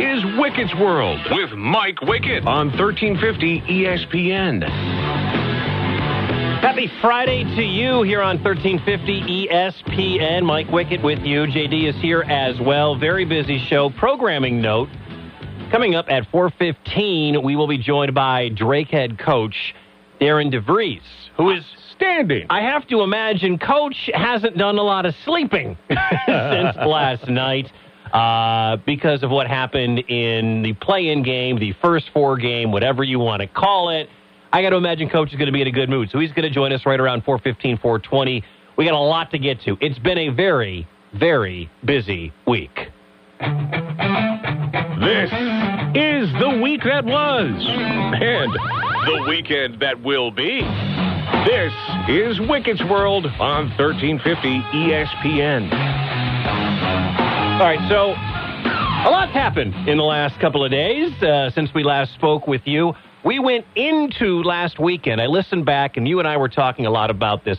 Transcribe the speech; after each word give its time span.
is 0.00 0.24
Wicked's 0.38 0.74
World 0.76 1.20
with 1.30 1.50
Mike 1.52 2.00
Wicked 2.00 2.46
on 2.46 2.68
1350 2.68 3.60
ESPN. 3.60 4.62
Happy 6.62 6.90
Friday 7.02 7.44
to 7.44 7.62
you 7.62 8.00
here 8.02 8.22
on 8.22 8.42
1350 8.42 9.48
ESPN. 9.48 10.44
Mike 10.44 10.68
Wickett 10.68 11.02
with 11.04 11.18
you. 11.18 11.40
JD 11.42 11.90
is 11.90 11.96
here 11.96 12.22
as 12.22 12.58
well. 12.60 12.98
Very 12.98 13.26
busy 13.26 13.58
show. 13.58 13.90
Programming 13.90 14.62
note. 14.62 14.88
Coming 15.70 15.94
up 15.94 16.06
at 16.08 16.26
4.15, 16.32 17.44
we 17.44 17.54
will 17.54 17.68
be 17.68 17.76
joined 17.76 18.14
by 18.14 18.48
Drake 18.48 18.88
head 18.88 19.18
coach 19.18 19.74
Darren 20.18 20.50
DeVries, 20.50 21.02
who 21.36 21.50
is 21.50 21.62
Standing. 22.00 22.46
I 22.48 22.62
have 22.62 22.86
to 22.88 23.02
imagine 23.02 23.58
Coach 23.58 24.08
hasn't 24.14 24.56
done 24.56 24.78
a 24.78 24.82
lot 24.82 25.04
of 25.04 25.14
sleeping 25.26 25.76
since 25.90 26.76
last 26.76 27.28
night 27.28 27.70
uh, 28.12 28.76
because 28.86 29.22
of 29.22 29.30
what 29.30 29.46
happened 29.46 30.00
in 30.00 30.62
the 30.62 30.72
play-in 30.74 31.22
game, 31.22 31.58
the 31.58 31.72
first 31.80 32.10
four 32.12 32.36
game, 32.36 32.72
whatever 32.72 33.04
you 33.04 33.18
want 33.18 33.40
to 33.40 33.46
call 33.46 33.90
it. 33.90 34.08
I 34.52 34.62
got 34.62 34.70
to 34.70 34.76
imagine 34.76 35.08
Coach 35.08 35.30
is 35.30 35.36
going 35.36 35.46
to 35.46 35.52
be 35.52 35.62
in 35.62 35.68
a 35.68 35.72
good 35.72 35.88
mood, 35.88 36.10
so 36.10 36.18
he's 36.18 36.32
going 36.32 36.42
to 36.42 36.50
join 36.50 36.72
us 36.72 36.84
right 36.84 36.98
around 36.98 37.24
4:15, 37.24 37.80
4:20. 37.80 38.42
We 38.76 38.84
got 38.84 38.94
a 38.94 38.98
lot 38.98 39.30
to 39.30 39.38
get 39.38 39.60
to. 39.62 39.76
It's 39.80 39.98
been 39.98 40.18
a 40.18 40.30
very, 40.30 40.88
very 41.14 41.70
busy 41.84 42.32
week. 42.46 42.74
This 45.00 45.30
is 45.94 46.30
the 46.40 46.60
week 46.62 46.82
that 46.84 47.04
was 47.04 47.66
and 47.66 48.52
the 48.52 49.24
weekend 49.28 49.80
that 49.80 50.02
will 50.02 50.30
be. 50.30 50.60
This 51.46 51.72
is 52.08 52.38
Wicket's 52.48 52.82
World 52.90 53.26
on 53.38 53.70
1350 53.78 54.60
ESPN. 54.76 55.70
All 57.60 57.66
right, 57.66 57.90
so 57.90 58.12
a 58.12 59.10
lot's 59.10 59.34
happened 59.34 59.86
in 59.86 59.98
the 59.98 60.02
last 60.02 60.40
couple 60.40 60.64
of 60.64 60.70
days 60.70 61.12
uh, 61.22 61.50
since 61.50 61.68
we 61.74 61.84
last 61.84 62.14
spoke 62.14 62.46
with 62.46 62.62
you. 62.64 62.94
We 63.22 63.38
went 63.38 63.66
into 63.74 64.42
last 64.42 64.78
weekend. 64.78 65.20
I 65.20 65.26
listened 65.26 65.66
back, 65.66 65.98
and 65.98 66.08
you 66.08 66.20
and 66.20 66.26
I 66.26 66.38
were 66.38 66.48
talking 66.48 66.86
a 66.86 66.90
lot 66.90 67.10
about 67.10 67.44
this. 67.44 67.58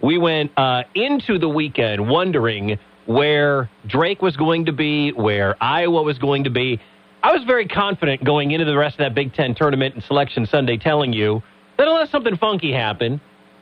We 0.00 0.18
went 0.18 0.52
uh, 0.56 0.84
into 0.94 1.36
the 1.40 1.48
weekend 1.48 2.08
wondering 2.08 2.78
where 3.06 3.68
Drake 3.88 4.22
was 4.22 4.36
going 4.36 4.66
to 4.66 4.72
be, 4.72 5.10
where 5.10 5.60
Iowa 5.60 6.00
was 6.04 6.16
going 6.16 6.44
to 6.44 6.50
be. 6.50 6.80
I 7.24 7.32
was 7.32 7.42
very 7.42 7.66
confident 7.66 8.22
going 8.22 8.52
into 8.52 8.66
the 8.66 8.76
rest 8.76 8.94
of 8.94 8.98
that 8.98 9.16
Big 9.16 9.34
Ten 9.34 9.56
tournament 9.56 9.96
and 9.96 10.04
Selection 10.04 10.46
Sunday, 10.46 10.76
telling 10.76 11.12
you 11.12 11.42
that 11.76 11.88
unless 11.88 12.12
something 12.12 12.36
funky 12.36 12.70
happened, 12.72 13.20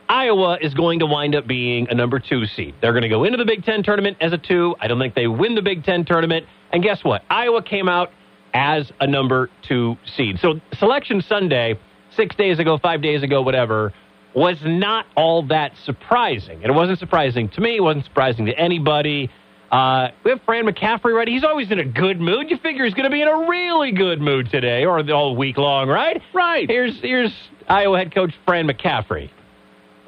Iowa 0.09 0.59
is 0.61 0.73
going 0.75 1.01
to 1.01 1.07
wind 1.07 1.35
up 1.35 1.47
being 1.47 1.89
a 1.91 1.95
number 1.95 2.19
two 2.19 2.47
seed. 2.47 2.75
They're 2.81 2.93
going 2.93 3.03
to 3.03 3.09
go 3.09 3.25
into 3.25 3.37
the 3.37 3.45
Big 3.45 3.65
Ten 3.65 3.83
tournament 3.83 4.17
as 4.21 4.33
a 4.33 4.39
two. 4.39 4.75
I 4.81 4.89
don't 4.89 4.99
think 4.99 5.15
they 5.15 5.27
win 5.27 5.55
the 5.55 5.63
Big 5.63 5.85
Ten 5.85 6.05
tournament. 6.05 6.47
And 6.73 6.83
guess 6.83 7.05
what? 7.05 7.23
Iowa 7.29 7.63
came 7.63 7.89
out 7.89 8.11
as 8.55 8.91
a 9.01 9.07
number 9.07 9.51
two 9.67 9.97
seed. 10.17 10.39
So 10.41 10.61
Selection 10.79 11.21
Sunday, 11.21 11.79
six 12.17 12.35
days 12.37 12.59
ago, 12.59 12.79
five 12.79 13.03
days 13.03 13.23
ago, 13.23 13.43
whatever, 13.43 13.93
was 14.35 14.57
not 14.65 15.07
all 15.17 15.47
that 15.49 15.73
surprising. 15.85 16.63
And 16.63 16.67
it 16.67 16.75
wasn't 16.75 16.99
surprising 16.99 17.49
to 17.51 17.61
me. 17.61 17.77
It 17.77 17.83
wasn't 17.83 18.05
surprising 18.07 18.47
to 18.47 18.59
anybody. 18.59 19.31
Uh, 19.71 20.09
we 20.25 20.31
have 20.31 20.41
Fran 20.47 20.65
McCaffery 20.65 21.15
ready. 21.15 21.33
He's 21.33 21.45
always 21.45 21.71
in 21.71 21.79
a 21.79 21.85
good 21.85 22.21
mood. 22.21 22.51
You 22.51 22.57
figure 22.57 22.85
he's 22.87 22.95
going 22.95 23.05
to 23.05 23.11
be 23.11 23.21
in 23.21 23.29
a 23.29 23.49
really 23.49 23.93
good 23.93 24.21
mood 24.21 24.51
today 24.51 24.85
or 24.85 24.99
all 25.13 25.37
week 25.37 25.59
long, 25.59 25.89
right? 25.89 26.23
Right. 26.33 26.69
Here's 26.69 26.99
here's 27.03 27.33
Iowa 27.69 27.99
head 27.99 28.15
coach 28.15 28.33
Fran 28.47 28.67
McCaffery. 28.67 29.31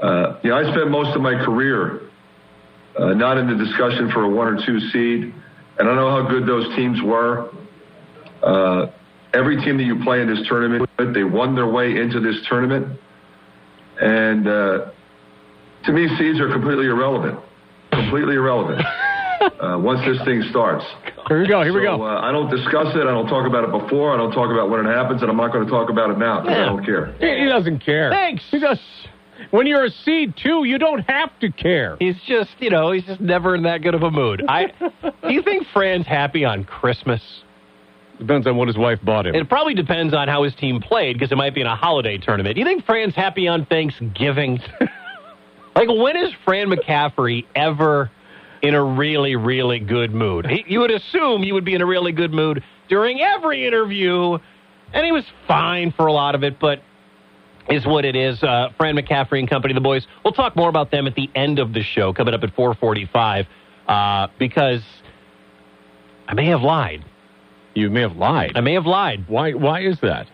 Uh, 0.00 0.38
you 0.42 0.50
know, 0.50 0.56
I 0.56 0.72
spent 0.72 0.90
most 0.90 1.14
of 1.14 1.22
my 1.22 1.34
career 1.44 2.00
uh, 2.98 3.12
not 3.14 3.36
in 3.36 3.46
the 3.46 3.64
discussion 3.64 4.10
for 4.12 4.24
a 4.24 4.28
one 4.28 4.48
or 4.48 4.66
two 4.66 4.80
seed, 4.90 5.34
and 5.78 5.88
I 5.88 5.94
know 5.94 6.10
how 6.10 6.28
good 6.28 6.46
those 6.46 6.74
teams 6.76 7.00
were. 7.02 7.50
Uh, 8.42 8.86
every 9.34 9.56
team 9.62 9.76
that 9.76 9.84
you 9.84 10.02
play 10.02 10.22
in 10.22 10.26
this 10.26 10.46
tournament, 10.48 10.88
they 11.14 11.24
won 11.24 11.54
their 11.54 11.68
way 11.68 11.96
into 11.96 12.20
this 12.20 12.36
tournament, 12.48 12.98
and 14.00 14.48
uh, 14.48 14.90
to 15.84 15.92
me, 15.92 16.08
seeds 16.18 16.40
are 16.40 16.50
completely 16.50 16.86
irrelevant. 16.86 17.38
Completely 17.92 18.34
irrelevant. 18.34 18.82
Uh, 19.40 19.78
once 19.78 20.00
this 20.04 20.22
thing 20.26 20.42
starts. 20.50 20.84
Here 21.28 21.40
we 21.40 21.48
go. 21.48 21.62
Here 21.62 21.72
we 21.72 21.80
go. 21.80 22.02
Uh, 22.04 22.20
I 22.20 22.30
don't 22.30 22.50
discuss 22.50 22.88
it. 22.94 23.00
I 23.00 23.10
don't 23.10 23.26
talk 23.26 23.46
about 23.46 23.64
it 23.64 23.70
before. 23.70 24.12
I 24.12 24.18
don't 24.18 24.32
talk 24.32 24.50
about 24.52 24.68
when 24.68 24.84
it 24.84 24.92
happens, 24.92 25.22
and 25.22 25.30
I'm 25.30 25.36
not 25.38 25.50
going 25.50 25.64
to 25.64 25.70
talk 25.70 25.88
about 25.88 26.10
it 26.10 26.18
now 26.18 26.42
because 26.42 26.58
I 26.58 26.64
don't 26.66 26.84
care. 26.84 27.14
He 27.18 27.44
he 27.44 27.48
doesn't 27.48 27.78
care. 27.78 28.10
Thanks. 28.10 28.44
He 28.50 28.60
just 28.60 28.82
when 29.50 29.66
you're 29.66 29.84
a 29.84 29.90
seed 29.90 30.34
two, 30.42 30.64
you 30.64 30.78
don't 30.78 31.00
have 31.08 31.30
to 31.40 31.50
care. 31.50 31.96
He's 31.98 32.16
just, 32.26 32.50
you 32.58 32.70
know, 32.70 32.92
he's 32.92 33.04
just 33.04 33.20
never 33.20 33.54
in 33.54 33.62
that 33.64 33.82
good 33.82 33.94
of 33.94 34.02
a 34.02 34.10
mood. 34.10 34.44
I 34.48 34.66
do 35.02 35.32
you 35.32 35.42
think 35.42 35.66
Fran's 35.72 36.06
happy 36.06 36.44
on 36.44 36.64
Christmas? 36.64 37.20
Depends 38.18 38.46
on 38.46 38.56
what 38.56 38.68
his 38.68 38.76
wife 38.76 38.98
bought 39.02 39.26
him. 39.26 39.34
It 39.34 39.48
probably 39.48 39.72
depends 39.72 40.12
on 40.12 40.28
how 40.28 40.42
his 40.42 40.54
team 40.54 40.80
played 40.80 41.14
because 41.14 41.32
it 41.32 41.36
might 41.36 41.54
be 41.54 41.62
in 41.62 41.66
a 41.66 41.74
holiday 41.74 42.18
tournament. 42.18 42.54
Do 42.54 42.60
you 42.60 42.66
think 42.66 42.84
Fran's 42.84 43.14
happy 43.14 43.48
on 43.48 43.64
Thanksgiving? 43.64 44.60
like, 45.74 45.88
when 45.88 46.16
is 46.18 46.30
Fran 46.44 46.68
McCaffery 46.68 47.46
ever 47.56 48.10
in 48.60 48.74
a 48.74 48.84
really, 48.84 49.36
really 49.36 49.80
good 49.80 50.12
mood? 50.12 50.46
He, 50.46 50.64
you 50.68 50.80
would 50.80 50.90
assume 50.90 51.42
he 51.42 51.52
would 51.52 51.64
be 51.64 51.74
in 51.74 51.80
a 51.80 51.86
really 51.86 52.12
good 52.12 52.30
mood 52.30 52.62
during 52.90 53.22
every 53.22 53.66
interview, 53.66 54.36
and 54.92 55.06
he 55.06 55.12
was 55.12 55.24
fine 55.48 55.90
for 55.90 56.06
a 56.06 56.12
lot 56.12 56.34
of 56.34 56.44
it, 56.44 56.60
but 56.60 56.82
is 57.68 57.86
what 57.86 58.04
it 58.04 58.16
is. 58.16 58.42
Uh, 58.42 58.68
Fran 58.76 58.96
McCaffery 58.96 59.38
and 59.38 59.48
company, 59.48 59.74
the 59.74 59.80
boys. 59.80 60.06
We'll 60.24 60.32
talk 60.32 60.56
more 60.56 60.68
about 60.68 60.90
them 60.90 61.06
at 61.06 61.14
the 61.14 61.28
end 61.34 61.58
of 61.58 61.72
the 61.72 61.82
show, 61.82 62.12
coming 62.12 62.34
up 62.34 62.42
at 62.42 62.54
445, 62.54 63.46
uh, 63.86 64.28
because 64.38 64.82
I 66.28 66.34
may 66.34 66.46
have 66.46 66.62
lied. 66.62 67.04
you 67.74 67.90
may 67.90 68.00
have 68.02 68.16
lied. 68.16 68.52
I 68.56 68.60
may 68.60 68.74
have 68.74 68.86
lied. 68.86 69.24
Why? 69.28 69.52
Why 69.52 69.80
is 69.82 69.98
that? 70.00 70.26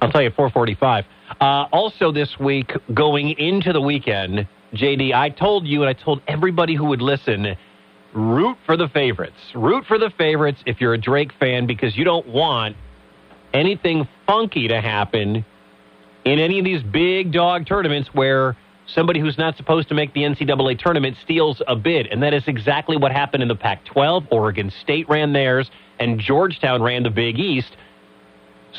I'll 0.00 0.10
tell 0.10 0.22
you, 0.22 0.30
445. 0.30 1.04
Uh, 1.40 1.44
also, 1.72 2.10
this 2.10 2.38
week, 2.40 2.72
going 2.94 3.30
into 3.38 3.72
the 3.72 3.80
weekend, 3.80 4.48
JD, 4.74 5.12
I 5.12 5.28
told 5.28 5.66
you 5.66 5.82
and 5.82 5.88
I 5.88 5.92
told 5.92 6.22
everybody 6.26 6.74
who 6.74 6.86
would 6.86 7.02
listen 7.02 7.56
root 8.12 8.56
for 8.66 8.76
the 8.76 8.88
favorites. 8.88 9.36
Root 9.54 9.84
for 9.86 9.98
the 9.98 10.10
favorites 10.16 10.60
if 10.66 10.80
you're 10.80 10.94
a 10.94 10.98
Drake 11.00 11.32
fan 11.38 11.66
because 11.66 11.96
you 11.96 12.04
don't 12.04 12.26
want 12.26 12.76
anything 13.54 14.08
funky 14.26 14.68
to 14.68 14.80
happen 14.80 15.44
in 16.24 16.38
any 16.38 16.58
of 16.58 16.64
these 16.64 16.82
big 16.82 17.32
dog 17.32 17.66
tournaments 17.66 18.10
where 18.12 18.56
somebody 18.86 19.20
who's 19.20 19.38
not 19.38 19.56
supposed 19.56 19.88
to 19.88 19.94
make 19.94 20.12
the 20.14 20.20
NCAA 20.20 20.78
tournament 20.78 21.16
steals 21.22 21.62
a 21.66 21.76
bid. 21.76 22.06
And 22.06 22.22
that 22.22 22.34
is 22.34 22.42
exactly 22.46 22.96
what 22.96 23.12
happened 23.12 23.42
in 23.42 23.48
the 23.48 23.56
Pac 23.56 23.84
12. 23.84 24.24
Oregon 24.30 24.72
State 24.82 25.08
ran 25.08 25.32
theirs, 25.32 25.70
and 25.98 26.18
Georgetown 26.18 26.82
ran 26.82 27.02
the 27.02 27.10
Big 27.10 27.38
East. 27.38 27.76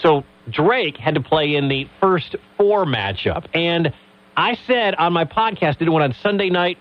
So 0.01 0.23
Drake 0.49 0.97
had 0.97 1.15
to 1.15 1.21
play 1.21 1.55
in 1.55 1.69
the 1.69 1.87
first 1.99 2.35
four 2.57 2.85
matchup. 2.85 3.45
And 3.53 3.93
I 4.35 4.57
said 4.67 4.95
on 4.95 5.13
my 5.13 5.25
podcast, 5.25 5.79
did 5.79 5.89
one 5.89 6.01
on 6.01 6.15
Sunday 6.21 6.49
night. 6.49 6.77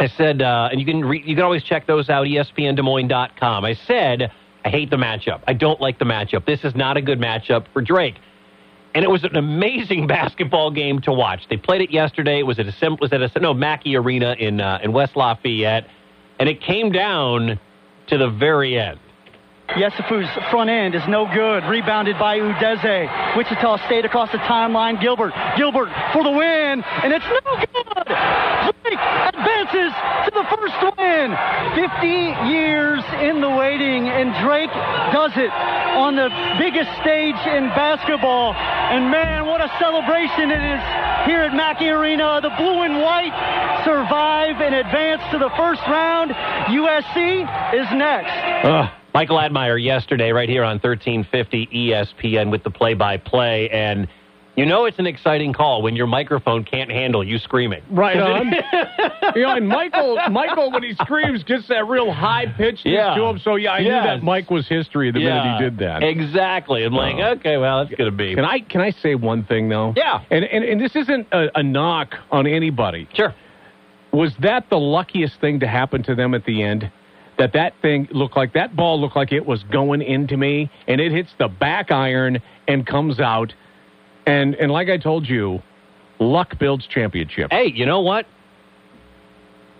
I 0.00 0.06
said, 0.08 0.42
uh, 0.42 0.68
and 0.70 0.78
you 0.78 0.86
can 0.86 1.04
re- 1.04 1.22
you 1.24 1.34
can 1.34 1.44
always 1.44 1.64
check 1.64 1.86
those 1.86 2.08
out, 2.08 2.26
ESPNDesMoines.com. 2.26 3.64
I 3.64 3.74
said, 3.74 4.30
I 4.64 4.68
hate 4.68 4.90
the 4.90 4.96
matchup. 4.96 5.42
I 5.48 5.54
don't 5.54 5.80
like 5.80 5.98
the 5.98 6.04
matchup. 6.04 6.46
This 6.46 6.62
is 6.62 6.74
not 6.76 6.96
a 6.96 7.02
good 7.02 7.18
matchup 7.18 7.66
for 7.72 7.82
Drake. 7.82 8.14
And 8.94 9.04
it 9.04 9.10
was 9.10 9.24
an 9.24 9.36
amazing 9.36 10.06
basketball 10.18 10.70
game 10.70 11.00
to 11.02 11.12
watch. 11.12 11.42
They 11.48 11.56
played 11.56 11.80
it 11.80 11.90
yesterday. 11.90 12.38
It 12.38 12.46
was 12.46 12.58
at 12.58 12.66
a 12.66 12.72
sim- 12.72 12.96
was 13.00 13.12
at 13.12 13.22
a 13.22 13.40
no 13.40 13.54
Mackey 13.54 13.96
Arena 13.96 14.34
in 14.38 14.60
uh, 14.60 14.78
in 14.82 14.92
West 14.92 15.16
Lafayette, 15.16 15.86
and 16.38 16.48
it 16.48 16.60
came 16.60 16.90
down 16.92 17.58
to 18.08 18.18
the 18.18 18.28
very 18.28 18.78
end. 18.78 18.98
Yesufu's 19.76 20.28
front 20.50 20.70
end 20.70 20.94
is 20.94 21.02
no 21.08 21.28
good. 21.28 21.64
Rebounded 21.64 22.18
by 22.18 22.38
Udeze. 22.38 23.36
Wichita 23.36 23.84
State 23.84 24.04
across 24.04 24.32
the 24.32 24.38
timeline. 24.38 25.00
Gilbert. 25.00 25.32
Gilbert 25.56 25.92
for 26.12 26.24
the 26.24 26.30
win. 26.30 26.80
And 26.80 27.12
it's 27.12 27.28
no 27.28 27.52
good. 27.60 28.08
Drake 28.08 29.04
advances 29.28 29.92
to 30.24 30.30
the 30.32 30.46
first 30.48 30.78
win. 30.96 31.36
50 31.76 32.48
years 32.48 33.04
in 33.20 33.42
the 33.44 33.50
waiting. 33.50 34.08
And 34.08 34.32
Drake 34.40 34.72
does 35.12 35.36
it 35.36 35.52
on 35.52 36.16
the 36.16 36.32
biggest 36.56 36.88
stage 37.04 37.36
in 37.52 37.68
basketball. 37.76 38.54
And 38.54 39.10
man, 39.10 39.44
what 39.44 39.60
a 39.60 39.68
celebration 39.78 40.48
it 40.48 40.64
is 40.64 40.82
here 41.28 41.44
at 41.44 41.52
Mackey 41.52 41.88
Arena. 41.90 42.40
The 42.40 42.56
blue 42.56 42.88
and 42.88 43.04
white 43.04 43.36
survive 43.84 44.60
and 44.64 44.74
advance 44.74 45.20
to 45.32 45.38
the 45.38 45.50
first 45.60 45.82
round. 45.86 46.32
USC 46.72 47.44
is 47.76 47.86
next. 47.92 48.32
Ugh. 48.64 48.88
Michael 49.18 49.40
Admire 49.40 49.76
yesterday, 49.76 50.30
right 50.30 50.48
here 50.48 50.62
on 50.62 50.76
1350 50.78 51.66
ESPN 51.74 52.52
with 52.52 52.62
the 52.62 52.70
play 52.70 52.94
by 52.94 53.16
play. 53.16 53.68
And 53.70 54.06
you 54.54 54.64
know 54.64 54.84
it's 54.84 55.00
an 55.00 55.08
exciting 55.08 55.52
call 55.52 55.82
when 55.82 55.96
your 55.96 56.06
microphone 56.06 56.62
can't 56.62 56.88
handle 56.88 57.24
you 57.24 57.38
screaming. 57.38 57.82
Right 57.90 58.16
on. 58.16 58.46
you 59.34 59.42
know, 59.42 59.56
and 59.56 59.66
Michael, 59.66 60.20
Michael, 60.30 60.70
when 60.70 60.84
he 60.84 60.94
screams, 60.94 61.42
gets 61.42 61.66
that 61.66 61.88
real 61.88 62.12
high 62.12 62.46
pitch 62.56 62.82
Yeah. 62.84 63.16
to 63.16 63.24
him. 63.24 63.40
So 63.40 63.56
yeah, 63.56 63.72
I 63.72 63.80
knew 63.82 63.90
that 63.90 64.22
Mike 64.22 64.52
was 64.52 64.68
history 64.68 65.10
the 65.10 65.18
minute 65.18 65.58
he 65.58 65.64
did 65.64 65.78
that. 65.78 66.04
Exactly. 66.04 66.84
I'm 66.84 66.92
like, 66.94 67.16
Oh. 67.18 67.30
okay, 67.40 67.56
well, 67.56 67.84
that's 67.84 67.96
going 67.98 68.08
to 68.12 68.16
be. 68.16 68.36
Can 68.36 68.44
I 68.44 68.60
can 68.60 68.80
I 68.80 68.92
say 68.92 69.16
one 69.16 69.42
thing 69.42 69.68
though? 69.68 69.94
Yeah. 69.96 70.22
And 70.30 70.44
and, 70.44 70.62
and 70.64 70.80
this 70.80 70.94
isn't 70.94 71.26
a, 71.32 71.58
a 71.58 71.62
knock 71.64 72.14
on 72.30 72.46
anybody. 72.46 73.08
Sure. 73.14 73.34
was 74.12 74.32
that 74.42 74.70
the 74.70 74.78
luckiest 74.78 75.40
thing 75.40 75.58
to 75.58 75.66
happen 75.66 76.04
to 76.04 76.14
them 76.14 76.34
at 76.34 76.44
the 76.44 76.62
end? 76.62 76.92
That 77.38 77.52
that 77.52 77.74
thing 77.80 78.08
looked 78.10 78.36
like 78.36 78.52
that 78.54 78.74
ball 78.74 79.00
looked 79.00 79.14
like 79.16 79.32
it 79.32 79.46
was 79.46 79.62
going 79.64 80.02
into 80.02 80.36
me, 80.36 80.70
and 80.88 81.00
it 81.00 81.12
hits 81.12 81.30
the 81.38 81.48
back 81.48 81.90
iron 81.90 82.42
and 82.66 82.86
comes 82.86 83.20
out. 83.20 83.54
And 84.26 84.54
and 84.56 84.70
like 84.72 84.88
I 84.88 84.98
told 84.98 85.28
you, 85.28 85.62
luck 86.18 86.58
builds 86.58 86.86
championship. 86.86 87.48
Hey, 87.50 87.72
you 87.72 87.86
know 87.86 88.00
what? 88.00 88.26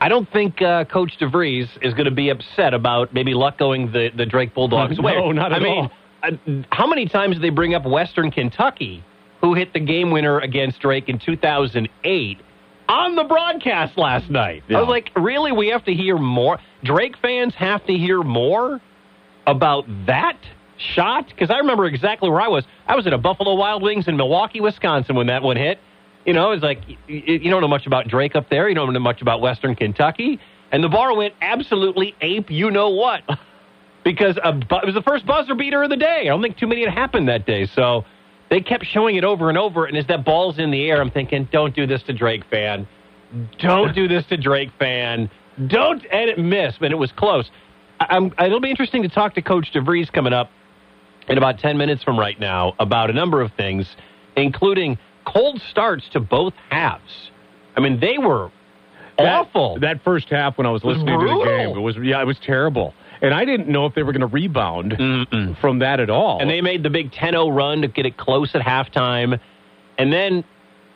I 0.01 0.09
don't 0.09 0.31
think 0.31 0.63
uh, 0.63 0.85
Coach 0.85 1.19
DeVries 1.21 1.69
is 1.83 1.93
going 1.95 2.05
to 2.05 2.13
be 2.13 2.31
upset 2.31 2.73
about 2.73 3.13
maybe 3.13 3.35
luck 3.35 3.59
going 3.59 3.91
the, 3.91 4.11
the 4.17 4.27
Drake 4.27 4.55
Bulldogs 4.55 4.97
No, 5.01 5.05
way. 5.05 5.33
not 5.33 5.53
at 5.53 5.61
I 5.61 5.65
mean, 5.65 5.91
uh, 6.23 6.31
how 6.71 6.87
many 6.87 7.07
times 7.07 7.37
do 7.37 7.43
they 7.43 7.51
bring 7.51 7.75
up 7.75 7.85
Western 7.85 8.31
Kentucky, 8.31 9.05
who 9.41 9.55
hit 9.55 9.73
the 9.73 9.81
game 9.81 10.11
winner 10.11 10.39
against 10.39 10.81
Drake 10.81 11.09
in 11.09 11.19
2008 11.19 12.39
on 12.89 13.17
the 13.17 13.25
broadcast 13.25 13.97
last 13.99 14.31
night? 14.31 14.63
I 14.71 14.81
was 14.81 14.89
like, 14.89 15.11
really? 15.17 15.53
We 15.53 15.69
have 15.69 15.85
to 15.85 15.95
hear 15.95 16.17
more? 16.19 16.59
Drake 16.85 17.17
fans 17.21 17.55
have 17.55 17.85
to 17.87 17.93
hear 17.93 18.23
more 18.23 18.81
about 19.47 19.85
that 20.07 20.39
shot? 20.79 21.29
Because 21.29 21.51
I 21.51 21.59
remember 21.59 21.87
exactly 21.87 22.31
where 22.31 22.41
I 22.41 22.49
was. 22.49 22.65
I 22.87 22.97
was 22.97 23.07
at 23.07 23.13
a 23.13 23.19
Buffalo 23.19 23.55
Wild 23.55 23.83
Wings 23.83 24.09
in 24.09 24.17
Milwaukee, 24.17 24.61
Wisconsin 24.61 25.17
when 25.17 25.27
that 25.29 25.43
one 25.43 25.57
hit. 25.57 25.79
You 26.25 26.33
know, 26.35 26.51
it's 26.53 26.63
like 26.63 26.83
you 27.07 27.51
don't 27.51 27.61
know 27.63 27.69
much 27.69 27.87
about 27.87 28.09
Drake 28.09 28.37
up 28.37 28.51
there. 28.51 28.69
You 28.69 28.75
don't 28.75 28.93
know 28.93 28.99
much 29.01 29.23
about 29.23 29.41
Western 29.41 29.75
Kentucky. 29.75 30.39
And 30.71 30.85
the 30.85 30.89
bar 30.89 31.17
went 31.17 31.35
absolutely 31.41 32.15
ape. 32.21 32.51
You 32.51 32.71
know 32.71 32.91
what? 32.91 33.23
Because 34.05 34.39
a 34.43 34.53
bu- 34.53 34.77
it 34.77 34.87
was 34.87 34.95
the 34.95 35.03
first 35.03 35.27
buzzer 35.27 35.55
beater 35.55 35.83
of 35.83 35.91
the 35.91 35.97
day. 35.97 36.21
I 36.23 36.25
don't 36.25 36.41
think 36.41 36.57
too 36.57 36.69
many 36.69 36.83
had 36.83 36.95
happened 36.95 37.29
that 37.29 37.45
day. 37.45 37.67
So 37.67 38.07
they 38.51 38.61
kept 38.61 38.87
showing 38.87 39.17
it 39.17 39.25
over 39.25 39.49
and 39.49 39.59
over. 39.59 39.85
And 39.87 39.97
as 39.97 40.07
that 40.07 40.25
ball's 40.25 40.59
in 40.59 40.71
the 40.71 40.89
air, 40.91 41.01
I'm 41.01 41.11
thinking, 41.11 41.49
don't 41.53 41.75
do 41.75 41.87
this 41.87 42.03
to 42.05 42.13
Drake 42.13 42.45
fan. 42.51 42.87
Don't 43.59 43.95
do 43.95 44.09
this 44.09 44.25
to 44.27 44.37
Drake 44.37 44.71
fan. 44.79 45.31
Don't 45.67 46.05
and 46.11 46.31
it 46.31 46.39
missed, 46.39 46.81
but 46.81 46.93
it 46.93 46.97
was 46.97 47.13
close. 47.13 47.51
I'm, 48.01 48.33
it'll 48.39 48.61
be 48.61 48.71
interesting 48.71 49.03
to 49.03 49.09
talk 49.09 49.35
to 49.35 49.43
Coach 49.43 49.73
DeVries 49.75 50.11
coming 50.13 50.33
up 50.33 50.51
in 51.29 51.37
about 51.37 51.59
10 51.59 51.77
minutes 51.77 52.03
from 52.03 52.19
right 52.19 52.39
now 52.39 52.75
about 52.79 53.11
a 53.11 53.13
number 53.13 53.41
of 53.43 53.53
things, 53.55 53.87
including 54.37 54.97
cold 55.27 55.61
starts 55.71 56.09
to 56.13 56.21
both 56.21 56.55
halves. 56.71 57.31
I 57.77 57.81
mean, 57.81 58.01
they 58.01 58.19
were 58.19 58.51
That- 59.19 59.27
awful. 59.27 59.79
That, 59.81 60.03
first 60.05 60.29
half 60.31 60.57
when 60.57 60.67
I 60.67 60.71
was 60.71 60.83
was 60.83 60.97
listening 60.97 61.19
to 61.19 61.27
the 61.27 61.45
game, 61.45 61.77
it 61.77 61.81
was 61.81 61.97
yeah, 62.03 62.23
it 62.23 62.27
was 62.27 62.39
terrible. 62.39 62.95
And 63.21 63.35
I 63.35 63.45
didn't 63.45 63.69
know 63.69 63.87
if 63.87 63.95
they 63.95 64.03
were 64.03 64.13
going 64.13 64.21
to 64.21 64.27
rebound 64.27 64.93
Mm-mm. 64.93 65.61
from 65.61 65.81
that 65.81 66.01
at 66.01 66.11
all. 66.11 66.41
And 66.41 66.49
they 66.49 66.61
made 66.61 66.83
the 66.83 66.91
big 66.91 67.13
10 67.13 67.33
0 67.33 67.49
run 67.51 67.83
to 67.83 67.89
get 67.89 68.07
it 68.07 68.17
close 68.17 68.55
at 68.55 68.63
halftime. 68.63 69.41
And 69.99 70.13
then 70.13 70.45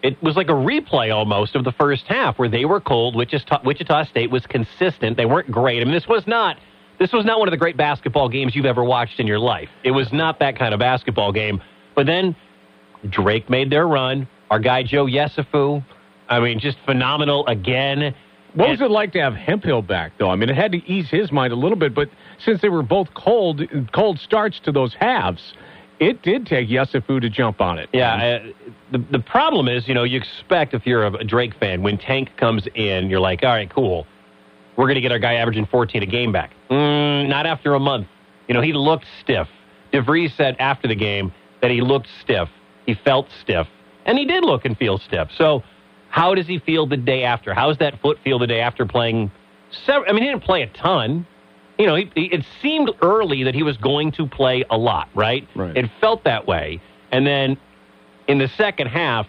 it 0.03 0.21
was 0.23 0.37
like 0.37 0.49
a 0.49 0.53
replay 0.53 1.15
almost 1.15 1.55
of 1.55 1.65
the 1.65 1.73
first 1.73 2.05
half 2.07 2.39
where 2.39 2.49
they 2.49 2.65
were 2.65 2.81
cold. 2.81 3.17
Wichita, 3.17 3.61
Wichita 3.65 4.05
State 4.05 4.31
was 4.31 4.47
consistent. 4.47 5.17
They 5.17 5.27
weren't 5.27 5.51
great. 5.51 5.81
I 5.81 5.85
mean, 5.85 5.95
this 5.95 6.09
was 6.09 6.27
not. 6.27 6.59
This 6.99 7.13
was 7.13 7.25
not 7.25 7.39
one 7.39 7.49
of 7.49 7.53
the 7.53 7.59
great 7.59 7.77
basketball 7.77 8.29
games 8.29 8.55
you've 8.55 8.67
ever 8.67 8.85
watched 8.85 9.19
in 9.19 9.27
your 9.27 9.39
life. 9.39 9.69
It 9.83 9.91
was 9.91 10.13
not 10.13 10.39
that 10.39 10.57
kind 10.57 10.73
of 10.75 10.79
basketball 10.81 11.33
game. 11.33 11.61
But 11.95 12.07
then 12.07 12.37
Drake 13.09 13.51
made 13.51 13.71
their 13.71 13.89
run. 13.89 14.29
Our 14.51 14.59
guy 14.59 14.83
Joe 14.83 15.07
Yesufu, 15.07 15.85
I 16.29 16.41
mean, 16.41 16.61
just 16.61 16.79
phenomenal 16.85 17.47
again. 17.47 18.15
What 18.55 18.69
was 18.69 18.81
it 18.81 18.91
like 18.91 19.13
to 19.13 19.21
have 19.21 19.35
Hemphill 19.35 19.83
back, 19.83 20.13
though? 20.19 20.29
I 20.29 20.37
mean, 20.37 20.51
it 20.51 20.57
had 20.57 20.73
to 20.73 20.79
ease 20.87 21.09
his 21.09 21.33
mind 21.33 21.53
a 21.53 21.57
little 21.57 21.79
bit, 21.79 21.95
but 21.95 22.11
since 22.39 22.61
they 22.61 22.69
were 22.69 22.83
both 22.83 23.15
cold, 23.15 23.63
cold 23.93 24.19
starts 24.19 24.61
to 24.61 24.73
those 24.73 24.95
halves, 24.95 25.55
it 26.01 26.23
did 26.23 26.47
take 26.47 26.69
Yesufu 26.69 27.21
to 27.21 27.31
jump 27.31 27.61
on 27.61 27.79
it. 27.79 27.89
Yeah, 27.93 28.15
uh, 28.15 28.69
the 28.91 28.99
the 28.99 29.19
problem 29.21 29.69
is, 29.69 29.89
you 29.89 29.95
know, 29.95 30.05
you 30.05 30.19
expect 30.19 30.75
if 30.75 30.87
you're 30.87 31.05
a, 31.05 31.13
a 31.15 31.25
Drake 31.25 31.55
fan, 31.59 31.83
when 31.83 31.97
Tank 31.97 32.37
comes 32.37 32.67
in, 32.75 33.09
you're 33.09 33.21
like, 33.21 33.43
all 33.43 33.51
right, 33.51 33.73
cool, 33.73 34.07
we're 34.77 34.87
going 34.87 34.97
to 34.97 35.01
get 35.01 35.13
our 35.13 35.19
guy 35.19 35.35
averaging 35.35 35.67
14 35.67 36.03
a 36.03 36.07
game 36.07 36.33
back. 36.33 36.53
Mm, 36.71 37.29
not 37.29 37.47
after 37.47 37.75
a 37.75 37.81
month. 37.81 38.09
You 38.49 38.55
know, 38.55 38.61
he 38.61 38.73
looked 38.73 39.07
stiff. 39.21 39.49
DeVries 39.93 40.37
said 40.37 40.57
after 40.59 40.89
the 40.89 40.95
game 40.95 41.33
that 41.61 41.71
he 41.71 41.81
looked 41.81 42.09
stiff. 42.21 42.49
He 42.87 42.95
felt 42.95 43.29
stiff, 43.41 43.69
and 44.05 44.19
he 44.19 44.25
did 44.25 44.45
look 44.45 44.65
and 44.65 44.77
feel 44.77 44.99
stiff. 44.99 45.29
So, 45.39 45.63
how 46.13 46.35
does 46.35 46.47
he 46.47 46.59
feel 46.59 46.87
the 46.87 46.99
day 46.99 47.25
after? 47.25 47.55
How 47.55 47.69
does 47.69 47.79
that 47.79 47.99
foot 48.03 48.19
feel 48.23 48.39
the 48.39 48.47
day 48.47 48.61
after 48.61 48.85
playing? 48.85 49.33
Several, 49.87 50.11
I 50.11 50.13
mean, 50.13 50.23
he 50.23 50.29
didn't 50.29 50.45
play 50.45 50.61
a 50.61 50.67
ton. 50.67 51.27
You 51.79 51.87
know, 51.87 51.95
he, 51.97 52.13
he, 52.15 52.27
it 52.27 52.45
seemed 52.61 52.91
early 53.01 53.45
that 53.45 53.55
he 53.55 53.63
was 53.63 53.79
going 53.79 54.13
to 54.13 54.27
play 54.27 54.63
a 54.71 54.77
lot, 54.77 55.09
right? 55.15 55.49
Right. 55.57 55.75
It 55.75 55.91
felt 56.03 56.23
that 56.25 56.47
way, 56.47 56.83
and 57.11 57.27
then 57.27 57.57
in 58.29 58.39
the 58.39 58.49
second 58.59 58.89
half, 58.89 59.27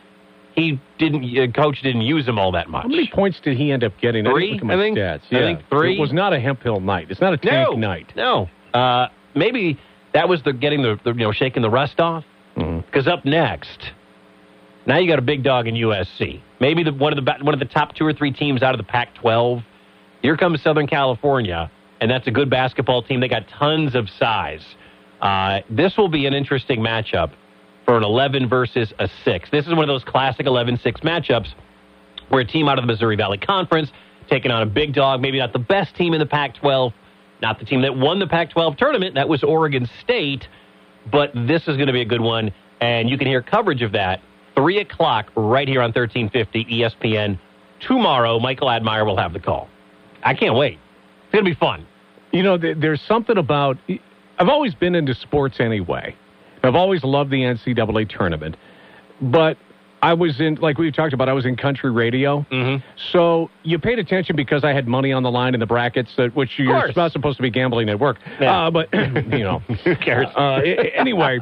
he 0.56 0.80
didn't. 1.00 1.24
Uh, 1.24 1.50
coach 1.54 1.82
didn't 1.82 2.02
use 2.02 2.28
him 2.28 2.38
all 2.38 2.52
that 2.52 2.70
much. 2.70 2.84
How 2.84 2.90
many 2.90 3.10
points 3.12 3.40
did 3.42 3.56
he 3.58 3.72
end 3.72 3.86
up 3.86 3.94
getting? 4.02 4.26
Three, 4.26 4.60
I, 4.62 4.74
I 4.74 4.76
think. 4.76 4.98
stats. 4.98 5.22
I 5.32 5.40
think 5.40 5.62
three. 5.70 5.96
It 5.96 6.02
was 6.02 6.12
not 6.12 6.34
a 6.34 6.40
Hemphill 6.40 6.82
night. 6.82 7.08
It's 7.10 7.22
not 7.22 7.32
a 7.32 7.38
tank 7.38 7.70
no 7.72 7.78
night. 7.78 8.12
No, 8.18 8.50
uh, 8.74 9.08
maybe 9.36 9.80
that 10.14 10.28
was 10.28 10.44
the 10.44 10.52
getting 10.52 10.82
the, 10.82 11.00
the 11.06 11.12
you 11.12 11.20
know 11.20 11.32
shaking 11.32 11.62
the 11.62 11.70
rust 11.70 12.02
off. 12.02 12.26
Because 12.56 13.08
up 13.08 13.24
next, 13.24 13.94
now 14.86 14.98
you 14.98 15.08
got 15.08 15.20
a 15.20 15.24
big 15.24 15.44
dog 15.44 15.68
in 15.68 15.76
USC. 15.76 16.42
Maybe 16.60 16.84
the, 16.84 16.94
one 16.94 17.18
of 17.18 17.24
the 17.24 17.34
one 17.42 17.54
of 17.54 17.60
the 17.60 17.66
top 17.66 17.96
two 17.96 18.06
or 18.06 18.14
three 18.14 18.32
teams 18.32 18.62
out 18.62 18.74
of 18.74 18.78
the 18.78 18.84
Pac-12. 18.84 19.64
Here 20.22 20.38
comes 20.38 20.62
Southern 20.62 20.88
California, 20.88 21.72
and 22.02 22.10
that's 22.10 22.28
a 22.28 22.32
good 22.32 22.50
basketball 22.50 23.02
team. 23.04 23.20
They 23.20 23.28
got 23.28 23.48
tons 23.48 23.96
of 23.96 24.10
size. 24.10 24.64
Uh, 25.22 25.62
this 25.70 25.96
will 25.98 26.10
be 26.10 26.26
an 26.26 26.34
interesting 26.34 26.80
matchup 26.80 27.32
for 27.86 27.98
an 27.98 28.04
11 28.04 28.50
versus 28.50 28.94
a 29.00 29.10
6. 29.24 29.50
This 29.52 29.66
is 29.66 29.72
one 29.72 29.84
of 29.84 29.88
those 29.88 30.04
classic 30.04 30.46
11-6 30.46 31.02
matchups 31.02 31.54
where 32.30 32.42
a 32.42 32.46
team 32.46 32.68
out 32.68 32.78
of 32.78 32.84
the 32.84 32.88
Missouri 32.88 33.16
Valley 33.16 33.38
Conference 33.38 33.92
taking 34.30 34.52
on 34.52 34.62
a 34.62 34.66
big 34.66 34.94
dog, 34.94 35.22
maybe 35.22 35.40
not 35.40 35.54
the 35.54 35.60
best 35.60 35.96
team 35.96 36.14
in 36.14 36.20
the 36.20 36.26
Pac-12, 36.26 36.94
not 37.42 37.60
the 37.60 37.66
team 37.66 37.82
that 37.82 37.96
won 37.96 38.20
the 38.20 38.28
Pac-12 38.28 38.78
tournament. 38.78 39.16
That 39.16 39.28
was 39.28 39.44
Oregon 39.44 39.90
State, 40.02 40.48
but 41.12 41.32
this 41.34 41.62
is 41.64 41.76
going 41.76 41.88
to 41.88 41.94
be 41.94 42.02
a 42.02 42.06
good 42.06 42.22
one, 42.22 42.54
and 42.80 43.10
you 43.10 43.18
can 43.18 43.28
hear 43.28 43.42
coverage 43.42 43.82
of 43.82 43.92
that 43.94 44.22
three 44.56 44.80
o'clock 44.80 45.32
right 45.36 45.68
here 45.68 45.82
on 45.82 45.92
1350 45.92 46.66
ESPN 46.66 47.40
tomorrow. 47.80 48.40
Michael 48.40 48.70
Admire 48.70 49.06
will 49.06 49.18
have 49.18 49.34
the 49.34 49.40
call. 49.40 49.70
I 50.24 50.34
can't 50.34 50.56
wait. 50.56 50.80
It's 51.24 51.32
going 51.34 51.46
to 51.46 51.52
be 51.52 51.56
fun. 51.56 51.86
You 52.32 52.44
know, 52.44 52.58
there's 52.58 53.02
something 53.02 53.38
about. 53.38 53.78
I've 54.40 54.50
always 54.50 54.74
been 54.74 54.96
into 54.96 55.14
sports 55.14 55.60
anyway. 55.60 56.16
I've 56.64 56.76
always 56.76 57.04
loved 57.04 57.30
the 57.30 57.42
NCAA 57.42 58.10
tournament, 58.10 58.56
but 59.22 59.58
I 60.04 60.14
was 60.14 60.42
in, 60.42 60.56
like 60.56 60.78
we 60.78 60.92
talked 60.92 61.14
about, 61.14 61.30
I 61.30 61.34
was 61.34 61.46
in 61.46 61.56
country 61.56 61.90
radio. 61.90 62.46
Mm-hmm. 62.52 62.86
So 63.14 63.50
you 63.64 63.80
paid 63.80 64.00
attention 64.00 64.36
because 64.36 64.66
I 64.66 64.74
had 64.74 64.86
money 64.86 65.14
on 65.14 65.24
the 65.24 65.32
line 65.32 65.54
in 65.54 65.62
the 65.62 65.66
brackets, 65.66 66.12
that, 66.18 66.36
which 66.36 66.60
you're 66.60 66.92
not 66.94 67.14
supposed 67.14 67.38
to 67.38 67.42
be 67.42 67.50
gambling 67.50 67.88
at 67.88 67.98
work. 68.00 68.18
Yeah. 68.40 68.68
Uh, 68.68 68.72
but 68.72 68.94
you 68.94 69.46
know, 69.46 69.60
Who 69.86 69.96
cares? 69.96 70.28
Uh, 70.36 70.60
anyway, 70.94 71.40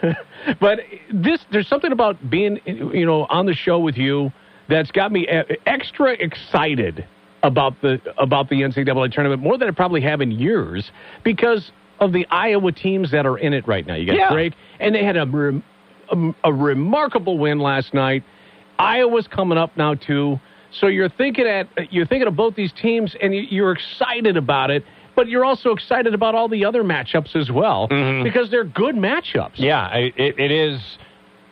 but 0.60 0.78
this 1.12 1.44
there's 1.50 1.66
something 1.66 1.90
about 1.90 2.30
being 2.30 2.60
you 2.64 3.04
know 3.04 3.26
on 3.28 3.46
the 3.46 3.54
show 3.54 3.80
with 3.80 3.96
you 3.96 4.32
that's 4.68 4.92
got 4.92 5.10
me 5.10 5.26
uh, 5.28 5.42
extra 5.66 6.12
excited 6.12 7.04
about 7.42 7.80
the 7.82 8.00
about 8.18 8.48
the 8.48 8.62
NCAA 8.62 9.10
tournament 9.12 9.42
more 9.42 9.58
than 9.58 9.68
I 9.68 9.72
probably 9.72 10.00
have 10.02 10.20
in 10.20 10.30
years 10.30 10.92
because 11.24 11.72
of 11.98 12.12
the 12.12 12.24
Iowa 12.30 12.70
teams 12.70 13.10
that 13.10 13.26
are 13.26 13.38
in 13.38 13.52
it 13.52 13.66
right 13.66 13.84
now. 13.84 13.94
You 13.94 14.06
got 14.06 14.16
Yeah. 14.16 14.32
Drake, 14.32 14.54
and 14.78 14.94
they 14.94 15.04
had 15.04 15.16
a, 15.16 15.26
a 16.10 16.34
a 16.44 16.52
remarkable 16.52 17.38
win 17.38 17.58
last 17.58 17.92
night. 17.94 18.22
Iowa's 18.78 19.26
coming 19.28 19.58
up 19.58 19.76
now 19.76 19.94
too. 19.94 20.38
So 20.70 20.86
you're 20.88 21.08
thinking 21.08 21.46
at 21.46 21.68
you're 21.92 22.06
thinking 22.06 22.28
of 22.28 22.36
both 22.36 22.54
these 22.54 22.72
teams, 22.72 23.14
and 23.22 23.34
you- 23.34 23.46
you're 23.48 23.72
excited 23.72 24.36
about 24.36 24.70
it, 24.70 24.84
but 25.14 25.28
you're 25.28 25.44
also 25.44 25.70
excited 25.70 26.12
about 26.14 26.34
all 26.34 26.48
the 26.48 26.64
other 26.64 26.84
matchups 26.84 27.34
as 27.36 27.50
well 27.50 27.88
Mhm. 27.88 28.24
because 28.24 28.50
they're 28.50 28.64
good 28.64 28.94
matchups. 28.96 29.52
Yeah, 29.56 29.88
it, 29.94 30.14
it 30.38 30.50
is. 30.50 30.80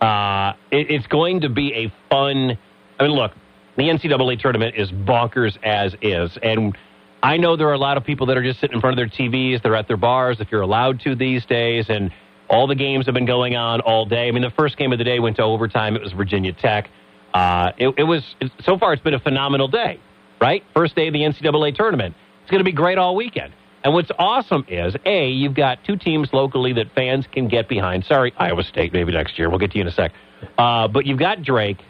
Uh, 0.00 0.52
it, 0.70 0.90
it's 0.90 1.06
going 1.06 1.40
to 1.40 1.48
be 1.48 1.72
a 1.72 1.92
fun. 2.10 2.58
I 3.00 3.02
mean, 3.04 3.12
look, 3.12 3.32
the 3.76 3.84
NCAA 3.88 4.38
tournament 4.38 4.74
is 4.76 4.90
bonkers 4.90 5.56
as 5.62 5.96
is, 6.02 6.36
and 6.42 6.76
I 7.22 7.38
know 7.38 7.56
there 7.56 7.68
are 7.68 7.72
a 7.74 7.78
lot 7.78 7.96
of 7.96 8.04
people 8.04 8.26
that 8.26 8.36
are 8.36 8.42
just 8.42 8.60
sitting 8.60 8.74
in 8.74 8.80
front 8.82 8.92
of 8.92 8.96
their 8.98 9.08
TVs. 9.08 9.62
They're 9.62 9.74
at 9.76 9.88
their 9.88 9.96
bars, 9.96 10.40
if 10.40 10.52
you're 10.52 10.60
allowed 10.60 11.00
to 11.00 11.14
these 11.14 11.46
days, 11.46 11.88
and 11.88 12.10
all 12.48 12.66
the 12.66 12.74
games 12.74 13.06
have 13.06 13.14
been 13.14 13.26
going 13.26 13.56
on 13.56 13.80
all 13.80 14.06
day. 14.06 14.28
I 14.28 14.30
mean, 14.30 14.42
the 14.42 14.50
first 14.50 14.76
game 14.76 14.92
of 14.92 14.98
the 14.98 15.04
day 15.04 15.18
went 15.18 15.36
to 15.36 15.42
overtime. 15.42 15.96
It 15.96 16.02
was 16.02 16.12
Virginia 16.12 16.52
Tech. 16.52 16.90
Uh, 17.32 17.72
it, 17.78 17.94
it 17.98 18.04
was 18.04 18.22
so 18.60 18.78
far. 18.78 18.92
It's 18.92 19.02
been 19.02 19.14
a 19.14 19.20
phenomenal 19.20 19.68
day, 19.68 19.98
right? 20.40 20.62
First 20.74 20.94
day 20.94 21.08
of 21.08 21.12
the 21.12 21.20
NCAA 21.20 21.74
tournament. 21.74 22.14
It's 22.42 22.50
going 22.50 22.60
to 22.60 22.64
be 22.64 22.72
great 22.72 22.98
all 22.98 23.16
weekend. 23.16 23.52
And 23.82 23.92
what's 23.92 24.10
awesome 24.18 24.64
is, 24.68 24.96
A, 25.04 25.28
you've 25.28 25.54
got 25.54 25.84
two 25.84 25.96
teams 25.96 26.32
locally 26.32 26.72
that 26.74 26.94
fans 26.94 27.26
can 27.30 27.48
get 27.48 27.68
behind. 27.68 28.04
Sorry, 28.06 28.32
Iowa 28.38 28.62
State, 28.62 28.92
maybe 28.92 29.12
next 29.12 29.38
year. 29.38 29.50
We'll 29.50 29.58
get 29.58 29.72
to 29.72 29.78
you 29.78 29.82
in 29.82 29.88
a 29.88 29.92
sec. 29.92 30.12
Uh, 30.56 30.88
but 30.88 31.06
you've 31.06 31.18
got 31.18 31.42
Drake, 31.42 31.82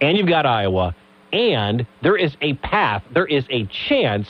and 0.00 0.16
you've 0.16 0.28
got 0.28 0.46
Iowa, 0.46 0.94
and 1.32 1.86
there 2.02 2.16
is 2.16 2.36
a 2.40 2.54
path, 2.54 3.04
there 3.12 3.26
is 3.26 3.44
a 3.50 3.66
chance 3.66 4.28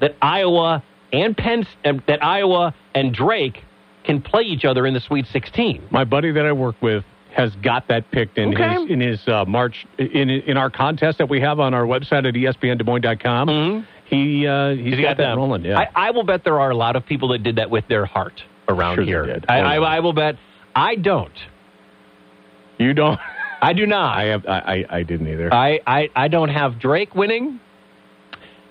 that 0.00 0.16
Iowa 0.20 0.82
and 1.12 1.36
Penn, 1.36 1.66
that 1.84 2.22
Iowa 2.22 2.74
and 2.94 3.14
Drake 3.14 3.64
can 4.06 4.22
play 4.22 4.42
each 4.42 4.64
other 4.64 4.86
in 4.86 4.94
the 4.94 5.00
Sweet 5.00 5.26
16. 5.32 5.88
My 5.90 6.04
buddy 6.04 6.30
that 6.32 6.46
I 6.46 6.52
work 6.52 6.76
with 6.80 7.04
has 7.34 7.54
got 7.56 7.88
that 7.88 8.10
picked 8.12 8.38
in 8.38 8.54
Okay. 8.54 8.80
his 8.80 8.90
in 8.90 9.00
his 9.00 9.28
uh, 9.28 9.44
March 9.46 9.84
in 9.98 10.30
in 10.30 10.56
our 10.56 10.70
contest 10.70 11.18
that 11.18 11.28
we 11.28 11.40
have 11.40 11.60
on 11.60 11.74
our 11.74 11.84
website 11.84 12.26
at 12.26 12.34
espndesmoines.com. 12.34 13.48
Mhm. 13.48 13.86
He 14.06 14.46
uh, 14.46 14.70
he's 14.70 14.94
He's 14.94 15.00
got, 15.02 15.16
that 15.18 15.24
them. 15.30 15.36
rolling. 15.38 15.64
Yeah. 15.64 15.78
I, 15.80 15.88
I 15.94 16.10
will 16.12 16.22
bet 16.22 16.44
there 16.44 16.60
are 16.60 16.70
a 16.70 16.76
lot 16.76 16.96
of 16.96 17.04
people 17.04 17.28
that 17.28 17.42
did 17.42 17.56
that 17.56 17.68
with 17.70 17.86
their 17.88 18.06
heart 18.06 18.42
around 18.68 18.94
Sure 18.96 19.04
here. 19.04 19.40
I, 19.48 19.60
Oh, 19.60 19.64
I. 19.64 19.96
I 19.96 20.00
will 20.00 20.12
bet. 20.12 20.36
I 20.74 20.94
don't. 20.94 21.32
you 22.78 22.94
don't. 22.94 23.18
I 23.60 23.72
do 23.72 23.86
not. 23.86 24.16
I 24.18 24.24
have. 24.24 24.46
I, 24.46 24.58
I 24.90 24.96
I 24.98 25.02
didn't 25.02 25.28
either. 25.28 25.52
I, 25.52 25.80
I, 25.86 26.10
I 26.14 26.28
don't 26.28 26.50
have 26.50 26.78
Drake 26.78 27.14
winning. 27.14 27.58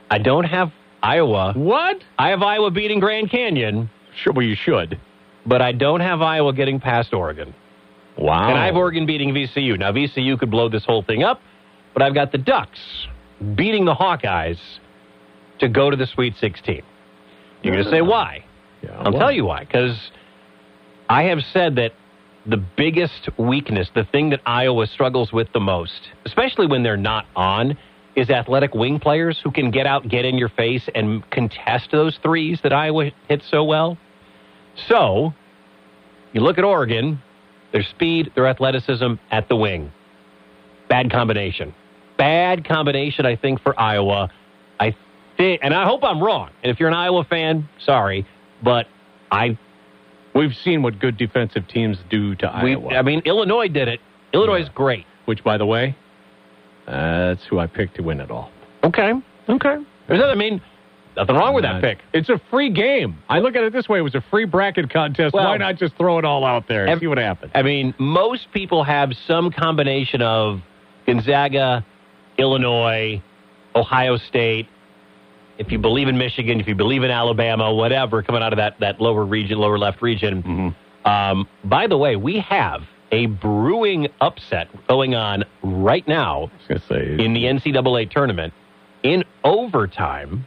I 0.09 0.19
don't 0.19 0.43
have 0.45 0.71
Iowa. 1.03 1.53
what? 1.55 1.97
I 2.17 2.29
have 2.29 2.41
Iowa 2.41 2.71
beating 2.71 2.99
Grand 2.99 3.29
Canyon, 3.29 3.89
Sure. 4.23 4.31
Well, 4.33 4.45
you 4.45 4.55
should. 4.55 4.97
But 5.45 5.61
I 5.61 5.71
don't 5.71 6.01
have 6.01 6.21
Iowa 6.21 6.53
getting 6.53 6.79
past 6.79 7.13
Oregon. 7.13 7.53
Wow. 8.17 8.49
And 8.49 8.57
I 8.57 8.65
have 8.67 8.75
Oregon 8.75 9.05
beating 9.05 9.33
VCU. 9.33 9.77
Now, 9.77 9.91
VCU 9.91 10.39
could 10.39 10.49
blow 10.49 10.69
this 10.69 10.85
whole 10.85 11.03
thing 11.03 11.23
up, 11.23 11.41
but 11.93 12.01
I've 12.01 12.13
got 12.13 12.31
the 12.31 12.37
Ducks 12.37 12.79
beating 13.55 13.85
the 13.85 13.93
Hawkeyes 13.93 14.59
to 15.59 15.67
go 15.67 15.89
to 15.89 15.97
the 15.97 16.07
Sweet 16.07 16.35
16. 16.39 16.81
You're 17.61 17.73
going 17.73 17.83
to 17.83 17.91
say 17.91 18.01
why? 18.01 18.45
Yeah, 18.81 18.91
I'll 18.91 19.11
well, 19.11 19.19
tell 19.19 19.31
you 19.31 19.45
why. 19.45 19.65
Because 19.65 19.97
I 21.09 21.23
have 21.23 21.39
said 21.51 21.75
that 21.75 21.91
the 22.45 22.57
biggest 22.57 23.29
weakness, 23.37 23.89
the 23.95 24.05
thing 24.05 24.29
that 24.29 24.41
Iowa 24.45 24.87
struggles 24.87 25.33
with 25.33 25.47
the 25.53 25.59
most, 25.59 25.99
especially 26.25 26.67
when 26.67 26.83
they're 26.83 26.97
not 26.97 27.25
on, 27.35 27.77
is 28.15 28.29
athletic 28.29 28.73
wing 28.73 28.99
players 28.99 29.39
who 29.43 29.51
can 29.51 29.71
get 29.71 29.85
out, 29.85 30.07
get 30.07 30.25
in 30.25 30.37
your 30.37 30.49
face, 30.49 30.87
and 30.93 31.29
contest 31.31 31.89
those 31.91 32.17
threes 32.21 32.59
that 32.63 32.71
Iowa 32.71 33.11
hits 33.27 33.49
so 33.49 33.63
well. 33.63 33.97
So, 34.87 35.33
you 36.33 36.41
look 36.41 36.57
at 36.57 36.63
Oregon, 36.63 37.21
their 37.71 37.83
speed, 37.83 38.31
their 38.35 38.47
athleticism 38.47 39.13
at 39.31 39.47
the 39.49 39.55
wing. 39.55 39.91
Bad 40.89 41.11
combination. 41.11 41.73
Bad 42.17 42.67
combination, 42.67 43.25
I 43.25 43.35
think, 43.35 43.61
for 43.61 43.77
Iowa. 43.79 44.31
I 44.79 44.95
think, 45.37 45.61
and 45.63 45.73
I 45.73 45.85
hope 45.85 46.03
I'm 46.03 46.21
wrong. 46.21 46.49
And 46.63 46.71
if 46.71 46.79
you're 46.79 46.89
an 46.89 46.95
Iowa 46.95 47.23
fan, 47.25 47.67
sorry, 47.79 48.25
but 48.63 48.87
I, 49.31 49.57
We've 50.35 50.53
seen 50.65 50.83
what 50.83 50.99
good 50.99 51.15
defensive 51.15 51.65
teams 51.69 51.97
do 52.09 52.35
to 52.35 52.61
we, 52.61 52.73
Iowa. 52.73 52.93
I 52.93 53.01
mean, 53.01 53.21
Illinois 53.23 53.69
did 53.69 53.87
it. 53.87 54.01
Illinois 54.33 54.61
is 54.63 54.69
great. 54.75 55.05
which, 55.23 55.41
by 55.45 55.57
the 55.57 55.65
way, 55.65 55.95
uh, 56.87 57.27
that's 57.27 57.45
who 57.45 57.57
I 57.57 57.67
picked 57.67 57.95
to 57.95 58.03
win 58.03 58.19
it 58.19 58.29
all. 58.29 58.51
Okay, 58.83 59.13
okay. 59.47 59.77
There's 60.07 60.19
nothing, 60.19 60.31
I 60.31 60.35
mean, 60.35 60.61
nothing 61.15 61.35
wrong 61.35 61.53
with 61.53 61.63
that 61.63 61.81
pick. 61.81 61.99
It's 62.13 62.29
a 62.29 62.39
free 62.49 62.69
game. 62.69 63.17
I 63.29 63.39
look 63.39 63.55
at 63.55 63.63
it 63.63 63.73
this 63.73 63.87
way: 63.89 63.99
it 63.99 64.03
was 64.03 64.15
a 64.15 64.21
free 64.29 64.45
bracket 64.45 64.89
contest. 64.89 65.33
Well- 65.33 65.45
Why 65.45 65.57
not 65.57 65.77
just 65.77 65.95
throw 65.97 66.17
it 66.19 66.25
all 66.25 66.43
out 66.45 66.67
there 66.67 66.81
and 66.83 66.91
Ev- 66.91 66.99
see 66.99 67.07
what 67.07 67.17
happens? 67.17 67.51
I 67.55 67.61
mean, 67.61 67.93
most 67.97 68.51
people 68.53 68.83
have 68.83 69.11
some 69.27 69.51
combination 69.51 70.21
of 70.21 70.61
Gonzaga, 71.05 71.85
Illinois, 72.37 73.21
Ohio 73.75 74.17
State. 74.17 74.67
If 75.57 75.71
you 75.71 75.79
believe 75.79 76.07
in 76.09 76.17
Michigan, 76.17 76.59
if 76.59 76.67
you 76.67 76.75
believe 76.75 77.03
in 77.03 77.11
Alabama, 77.11 77.73
whatever, 77.73 78.21
coming 78.21 78.41
out 78.43 78.51
of 78.51 78.57
that, 78.57 78.77
that 78.81 78.99
lower 78.99 79.23
region, 79.25 79.57
lower 79.57 79.77
left 79.77 80.01
region. 80.01 80.43
Mm-hmm. 80.43 81.09
Um, 81.09 81.47
by 81.63 81.87
the 81.87 81.97
way, 81.97 82.15
we 82.17 82.39
have 82.39 82.81
a 83.11 83.27
brewing 83.27 84.07
upset 84.19 84.67
going 84.87 85.15
on 85.15 85.45
right 85.63 86.05
now 86.07 86.37
I 86.39 86.41
was 86.41 86.67
going 86.67 86.81
to 86.81 86.87
say 86.87 87.23
in 87.23 87.33
the 87.33 87.43
NCAA 87.43 88.09
tournament. 88.11 88.53
In 89.03 89.23
overtime, 89.43 90.45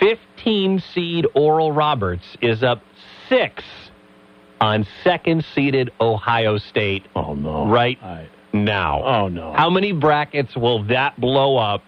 15 0.00 0.82
seed 0.94 1.26
Oral 1.34 1.72
Roberts 1.72 2.24
is 2.40 2.62
up 2.62 2.82
six 3.28 3.62
on 4.60 4.86
second 5.04 5.44
seeded 5.54 5.90
Ohio 6.00 6.58
State 6.58 7.04
Oh 7.14 7.34
no! 7.34 7.66
right 7.68 7.98
I- 8.02 8.28
now. 8.52 9.02
oh 9.04 9.28
no! 9.28 9.52
How 9.52 9.70
many 9.70 9.92
brackets 9.92 10.56
will 10.56 10.82
that 10.84 11.20
blow 11.20 11.56
up? 11.56 11.82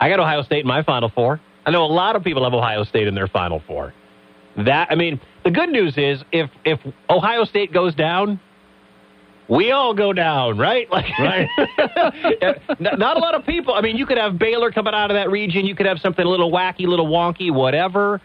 I 0.00 0.08
got 0.08 0.18
Ohio 0.20 0.42
State 0.42 0.60
in 0.60 0.66
my 0.66 0.82
Final 0.82 1.08
Four. 1.10 1.40
I 1.66 1.70
know 1.70 1.84
a 1.84 1.86
lot 1.92 2.16
of 2.16 2.22
people 2.24 2.44
have 2.44 2.54
Ohio 2.54 2.84
State 2.84 3.06
in 3.08 3.14
their 3.14 3.26
Final 3.28 3.60
Four. 3.66 3.92
That 4.56 4.88
I 4.90 4.94
mean, 4.94 5.20
the 5.44 5.50
good 5.50 5.68
news 5.68 5.98
is 5.98 6.22
if 6.32 6.50
if 6.64 6.80
Ohio 7.10 7.44
State 7.44 7.72
goes 7.72 7.94
down, 7.94 8.40
we 9.48 9.70
all 9.72 9.94
go 9.94 10.12
down, 10.12 10.58
right? 10.58 10.88
Like, 10.96 11.06
Right. 11.18 11.48
not, 12.80 12.98
not 12.98 13.16
a 13.16 13.20
lot 13.20 13.34
of 13.34 13.44
people. 13.46 13.74
I 13.74 13.80
mean, 13.80 13.96
you 13.96 14.06
could 14.06 14.18
have 14.18 14.38
Baylor 14.38 14.70
coming 14.72 14.94
out 14.94 15.10
of 15.10 15.14
that 15.16 15.30
region. 15.30 15.66
You 15.66 15.74
could 15.74 15.86
have 15.86 15.98
something 16.00 16.24
a 16.24 16.28
little 16.28 16.50
wacky, 16.50 16.86
little 16.86 17.06
wonky, 17.08 17.52
whatever. 17.52 18.20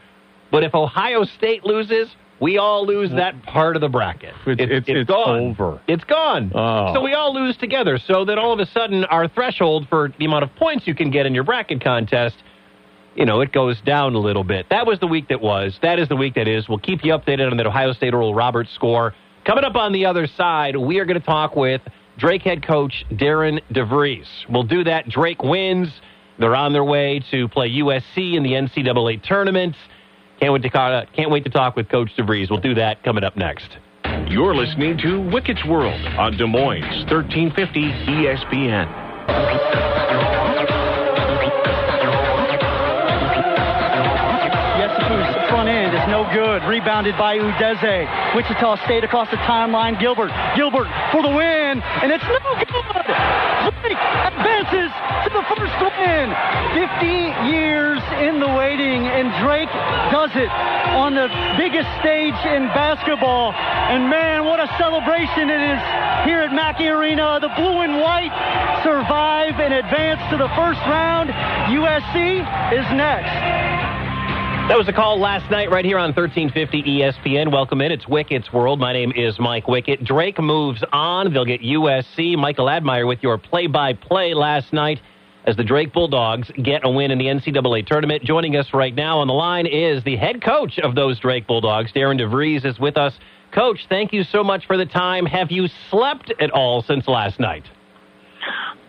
But 0.52 0.64
if 0.64 0.74
Ohio 0.76 1.24
State 1.24 1.64
loses, 1.64 2.10
we 2.40 2.58
all 2.58 2.86
lose 2.86 3.12
that 3.12 3.42
part 3.44 3.76
of 3.76 3.82
the 3.82 3.88
bracket. 3.90 4.34
It's- 4.48 4.68
it's- 4.70 4.84
it's 4.88 5.08
gone. 5.08 5.40
over. 5.52 5.80
It's 5.88 6.04
gone. 6.06 6.52
Oh. 6.56 6.94
So 6.96 7.02
we 7.02 7.14
all 7.14 7.34
lose 7.34 7.56
together. 7.58 7.98
So 8.00 8.26
that 8.26 8.38
all 8.38 8.52
of 8.52 8.60
a 8.60 8.66
sudden, 8.66 9.06
our 9.06 9.28
threshold 9.28 9.88
for 9.90 10.12
the 10.18 10.26
amount 10.26 10.44
of 10.44 10.56
points 10.56 10.88
you 10.88 10.96
can 10.96 11.12
get 11.12 11.26
in 11.26 11.34
your 11.36 11.44
bracket 11.44 11.82
contest, 11.82 12.36
you 13.16 13.26
know, 13.26 13.42
it 13.42 13.52
goes 13.52 13.80
down 13.82 14.16
a 14.16 14.20
little 14.20 14.44
bit. 14.44 14.66
That 14.70 14.88
was 14.88 14.98
the 15.00 15.08
week 15.08 15.28
that 15.30 15.40
was. 15.42 15.78
That 15.82 16.00
is 16.00 16.08
the 16.08 16.16
week 16.16 16.34
that 16.36 16.48
is. 16.48 16.68
We'll 16.68 16.80
keep 16.80 17.04
you 17.06 17.14
updated 17.14 17.52
on 17.52 17.58
that 17.58 17.68
Ohio 17.68 17.92
State 17.94 18.14
Oral 18.14 18.34
Roberts 18.34 18.72
score. 18.74 19.14
Coming 19.52 19.66
up 19.66 19.76
on 19.76 19.92
the 19.92 20.06
other 20.06 20.28
side, 20.28 20.78
we 20.78 21.00
are 21.00 21.06
going 21.06 21.20
to 21.20 21.26
talk 21.26 21.58
with 21.58 21.82
Drake 22.18 22.42
head 22.42 22.66
coach 22.66 23.04
Darren 23.12 23.60
DeVries. 23.74 24.26
We'll 24.48 24.64
do 24.64 24.86
that. 24.86 25.10
Drake 25.10 25.44
wins. 25.44 25.90
They're 26.40 26.56
on 26.56 26.72
their 26.72 26.86
way 26.86 27.22
to 27.32 27.50
play 27.50 27.70
USC 27.70 28.36
in 28.36 28.44
the 28.44 28.52
NCAA 28.52 29.22
tournament. 29.24 29.76
Can't 30.40 30.54
wait 30.54 30.62
to 30.62 30.70
ca- 30.70 31.04
can't 31.14 31.30
wait 31.30 31.44
to 31.44 31.50
talk 31.50 31.76
with 31.76 31.90
Coach 31.90 32.12
DeVries. 32.18 32.50
We'll 32.50 32.62
do 32.62 32.76
that 32.76 33.04
coming 33.04 33.26
up 33.26 33.36
next. 33.36 33.68
You're 34.30 34.56
listening 34.56 34.98
to 35.00 35.20
Wicket's 35.20 35.68
World 35.68 36.00
on 36.18 36.38
Des 36.38 36.48
Moines 36.48 37.04
1350 37.12 37.82
ESPN. 38.08 40.31
Good. 46.34 46.64
Rebounded 46.64 47.18
by 47.18 47.38
Udeze. 47.38 48.36
Wichita 48.36 48.84
State 48.86 49.04
across 49.04 49.30
the 49.30 49.38
timeline. 49.48 50.00
Gilbert. 50.00 50.32
Gilbert 50.56 50.88
for 51.12 51.22
the 51.22 51.30
win, 51.30 51.82
and 51.82 52.12
it's 52.12 52.24
no 52.24 52.56
good. 52.56 53.06
Drake 53.82 53.98
advances 54.26 54.92
to 55.24 55.30
the 55.30 55.44
first 55.52 55.76
win. 55.82 56.32
50 56.74 57.52
years 57.52 58.00
in 58.24 58.40
the 58.40 58.48
waiting, 58.48 59.08
and 59.08 59.28
Drake 59.44 59.70
does 60.12 60.32
it 60.36 60.50
on 60.96 61.16
the 61.16 61.28
biggest 61.58 61.88
stage 62.00 62.38
in 62.48 62.68
basketball. 62.72 63.54
And 63.54 64.10
man, 64.10 64.46
what 64.46 64.60
a 64.60 64.68
celebration 64.78 65.50
it 65.50 65.62
is 65.62 65.82
here 66.26 66.42
at 66.42 66.54
Mackey 66.54 66.88
Arena. 66.88 67.40
The 67.42 67.52
blue 67.56 67.82
and 67.82 68.00
white 68.00 68.32
survive 68.84 69.60
and 69.60 69.74
advance 69.74 70.22
to 70.32 70.38
the 70.38 70.50
first 70.56 70.80
round. 70.88 71.30
USC 71.30 72.42
is 72.74 72.86
next. 72.96 74.01
That 74.68 74.78
was 74.78 74.88
a 74.88 74.94
call 74.94 75.20
last 75.20 75.52
night 75.52 75.70
right 75.70 75.84
here 75.84 75.98
on 75.98 76.14
1350 76.14 76.84
ESPN. 76.84 77.52
Welcome 77.52 77.82
in. 77.82 77.92
It's 77.92 78.06
Wicket's 78.06 78.54
World. 78.54 78.80
My 78.80 78.94
name 78.94 79.12
is 79.16 79.38
Mike 79.38 79.68
Wicket. 79.68 80.04
Drake 80.06 80.40
moves 80.40 80.82
on. 80.94 81.34
They'll 81.34 81.44
get 81.44 81.62
USC. 81.62 82.38
Michael 82.38 82.70
Admire 82.70 83.06
with 83.06 83.20
your 83.22 83.38
play-by-play 83.38 84.34
last 84.34 84.72
night 84.72 85.02
as 85.46 85.58
the 85.58 85.64
Drake 85.64 85.92
Bulldogs 85.92 86.50
get 86.64 86.86
a 86.86 86.90
win 86.90 87.12
in 87.12 87.18
the 87.18 87.26
NCAA 87.26 87.86
tournament. 87.86 88.24
Joining 88.24 88.56
us 88.56 88.68
right 88.74 88.96
now 88.96 89.20
on 89.20 89.28
the 89.28 89.34
line 89.34 89.66
is 89.66 90.04
the 90.06 90.16
head 90.16 90.42
coach 90.42 90.80
of 90.80 90.96
those 90.96 91.20
Drake 91.20 91.48
Bulldogs. 91.48 91.92
Darren 91.92 92.22
DeVries 92.22 92.66
is 92.66 92.80
with 92.80 92.98
us. 92.98 93.14
Coach, 93.54 93.88
thank 93.90 94.14
you 94.14 94.24
so 94.24 94.44
much 94.44 94.66
for 94.68 94.78
the 94.78 94.86
time. 94.86 95.26
Have 95.26 95.52
you 95.52 95.68
slept 95.90 96.32
at 96.40 96.52
all 96.52 96.82
since 96.82 97.08
last 97.08 97.40
night? 97.40 97.66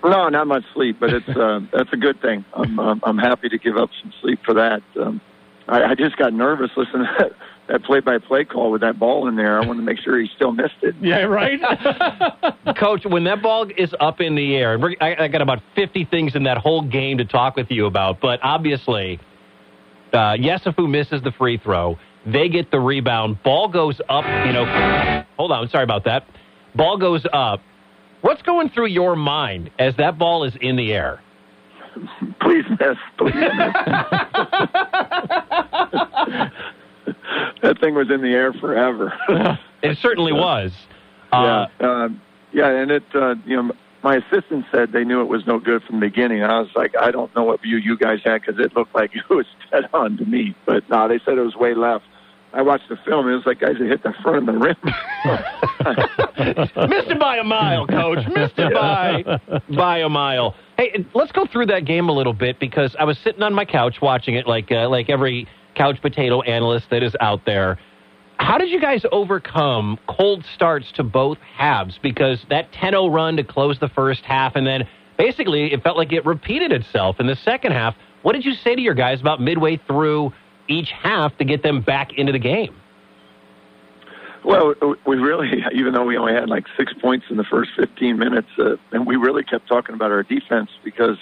No, 0.04 0.28
not 0.28 0.46
much 0.46 0.64
sleep, 0.74 0.98
but 1.00 1.10
it's 1.12 1.28
uh, 1.28 1.60
that's 1.72 1.92
a 1.92 1.96
good 1.96 2.20
thing. 2.20 2.44
I'm 2.54 2.78
um, 2.78 3.00
I'm 3.04 3.18
happy 3.18 3.48
to 3.48 3.58
give 3.58 3.76
up 3.76 3.90
some 4.00 4.12
sleep 4.20 4.40
for 4.44 4.54
that. 4.54 4.82
Um, 5.00 5.20
I, 5.68 5.82
I 5.82 5.94
just 5.94 6.16
got 6.16 6.32
nervous 6.32 6.70
listening 6.76 7.06
to 7.06 7.14
that, 7.18 7.32
that 7.68 7.84
play-by-play 7.84 8.44
call 8.46 8.70
with 8.70 8.80
that 8.80 8.98
ball 8.98 9.28
in 9.28 9.36
there. 9.36 9.60
I 9.60 9.66
wanted 9.66 9.80
to 9.80 9.86
make 9.86 9.98
sure 10.00 10.18
he 10.18 10.28
still 10.34 10.52
missed 10.52 10.74
it. 10.82 10.94
yeah, 11.00 11.22
right. 11.22 11.60
Coach, 12.76 13.04
when 13.04 13.24
that 13.24 13.42
ball 13.42 13.66
is 13.76 13.94
up 14.00 14.20
in 14.20 14.34
the 14.34 14.56
air, 14.56 14.74
and 14.74 14.96
I, 15.00 15.24
I 15.24 15.28
got 15.28 15.42
about 15.42 15.62
50 15.74 16.04
things 16.06 16.34
in 16.34 16.44
that 16.44 16.58
whole 16.58 16.82
game 16.82 17.18
to 17.18 17.24
talk 17.24 17.56
with 17.56 17.70
you 17.70 17.86
about, 17.86 18.20
but 18.20 18.40
obviously, 18.42 19.20
uh, 20.12 20.34
Yesufu 20.34 20.88
misses 20.88 21.22
the 21.22 21.32
free 21.32 21.58
throw. 21.58 21.98
They 22.26 22.48
get 22.48 22.70
the 22.70 22.78
rebound. 22.78 23.42
Ball 23.42 23.68
goes 23.68 24.00
up, 24.08 24.24
you 24.46 24.52
know. 24.52 25.24
Hold 25.36 25.50
on, 25.50 25.68
sorry 25.70 25.84
about 25.84 26.04
that. 26.04 26.26
Ball 26.74 26.96
goes 26.96 27.26
up. 27.32 27.60
What's 28.20 28.42
going 28.42 28.70
through 28.70 28.86
your 28.86 29.16
mind 29.16 29.70
as 29.80 29.96
that 29.96 30.18
ball 30.18 30.44
is 30.44 30.54
in 30.60 30.76
the 30.76 30.92
air? 30.92 31.20
Please 32.40 32.64
miss, 32.70 32.96
please 33.18 33.34
miss. 33.34 33.72
that 37.62 37.78
thing 37.80 37.94
was 37.94 38.10
in 38.10 38.22
the 38.22 38.32
air 38.32 38.52
forever. 38.54 39.12
It 39.82 39.98
certainly 39.98 40.32
was. 40.32 40.70
Uh, 41.32 41.66
yeah, 41.80 41.88
um, 41.88 42.22
yeah, 42.52 42.68
and 42.68 42.92
it. 42.92 43.02
Uh, 43.12 43.34
you 43.44 43.56
know, 43.56 43.72
my 44.02 44.16
assistant 44.16 44.64
said 44.72 44.92
they 44.92 45.04
knew 45.04 45.20
it 45.20 45.28
was 45.28 45.46
no 45.46 45.58
good 45.58 45.82
from 45.82 46.00
the 46.00 46.06
beginning. 46.06 46.42
I 46.42 46.60
was 46.60 46.70
like, 46.74 46.94
I 46.96 47.10
don't 47.10 47.34
know 47.34 47.44
what 47.44 47.62
view 47.62 47.78
you 47.78 47.96
guys 47.96 48.20
had 48.24 48.42
because 48.42 48.64
it 48.64 48.76
looked 48.76 48.94
like 48.94 49.10
it 49.16 49.28
was 49.28 49.46
dead 49.70 49.88
on 49.92 50.16
to 50.18 50.24
me. 50.24 50.54
But 50.66 50.88
no, 50.88 51.08
they 51.08 51.18
said 51.24 51.38
it 51.38 51.42
was 51.42 51.56
way 51.56 51.74
left. 51.74 52.04
I 52.54 52.62
watched 52.62 52.88
the 52.88 52.96
film. 53.06 53.28
It 53.28 53.34
was 53.34 53.46
like 53.46 53.60
guys 53.60 53.76
that 53.78 53.88
hit 53.88 54.02
the 54.02 54.12
front 54.22 54.38
of 54.38 54.46
the 54.46 54.52
rim. 54.52 54.76
Missed 56.90 57.10
it 57.10 57.18
by 57.18 57.38
a 57.38 57.44
mile, 57.44 57.86
coach. 57.86 58.26
Missed 58.28 58.58
it 58.58 58.74
by 58.74 59.40
by 59.74 59.98
a 59.98 60.08
mile. 60.08 60.54
Hey, 60.76 61.04
let's 61.14 61.32
go 61.32 61.46
through 61.46 61.66
that 61.66 61.86
game 61.86 62.08
a 62.08 62.12
little 62.12 62.34
bit 62.34 62.60
because 62.60 62.94
I 62.98 63.04
was 63.04 63.18
sitting 63.18 63.42
on 63.42 63.54
my 63.54 63.64
couch 63.64 63.96
watching 64.02 64.34
it 64.34 64.46
like 64.46 64.70
uh, 64.70 64.88
like 64.88 65.08
every 65.08 65.48
couch 65.74 66.00
potato 66.02 66.42
analyst 66.42 66.90
that 66.90 67.02
is 67.02 67.16
out 67.20 67.44
there. 67.46 67.78
How 68.36 68.58
did 68.58 68.70
you 68.70 68.80
guys 68.80 69.04
overcome 69.12 69.98
cold 70.08 70.44
starts 70.54 70.90
to 70.92 71.04
both 71.04 71.38
halves? 71.38 71.98
Because 72.02 72.44
that 72.50 72.72
10-0 72.72 73.12
run 73.12 73.36
to 73.36 73.44
close 73.44 73.78
the 73.78 73.88
first 73.88 74.24
half, 74.24 74.56
and 74.56 74.66
then 74.66 74.88
basically 75.16 75.72
it 75.72 75.82
felt 75.82 75.96
like 75.96 76.12
it 76.12 76.26
repeated 76.26 76.72
itself 76.72 77.20
in 77.20 77.26
the 77.26 77.36
second 77.36 77.72
half. 77.72 77.94
What 78.22 78.32
did 78.32 78.44
you 78.44 78.54
say 78.54 78.74
to 78.74 78.80
your 78.80 78.94
guys 78.94 79.20
about 79.20 79.40
midway 79.40 79.80
through 79.86 80.32
each 80.68 80.90
half 80.90 81.36
to 81.38 81.44
get 81.44 81.62
them 81.62 81.80
back 81.80 82.12
into 82.14 82.32
the 82.32 82.38
game? 82.38 82.74
Well, 84.44 84.74
we 85.06 85.16
really, 85.16 85.64
even 85.72 85.94
though 85.94 86.04
we 86.04 86.16
only 86.16 86.32
had 86.32 86.48
like 86.48 86.66
six 86.76 86.92
points 86.94 87.26
in 87.30 87.36
the 87.36 87.44
first 87.44 87.70
15 87.76 88.18
minutes, 88.18 88.48
uh, 88.58 88.76
and 88.90 89.06
we 89.06 89.16
really 89.16 89.44
kept 89.44 89.68
talking 89.68 89.94
about 89.94 90.10
our 90.10 90.22
defense 90.22 90.70
because 90.84 91.16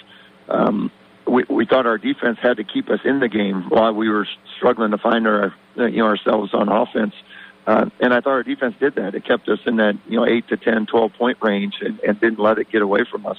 um, 0.49 0.91
we, 1.27 1.43
we 1.49 1.65
thought 1.65 1.85
our 1.85 1.97
defense 1.97 2.39
had 2.41 2.57
to 2.57 2.63
keep 2.63 2.89
us 2.89 2.99
in 3.05 3.19
the 3.19 3.29
game 3.29 3.69
while 3.69 3.93
we 3.93 4.09
were 4.09 4.27
struggling 4.57 4.91
to 4.91 4.97
find 4.97 5.27
our, 5.27 5.53
you 5.75 5.97
know, 5.97 6.07
ourselves 6.07 6.53
on 6.53 6.69
offense. 6.69 7.13
Uh, 7.67 7.89
and 7.99 8.13
I 8.13 8.21
thought 8.21 8.31
our 8.31 8.43
defense 8.43 8.75
did 8.79 8.95
that. 8.95 9.13
It 9.13 9.23
kept 9.23 9.47
us 9.47 9.59
in 9.65 9.75
that, 9.75 9.95
you 10.07 10.17
know, 10.17 10.25
8 10.25 10.47
to 10.47 10.57
10, 10.57 10.87
12 10.87 11.13
point 11.13 11.37
range 11.41 11.75
and, 11.81 11.99
and 11.99 12.19
didn't 12.19 12.39
let 12.39 12.57
it 12.57 12.71
get 12.71 12.81
away 12.81 13.01
from 13.09 13.25
us. 13.27 13.37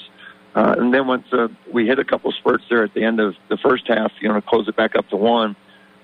Uh, 0.54 0.76
and 0.78 0.94
then 0.94 1.06
once 1.06 1.26
uh, 1.32 1.48
we 1.72 1.86
hit 1.86 1.98
a 1.98 2.04
couple 2.04 2.30
spurts 2.30 2.64
there 2.68 2.84
at 2.84 2.94
the 2.94 3.02
end 3.02 3.20
of 3.20 3.34
the 3.48 3.56
first 3.56 3.88
half, 3.88 4.12
you 4.20 4.28
know, 4.28 4.40
close 4.40 4.68
it 4.68 4.76
back 4.76 4.94
up 4.94 5.08
to 5.08 5.16
one, 5.16 5.56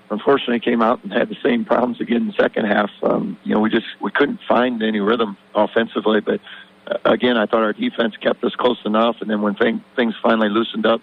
unfortunately 0.09 0.59
came 0.59 0.81
out 0.81 1.03
and 1.03 1.13
had 1.13 1.29
the 1.29 1.37
same 1.43 1.65
problems 1.65 2.01
again 2.01 2.17
in 2.17 2.27
the 2.27 2.33
second 2.33 2.65
half. 2.65 2.89
Um, 3.03 3.37
you 3.43 3.53
know, 3.53 3.59
we 3.59 3.69
just 3.69 3.85
we 4.01 4.11
couldn't 4.11 4.39
find 4.47 4.81
any 4.81 4.99
rhythm 4.99 5.37
offensively. 5.55 6.19
But 6.21 6.39
uh, 6.87 6.97
again, 7.05 7.37
I 7.37 7.45
thought 7.45 7.63
our 7.63 7.73
defense 7.73 8.15
kept 8.17 8.43
us 8.43 8.55
close 8.55 8.79
enough. 8.85 9.17
And 9.21 9.29
then 9.29 9.41
when 9.41 9.55
thing, 9.55 9.83
things 9.95 10.15
finally 10.21 10.49
loosened 10.49 10.85
up, 10.85 11.01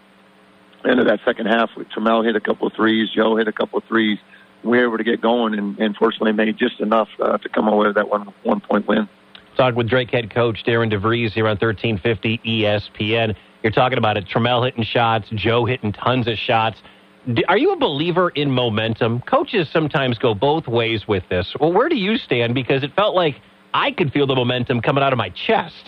end 0.89 1.01
of 1.01 1.07
that 1.07 1.21
second 1.25 1.47
half, 1.47 1.71
Trammell 1.97 2.25
hit 2.25 2.37
a 2.37 2.41
couple 2.41 2.67
of 2.67 2.73
threes, 2.73 3.09
Joe 3.15 3.37
hit 3.37 3.49
a 3.49 3.53
couple 3.53 3.79
of 3.79 3.85
threes. 3.85 4.19
We 4.63 4.79
were 4.79 4.85
able 4.85 4.99
to 4.99 5.05
get 5.05 5.21
going, 5.21 5.55
and, 5.55 5.79
and 5.79 5.95
fortunately 5.97 6.33
made 6.33 6.57
just 6.59 6.81
enough 6.81 7.09
uh, 7.21 7.39
to 7.39 7.49
come 7.49 7.69
away 7.69 7.87
with 7.87 7.97
that 7.97 8.09
one 8.09 8.33
one 8.43 8.61
point 8.61 8.89
win. 8.89 9.09
Talk 9.57 9.75
with 9.75 9.89
Drake 9.89 10.11
head 10.11 10.35
coach 10.35 10.65
Darren 10.67 10.93
DeVries 10.93 11.33
here 11.33 11.47
on 11.47 11.57
1350 11.57 12.39
ESPN. 12.39 13.35
You're 13.63 13.73
talking 13.73 13.99
about 13.99 14.17
it. 14.17 14.27
Trammell 14.27 14.65
hitting 14.65 14.85
shots, 14.85 15.29
Joe 15.35 15.65
hitting 15.65 15.93
tons 15.93 16.27
of 16.27 16.37
shots. 16.37 16.79
Are 17.49 17.59
you 17.59 17.73
a 17.73 17.77
believer 17.77 18.29
in 18.31 18.53
momentum? 18.53 19.21
Coaches 19.23 19.69
sometimes 19.73 20.17
go 20.17 20.33
both 20.33 20.69
ways 20.69 21.09
with 21.09 21.25
this. 21.29 21.55
Well, 21.59 21.73
where 21.73 21.89
do 21.89 21.97
you 21.97 22.19
stand? 22.19 22.55
Because 22.55 22.85
it 22.85 22.95
felt 22.95 23.17
like 23.17 23.37
I 23.75 23.91
could 23.91 24.13
feel 24.13 24.27
the 24.27 24.37
momentum 24.37 24.81
coming 24.81 25.03
out 25.03 25.13
of 25.13 25.17
my 25.17 25.31
chest. 25.31 25.85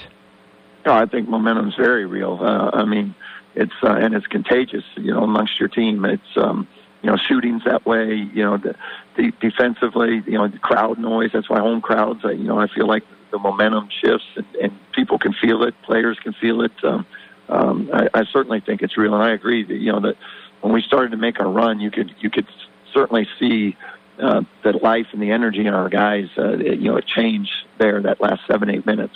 No, 0.85 0.95
I 0.95 1.07
think 1.07 1.28
momentum's 1.28 1.76
very 1.76 2.07
real. 2.07 2.38
Uh, 2.42 2.71
I 2.73 2.85
mean, 2.85 3.14
it's 3.54 3.73
uh, 3.83 3.92
and 3.92 4.14
it's 4.14 4.26
contagious. 4.26 4.85
You 4.97 5.14
know, 5.14 5.23
amongst 5.23 5.61
your 5.61 5.68
team, 5.68 6.04
it's 6.04 6.37
um, 6.37 6.66
you 7.02 7.11
know 7.11 7.16
shootings 7.16 7.62
that 7.64 7.87
way. 7.87 8.14
You 8.14 8.42
know, 8.42 8.57
the, 8.57 8.75
the 9.16 9.33
defensively, 9.40 10.23
you 10.26 10.38
know, 10.38 10.49
the 10.49 10.59
crowd 10.59 10.99
noise. 10.99 11.30
That's 11.33 11.49
why 11.49 11.61
home 11.61 11.80
crowds. 11.80 12.25
Uh, 12.25 12.30
you 12.30 12.45
know, 12.45 12.59
I 12.59 12.66
feel 12.66 12.88
like 12.88 13.04
the 13.30 13.38
momentum 13.38 13.88
shifts 13.90 14.26
and, 14.35 14.47
and 14.61 14.78
people 14.92 15.18
can 15.18 15.35
feel 15.35 15.62
it. 15.62 15.75
Players 15.83 16.18
can 16.18 16.33
feel 16.33 16.62
it. 16.62 16.73
Um, 16.83 17.07
um, 17.49 17.90
I, 17.92 18.09
I 18.14 18.25
certainly 18.25 18.61
think 18.61 18.83
it's 18.83 18.97
real, 18.97 19.14
and 19.14 19.23
I 19.23 19.30
agree 19.30 19.64
that 19.64 19.76
you 19.76 19.92
know 19.92 20.00
that 20.00 20.16
when 20.60 20.72
we 20.72 20.82
started 20.82 21.10
to 21.10 21.16
make 21.16 21.40
our 21.40 21.50
run, 21.50 21.80
you 21.80 21.90
could 21.90 22.14
you 22.20 22.30
could 22.30 22.46
certainly 22.92 23.26
see 23.38 23.76
uh, 24.22 24.42
the 24.64 24.72
life 24.72 25.06
and 25.12 25.22
the 25.22 25.30
energy 25.30 25.66
in 25.66 25.74
our 25.74 25.88
guys. 25.88 26.26
Uh, 26.37 26.59
it, 26.59 26.80
you 26.80 26.90
know, 26.90 26.96
it 26.96 27.06
changed 27.06 27.52
there 27.78 28.02
that 28.02 28.20
last 28.20 28.40
seven 28.46 28.70
eight 28.70 28.87
minutes. 28.87 29.14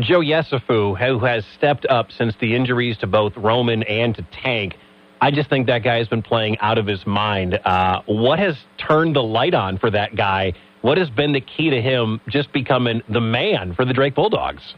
Joe 0.00 0.20
Yesufu, 0.20 0.98
who 0.98 1.24
has 1.24 1.44
stepped 1.56 1.86
up 1.86 2.10
since 2.10 2.34
the 2.40 2.56
injuries 2.56 2.96
to 2.98 3.06
both 3.06 3.36
Roman 3.36 3.84
and 3.84 4.14
to 4.16 4.26
Tank, 4.42 4.74
I 5.20 5.30
just 5.30 5.48
think 5.48 5.68
that 5.68 5.84
guy 5.84 5.98
has 5.98 6.08
been 6.08 6.22
playing 6.22 6.58
out 6.58 6.78
of 6.78 6.86
his 6.86 7.06
mind. 7.06 7.60
Uh, 7.64 8.02
what 8.06 8.38
has 8.40 8.56
turned 8.76 9.14
the 9.14 9.22
light 9.22 9.54
on 9.54 9.78
for 9.78 9.90
that 9.90 10.16
guy? 10.16 10.54
What 10.82 10.98
has 10.98 11.08
been 11.10 11.32
the 11.32 11.40
key 11.40 11.70
to 11.70 11.80
him 11.80 12.20
just 12.28 12.52
becoming 12.52 13.02
the 13.08 13.20
man 13.20 13.74
for 13.74 13.84
the 13.84 13.94
Drake 13.94 14.14
Bulldogs? 14.14 14.74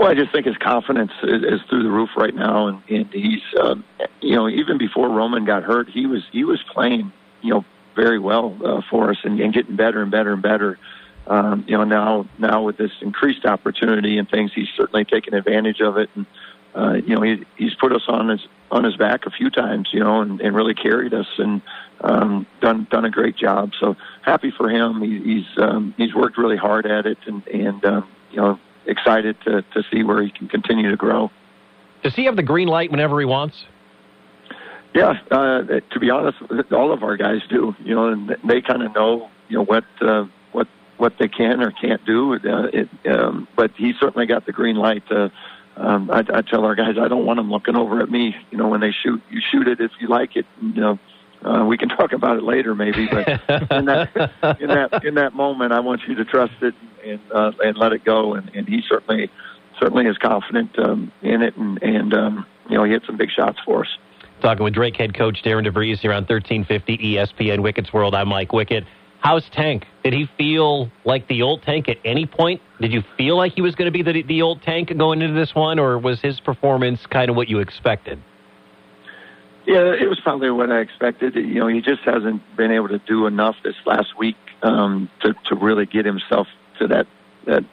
Well, 0.00 0.08
I 0.08 0.14
just 0.14 0.32
think 0.32 0.46
his 0.46 0.56
confidence 0.56 1.12
is, 1.22 1.42
is 1.42 1.60
through 1.68 1.82
the 1.82 1.90
roof 1.90 2.08
right 2.16 2.34
now, 2.34 2.68
and, 2.68 2.82
and 2.88 3.12
he's, 3.12 3.42
um, 3.60 3.84
you 4.22 4.34
know, 4.34 4.48
even 4.48 4.78
before 4.78 5.10
Roman 5.10 5.44
got 5.44 5.62
hurt, 5.62 5.90
he 5.90 6.06
was 6.06 6.22
he 6.32 6.42
was 6.42 6.58
playing, 6.72 7.12
you 7.42 7.50
know, 7.50 7.66
very 7.96 8.18
well 8.18 8.56
uh, 8.64 8.80
for 8.88 9.10
us 9.10 9.18
and, 9.24 9.38
and 9.38 9.52
getting 9.52 9.76
better 9.76 10.00
and 10.00 10.10
better 10.10 10.32
and 10.32 10.40
better. 10.40 10.78
Um, 11.26 11.66
you 11.68 11.76
know, 11.76 11.84
now 11.84 12.26
now 12.38 12.62
with 12.62 12.78
this 12.78 12.92
increased 13.02 13.44
opportunity 13.44 14.16
and 14.16 14.26
things, 14.26 14.52
he's 14.54 14.70
certainly 14.74 15.04
taken 15.04 15.34
advantage 15.34 15.82
of 15.82 15.98
it, 15.98 16.08
and 16.14 16.24
uh, 16.74 16.94
you 16.94 17.14
know, 17.14 17.20
he, 17.20 17.44
he's 17.58 17.74
put 17.74 17.92
us 17.92 18.04
on 18.08 18.30
his 18.30 18.40
on 18.70 18.84
his 18.84 18.96
back 18.96 19.26
a 19.26 19.30
few 19.30 19.50
times, 19.50 19.90
you 19.92 20.00
know, 20.00 20.22
and, 20.22 20.40
and 20.40 20.56
really 20.56 20.72
carried 20.72 21.12
us 21.12 21.28
and 21.36 21.60
um, 22.00 22.46
done 22.62 22.86
done 22.90 23.04
a 23.04 23.10
great 23.10 23.36
job. 23.36 23.72
So 23.78 23.98
happy 24.22 24.50
for 24.50 24.70
him. 24.70 25.02
He, 25.02 25.18
he's 25.22 25.58
um, 25.58 25.92
he's 25.98 26.14
worked 26.14 26.38
really 26.38 26.56
hard 26.56 26.86
at 26.86 27.04
it, 27.04 27.18
and 27.26 27.46
and 27.48 27.84
um, 27.84 28.08
you 28.30 28.38
know 28.38 28.58
excited 28.90 29.36
to, 29.44 29.62
to 29.62 29.82
see 29.90 30.02
where 30.02 30.22
he 30.22 30.30
can 30.30 30.48
continue 30.48 30.90
to 30.90 30.96
grow. 30.96 31.30
Does 32.02 32.14
he 32.14 32.24
have 32.24 32.36
the 32.36 32.42
green 32.42 32.68
light 32.68 32.90
whenever 32.90 33.18
he 33.20 33.26
wants? 33.26 33.64
Yeah, 34.94 35.20
uh, 35.30 35.62
to 35.62 36.00
be 36.00 36.10
honest, 36.10 36.38
all 36.72 36.92
of 36.92 37.02
our 37.02 37.16
guys 37.16 37.42
do. 37.48 37.74
You 37.84 37.94
know, 37.94 38.08
and 38.08 38.36
they 38.44 38.60
kind 38.60 38.82
of 38.82 38.94
know, 38.94 39.30
you 39.48 39.56
know, 39.58 39.64
what 39.64 39.84
uh, 40.00 40.24
what 40.52 40.66
what 40.96 41.14
they 41.18 41.28
can 41.28 41.62
or 41.62 41.70
can't 41.70 42.04
do. 42.04 42.34
Uh, 42.34 42.68
it, 42.72 42.88
um, 43.06 43.46
but 43.56 43.70
he 43.76 43.92
certainly 44.00 44.26
got 44.26 44.46
the 44.46 44.52
green 44.52 44.76
light. 44.76 45.04
Uh, 45.10 45.28
um, 45.76 46.10
I, 46.10 46.24
I 46.34 46.42
tell 46.42 46.64
our 46.64 46.74
guys, 46.74 46.96
I 47.00 47.06
don't 47.08 47.24
want 47.24 47.38
them 47.38 47.50
looking 47.50 47.76
over 47.76 48.00
at 48.00 48.10
me. 48.10 48.34
You 48.50 48.58
know, 48.58 48.68
when 48.68 48.80
they 48.80 48.90
shoot, 48.90 49.22
you 49.30 49.40
shoot 49.40 49.68
it 49.68 49.80
if 49.80 49.92
you 50.00 50.08
like 50.08 50.34
it. 50.34 50.46
You 50.60 50.80
know, 50.80 50.98
uh, 51.44 51.64
we 51.64 51.78
can 51.78 51.88
talk 51.88 52.12
about 52.12 52.36
it 52.36 52.42
later, 52.42 52.74
maybe. 52.74 53.06
But 53.06 53.28
in 53.70 53.86
that 53.86 54.58
in 54.60 54.68
that 54.68 55.04
in 55.04 55.14
that 55.14 55.34
moment, 55.34 55.72
I 55.72 55.80
want 55.80 56.02
you 56.06 56.14
to 56.16 56.24
trust 56.24 56.52
it 56.60 56.74
and 57.04 57.20
uh, 57.32 57.52
and 57.64 57.76
let 57.76 57.92
it 57.92 58.04
go. 58.04 58.34
And, 58.34 58.50
and 58.54 58.68
he 58.68 58.82
certainly 58.88 59.30
certainly 59.78 60.06
is 60.06 60.18
confident 60.18 60.78
um, 60.78 61.12
in 61.22 61.42
it, 61.42 61.56
and 61.56 61.82
and 61.82 62.14
um, 62.14 62.46
you 62.68 62.76
know 62.76 62.84
he 62.84 62.92
hit 62.92 63.02
some 63.06 63.16
big 63.16 63.30
shots 63.30 63.58
for 63.64 63.82
us. 63.82 63.98
Talking 64.42 64.64
with 64.64 64.74
Drake 64.74 64.96
head 64.96 65.14
coach 65.14 65.42
Darren 65.44 65.66
DeVries 65.66 65.98
here 65.98 66.12
on 66.12 66.24
1350 66.24 66.98
ESPN 66.98 67.60
Wicket's 67.60 67.92
World. 67.92 68.14
I'm 68.14 68.28
Mike 68.28 68.52
Wicket. 68.52 68.84
How's 69.20 69.44
Tank? 69.50 69.84
Did 70.02 70.14
he 70.14 70.26
feel 70.38 70.90
like 71.04 71.28
the 71.28 71.42
old 71.42 71.62
Tank 71.62 71.90
at 71.90 71.98
any 72.06 72.24
point? 72.24 72.62
Did 72.80 72.90
you 72.90 73.02
feel 73.18 73.36
like 73.36 73.52
he 73.52 73.60
was 73.60 73.74
going 73.74 73.84
to 73.84 73.90
be 73.92 74.02
the, 74.02 74.22
the 74.22 74.40
old 74.40 74.62
Tank 74.62 74.96
going 74.96 75.20
into 75.20 75.38
this 75.38 75.54
one, 75.54 75.78
or 75.78 75.98
was 75.98 76.22
his 76.22 76.40
performance 76.40 77.04
kind 77.04 77.28
of 77.28 77.36
what 77.36 77.48
you 77.48 77.58
expected? 77.58 78.18
Yeah, 79.66 79.92
it 79.92 80.08
was 80.08 80.18
probably 80.20 80.50
what 80.50 80.70
I 80.70 80.80
expected. 80.80 81.34
You 81.34 81.60
know, 81.60 81.66
he 81.66 81.80
just 81.80 82.02
hasn't 82.02 82.42
been 82.56 82.70
able 82.70 82.88
to 82.88 82.98
do 82.98 83.26
enough 83.26 83.56
this 83.62 83.74
last 83.84 84.18
week 84.18 84.36
um, 84.62 85.10
to 85.20 85.34
to 85.46 85.54
really 85.54 85.86
get 85.86 86.04
himself 86.06 86.48
to 86.78 86.88
that 86.88 87.06
that 87.46 87.64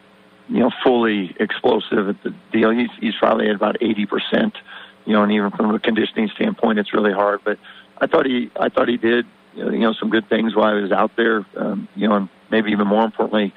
you 0.50 0.60
know 0.60 0.72
fully 0.84 1.36
explosive 1.40 2.10
at 2.10 2.22
the 2.24 2.36
deal. 2.52 2.72
He's 2.72 2.90
he's 3.00 3.16
probably 3.16 3.50
at 3.50 3.56
about 3.56 3.82
eighty 3.82 4.06
percent. 4.06 4.56
You 5.06 5.14
know, 5.14 5.24
and 5.24 5.32
even 5.32 5.52
from 5.52 5.74
a 5.74 5.80
conditioning 5.80 6.30
standpoint, 6.36 6.80
it's 6.80 6.94
really 6.94 7.14
hard. 7.14 7.40
But 7.46 7.58
I 8.00 8.08
thought 8.08 8.26
he 8.26 8.52
I 8.60 8.68
thought 8.68 8.90
he 8.90 8.98
did 8.98 9.26
you 9.56 9.80
know 9.80 9.94
some 9.94 10.10
good 10.10 10.28
things 10.28 10.56
while 10.56 10.76
he 10.76 10.82
was 10.82 10.92
out 10.92 11.12
there. 11.16 11.46
Um, 11.56 11.88
you 11.96 12.10
know, 12.10 12.16
and 12.16 12.30
maybe 12.52 12.72
even 12.72 12.88
more 12.88 13.06
importantly, 13.06 13.54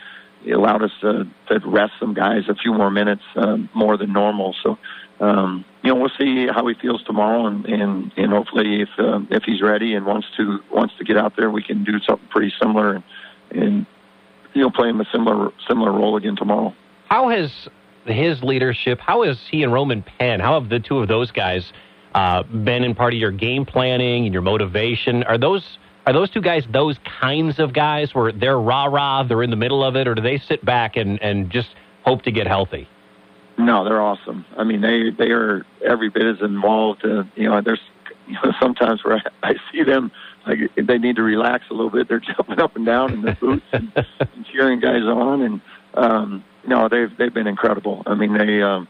it 0.46 0.52
allowed 0.52 0.82
us 0.82 0.92
to 1.00 1.26
to 1.48 1.58
rest 1.66 1.94
some 1.98 2.14
guys 2.14 2.44
a 2.48 2.54
few 2.54 2.72
more 2.72 2.90
minutes 2.90 3.22
um, 3.34 3.68
more 3.74 3.96
than 3.96 4.12
normal. 4.12 4.54
So. 4.62 4.78
Um, 5.20 5.64
you 5.82 5.92
know, 5.92 6.00
we'll 6.00 6.10
see 6.18 6.46
how 6.46 6.66
he 6.66 6.74
feels 6.74 7.02
tomorrow, 7.04 7.46
and 7.46 7.66
and, 7.66 8.12
and 8.16 8.32
hopefully, 8.32 8.82
if 8.82 8.88
uh, 8.98 9.20
if 9.30 9.44
he's 9.44 9.60
ready 9.60 9.94
and 9.94 10.06
wants 10.06 10.26
to 10.36 10.60
wants 10.72 10.94
to 10.98 11.04
get 11.04 11.16
out 11.16 11.34
there, 11.36 11.50
we 11.50 11.62
can 11.62 11.84
do 11.84 12.00
something 12.06 12.26
pretty 12.28 12.52
similar 12.60 12.94
and, 12.94 13.04
and 13.50 13.86
you 14.54 14.62
know, 14.62 14.70
play 14.70 14.88
him 14.88 15.00
a 15.00 15.04
similar 15.12 15.50
similar 15.68 15.92
role 15.92 16.16
again 16.16 16.36
tomorrow. 16.36 16.74
How 17.08 17.28
has 17.28 17.50
his 18.06 18.42
leadership? 18.42 18.98
How 18.98 19.22
has 19.24 19.38
he 19.50 19.62
and 19.62 19.72
Roman 19.72 20.02
Penn? 20.02 20.40
How 20.40 20.58
have 20.60 20.70
the 20.70 20.80
two 20.80 20.98
of 20.98 21.08
those 21.08 21.30
guys 21.30 21.70
uh, 22.14 22.42
been 22.42 22.82
in 22.84 22.94
part 22.94 23.12
of 23.12 23.20
your 23.20 23.30
game 23.30 23.64
planning 23.66 24.24
and 24.24 24.32
your 24.32 24.42
motivation? 24.42 25.22
Are 25.24 25.38
those 25.38 25.78
are 26.06 26.12
those 26.12 26.30
two 26.30 26.40
guys 26.40 26.64
those 26.72 26.96
kinds 27.20 27.58
of 27.58 27.72
guys 27.72 28.14
where 28.14 28.32
they're 28.32 28.58
rah 28.58 28.86
rah, 28.86 29.22
they're 29.22 29.42
in 29.42 29.50
the 29.50 29.56
middle 29.56 29.84
of 29.84 29.96
it, 29.96 30.08
or 30.08 30.14
do 30.14 30.22
they 30.22 30.38
sit 30.38 30.64
back 30.64 30.96
and 30.96 31.22
and 31.22 31.50
just 31.50 31.68
hope 32.04 32.22
to 32.22 32.32
get 32.32 32.46
healthy? 32.46 32.88
No, 33.64 33.84
they're 33.84 34.00
awesome. 34.00 34.44
I 34.56 34.64
mean, 34.64 34.80
they 34.80 35.10
they 35.10 35.30
are 35.32 35.64
every 35.84 36.08
bit 36.08 36.22
as 36.22 36.40
involved. 36.40 37.04
Uh, 37.04 37.24
you 37.36 37.48
know, 37.48 37.60
there's 37.60 37.80
you 38.26 38.34
know 38.34 38.52
sometimes 38.60 39.04
where 39.04 39.16
I, 39.16 39.22
I 39.50 39.54
see 39.72 39.82
them 39.82 40.10
like 40.46 40.58
they 40.76 40.98
need 40.98 41.16
to 41.16 41.22
relax 41.22 41.64
a 41.70 41.74
little 41.74 41.90
bit. 41.90 42.08
They're 42.08 42.20
jumping 42.36 42.60
up 42.60 42.76
and 42.76 42.86
down 42.86 43.12
in 43.12 43.22
the 43.22 43.32
boots 43.32 43.66
and, 43.72 43.92
and 44.20 44.46
cheering 44.46 44.80
guys 44.80 45.02
on, 45.02 45.42
and 45.42 45.60
um, 45.94 46.44
no, 46.66 46.88
they've 46.88 47.14
they've 47.16 47.34
been 47.34 47.46
incredible. 47.46 48.02
I 48.06 48.14
mean, 48.14 48.32
they 48.36 48.62
um, 48.62 48.88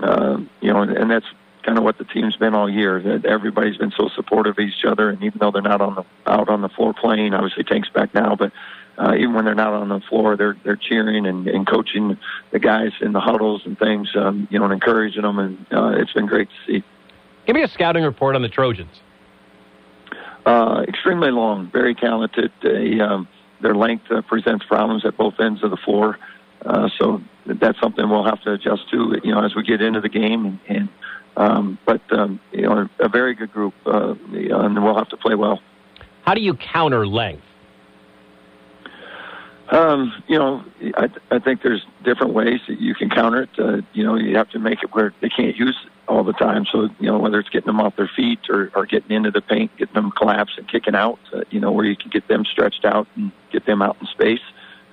uh, 0.00 0.38
you 0.60 0.72
know, 0.72 0.82
and 0.82 1.10
that's 1.10 1.26
kind 1.62 1.78
of 1.78 1.84
what 1.84 1.98
the 1.98 2.04
team's 2.04 2.36
been 2.36 2.54
all 2.54 2.68
year. 2.68 3.00
That 3.00 3.24
everybody's 3.24 3.76
been 3.76 3.92
so 3.96 4.08
supportive 4.14 4.58
of 4.58 4.64
each 4.64 4.84
other, 4.86 5.10
and 5.10 5.22
even 5.22 5.38
though 5.38 5.50
they're 5.50 5.62
not 5.62 5.80
on 5.80 5.94
the 5.94 6.04
out 6.26 6.48
on 6.48 6.62
the 6.62 6.68
floor 6.68 6.92
playing, 6.92 7.32
obviously 7.34 7.64
Tank's 7.64 7.88
back 7.88 8.14
now, 8.14 8.36
but 8.36 8.52
uh, 9.00 9.14
even 9.14 9.32
when 9.32 9.46
they're 9.46 9.54
not 9.54 9.72
on 9.72 9.88
the 9.88 10.00
floor, 10.08 10.36
they're 10.36 10.56
they're 10.62 10.76
cheering 10.76 11.26
and, 11.26 11.48
and 11.48 11.66
coaching 11.66 12.18
the 12.52 12.58
guys 12.58 12.92
in 13.00 13.12
the 13.12 13.20
huddles 13.20 13.62
and 13.64 13.78
things, 13.78 14.10
um, 14.14 14.46
you 14.50 14.58
know, 14.58 14.66
and 14.66 14.74
encouraging 14.74 15.22
them, 15.22 15.38
and 15.38 15.66
uh, 15.72 15.92
it's 15.96 16.12
been 16.12 16.26
great 16.26 16.48
to 16.48 16.54
see. 16.66 16.84
Give 17.46 17.54
me 17.54 17.62
a 17.62 17.68
scouting 17.68 18.04
report 18.04 18.36
on 18.36 18.42
the 18.42 18.48
Trojans. 18.48 19.00
Uh, 20.44 20.84
extremely 20.86 21.30
long, 21.30 21.70
very 21.70 21.94
talented. 21.94 22.52
They, 22.62 23.00
um, 23.00 23.26
their 23.62 23.74
length 23.74 24.10
uh, 24.10 24.20
presents 24.22 24.66
problems 24.66 25.04
at 25.06 25.16
both 25.16 25.34
ends 25.40 25.62
of 25.64 25.70
the 25.70 25.76
floor, 25.78 26.18
uh, 26.66 26.90
so 26.98 27.22
that's 27.46 27.80
something 27.80 28.08
we'll 28.08 28.24
have 28.24 28.42
to 28.42 28.52
adjust 28.52 28.90
to, 28.90 29.18
you 29.24 29.34
know, 29.34 29.42
as 29.42 29.54
we 29.54 29.62
get 29.62 29.80
into 29.80 30.02
the 30.02 30.08
game. 30.10 30.44
And, 30.44 30.58
and 30.68 30.88
um, 31.38 31.78
but 31.86 32.02
um, 32.12 32.38
you 32.52 32.62
know, 32.62 32.86
a 32.98 33.08
very 33.08 33.34
good 33.34 33.52
group, 33.52 33.72
uh, 33.86 34.14
and 34.32 34.84
we'll 34.84 34.96
have 34.96 35.08
to 35.08 35.16
play 35.16 35.34
well. 35.34 35.60
How 36.22 36.34
do 36.34 36.42
you 36.42 36.54
counter 36.54 37.06
length? 37.06 37.44
Um, 39.70 40.22
you 40.26 40.36
know, 40.36 40.64
I, 40.96 41.08
I 41.30 41.38
think 41.38 41.62
there's 41.62 41.84
different 42.04 42.34
ways 42.34 42.60
that 42.66 42.80
you 42.80 42.94
can 42.94 43.08
counter 43.08 43.42
it. 43.42 43.50
Uh, 43.56 43.82
you 43.92 44.04
know, 44.04 44.16
you 44.16 44.36
have 44.36 44.50
to 44.50 44.58
make 44.58 44.82
it 44.82 44.92
where 44.92 45.14
they 45.20 45.28
can't 45.28 45.56
use 45.56 45.76
all 46.08 46.24
the 46.24 46.32
time. 46.32 46.66
So, 46.72 46.88
you 46.98 47.06
know, 47.06 47.18
whether 47.18 47.38
it's 47.38 47.48
getting 47.50 47.68
them 47.68 47.80
off 47.80 47.94
their 47.94 48.10
feet 48.16 48.40
or, 48.48 48.72
or 48.74 48.84
getting 48.84 49.12
into 49.12 49.30
the 49.30 49.40
paint, 49.40 49.70
getting 49.76 49.94
them 49.94 50.10
collapsed 50.10 50.58
and 50.58 50.68
kicking 50.68 50.96
out, 50.96 51.20
uh, 51.32 51.42
you 51.50 51.60
know, 51.60 51.70
where 51.70 51.84
you 51.84 51.94
can 51.94 52.10
get 52.10 52.26
them 52.26 52.44
stretched 52.44 52.84
out 52.84 53.06
and 53.14 53.30
get 53.52 53.64
them 53.64 53.80
out 53.80 53.96
in 54.00 54.08
space 54.08 54.40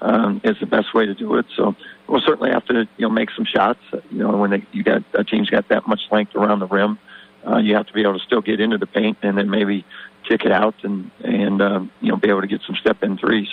um, 0.01 0.41
is 0.43 0.57
the 0.59 0.67
best 0.67 0.93
way 0.93 1.07
to 1.07 1.15
do 1.15 1.35
it. 1.35 1.47
So 1.55 1.75
we'll 2.07 2.21
certainly 2.21 2.51
have 2.51 2.65
to, 2.65 2.87
you 2.97 3.07
know, 3.07 3.09
make 3.09 3.31
some 3.31 3.45
shots. 3.45 3.79
Uh, 3.91 3.97
you 4.11 4.19
know, 4.19 4.37
when 4.37 4.51
they, 4.51 4.65
you 4.71 4.83
got 4.83 5.03
a 5.15 5.23
team's 5.23 5.49
got 5.49 5.67
that 5.69 5.87
much 5.87 6.01
length 6.11 6.35
around 6.35 6.59
the 6.59 6.67
rim, 6.67 6.99
uh, 7.47 7.57
you 7.57 7.75
have 7.75 7.87
to 7.87 7.93
be 7.93 8.01
able 8.01 8.19
to 8.19 8.23
still 8.25 8.41
get 8.41 8.59
into 8.59 8.77
the 8.77 8.85
paint 8.85 9.17
and 9.23 9.37
then 9.37 9.49
maybe 9.49 9.85
kick 10.27 10.43
it 10.43 10.51
out 10.51 10.75
and 10.83 11.09
and 11.23 11.61
um, 11.61 11.91
you 12.01 12.09
know 12.09 12.17
be 12.17 12.29
able 12.29 12.41
to 12.41 12.47
get 12.47 12.61
some 12.65 12.75
step 12.75 13.01
in 13.01 13.17
threes. 13.17 13.47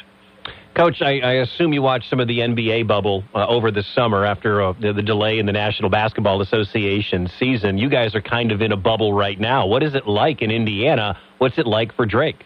Coach, 0.75 1.03
I, 1.03 1.21
I, 1.21 1.33
assume 1.35 1.73
you 1.73 1.83
watched 1.83 2.11
some 2.11 2.19
of 2.19 2.27
the 2.27 2.41
NBA 2.41 2.89
bubble 2.89 3.23
uh, 3.33 3.47
over 3.47 3.71
the 3.71 3.85
summer 3.95 4.25
after 4.25 4.61
uh, 4.61 4.73
the, 4.73 4.93
the, 4.93 5.03
delay 5.03 5.39
in 5.39 5.47
the 5.47 5.53
National 5.53 5.89
Basketball 5.89 6.41
Association 6.41 7.31
season. 7.39 7.79
You 7.79 7.89
guys 7.89 8.17
are 8.17 8.21
kind 8.21 8.51
of 8.51 8.61
in 8.61 8.73
a 8.73 8.77
bubble 8.77 9.13
right 9.13 9.39
now. 9.39 9.69
What 9.69 9.85
is 9.85 9.95
it 9.95 10.09
like 10.09 10.43
in 10.43 10.51
Indiana? 10.51 11.17
What's 11.39 11.59
it 11.59 11.69
like 11.69 11.95
for 11.95 12.07
Drake? 12.07 12.45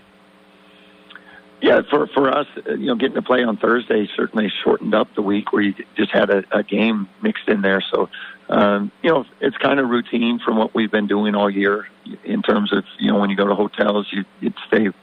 Yeah, 1.62 1.80
for 1.88 2.06
for 2.08 2.30
us, 2.30 2.46
uh, 2.68 2.74
you 2.74 2.86
know, 2.86 2.96
getting 2.96 3.14
to 3.14 3.22
play 3.22 3.42
on 3.42 3.56
Thursday 3.56 4.06
certainly 4.14 4.52
shortened 4.62 4.94
up 4.94 5.08
the 5.14 5.22
week 5.22 5.52
where 5.52 5.62
you 5.62 5.74
just 5.96 6.10
had 6.10 6.28
a, 6.28 6.44
a 6.52 6.62
game 6.62 7.08
mixed 7.22 7.48
in 7.48 7.62
there. 7.62 7.82
So, 7.90 8.10
um, 8.50 8.92
you 9.02 9.10
know, 9.10 9.24
it's 9.40 9.56
kind 9.56 9.80
of 9.80 9.88
routine 9.88 10.38
from 10.38 10.58
what 10.58 10.74
we've 10.74 10.90
been 10.90 11.06
doing 11.06 11.34
all 11.34 11.48
year 11.48 11.88
in 12.24 12.42
terms 12.42 12.74
of 12.74 12.84
you 12.98 13.10
know 13.10 13.18
when 13.18 13.30
you 13.30 13.36
go 13.36 13.46
to 13.46 13.54
hotels, 13.54 14.06
you 14.12 14.24
you 14.40 14.52
stay, 14.68 14.82
you 14.82 14.94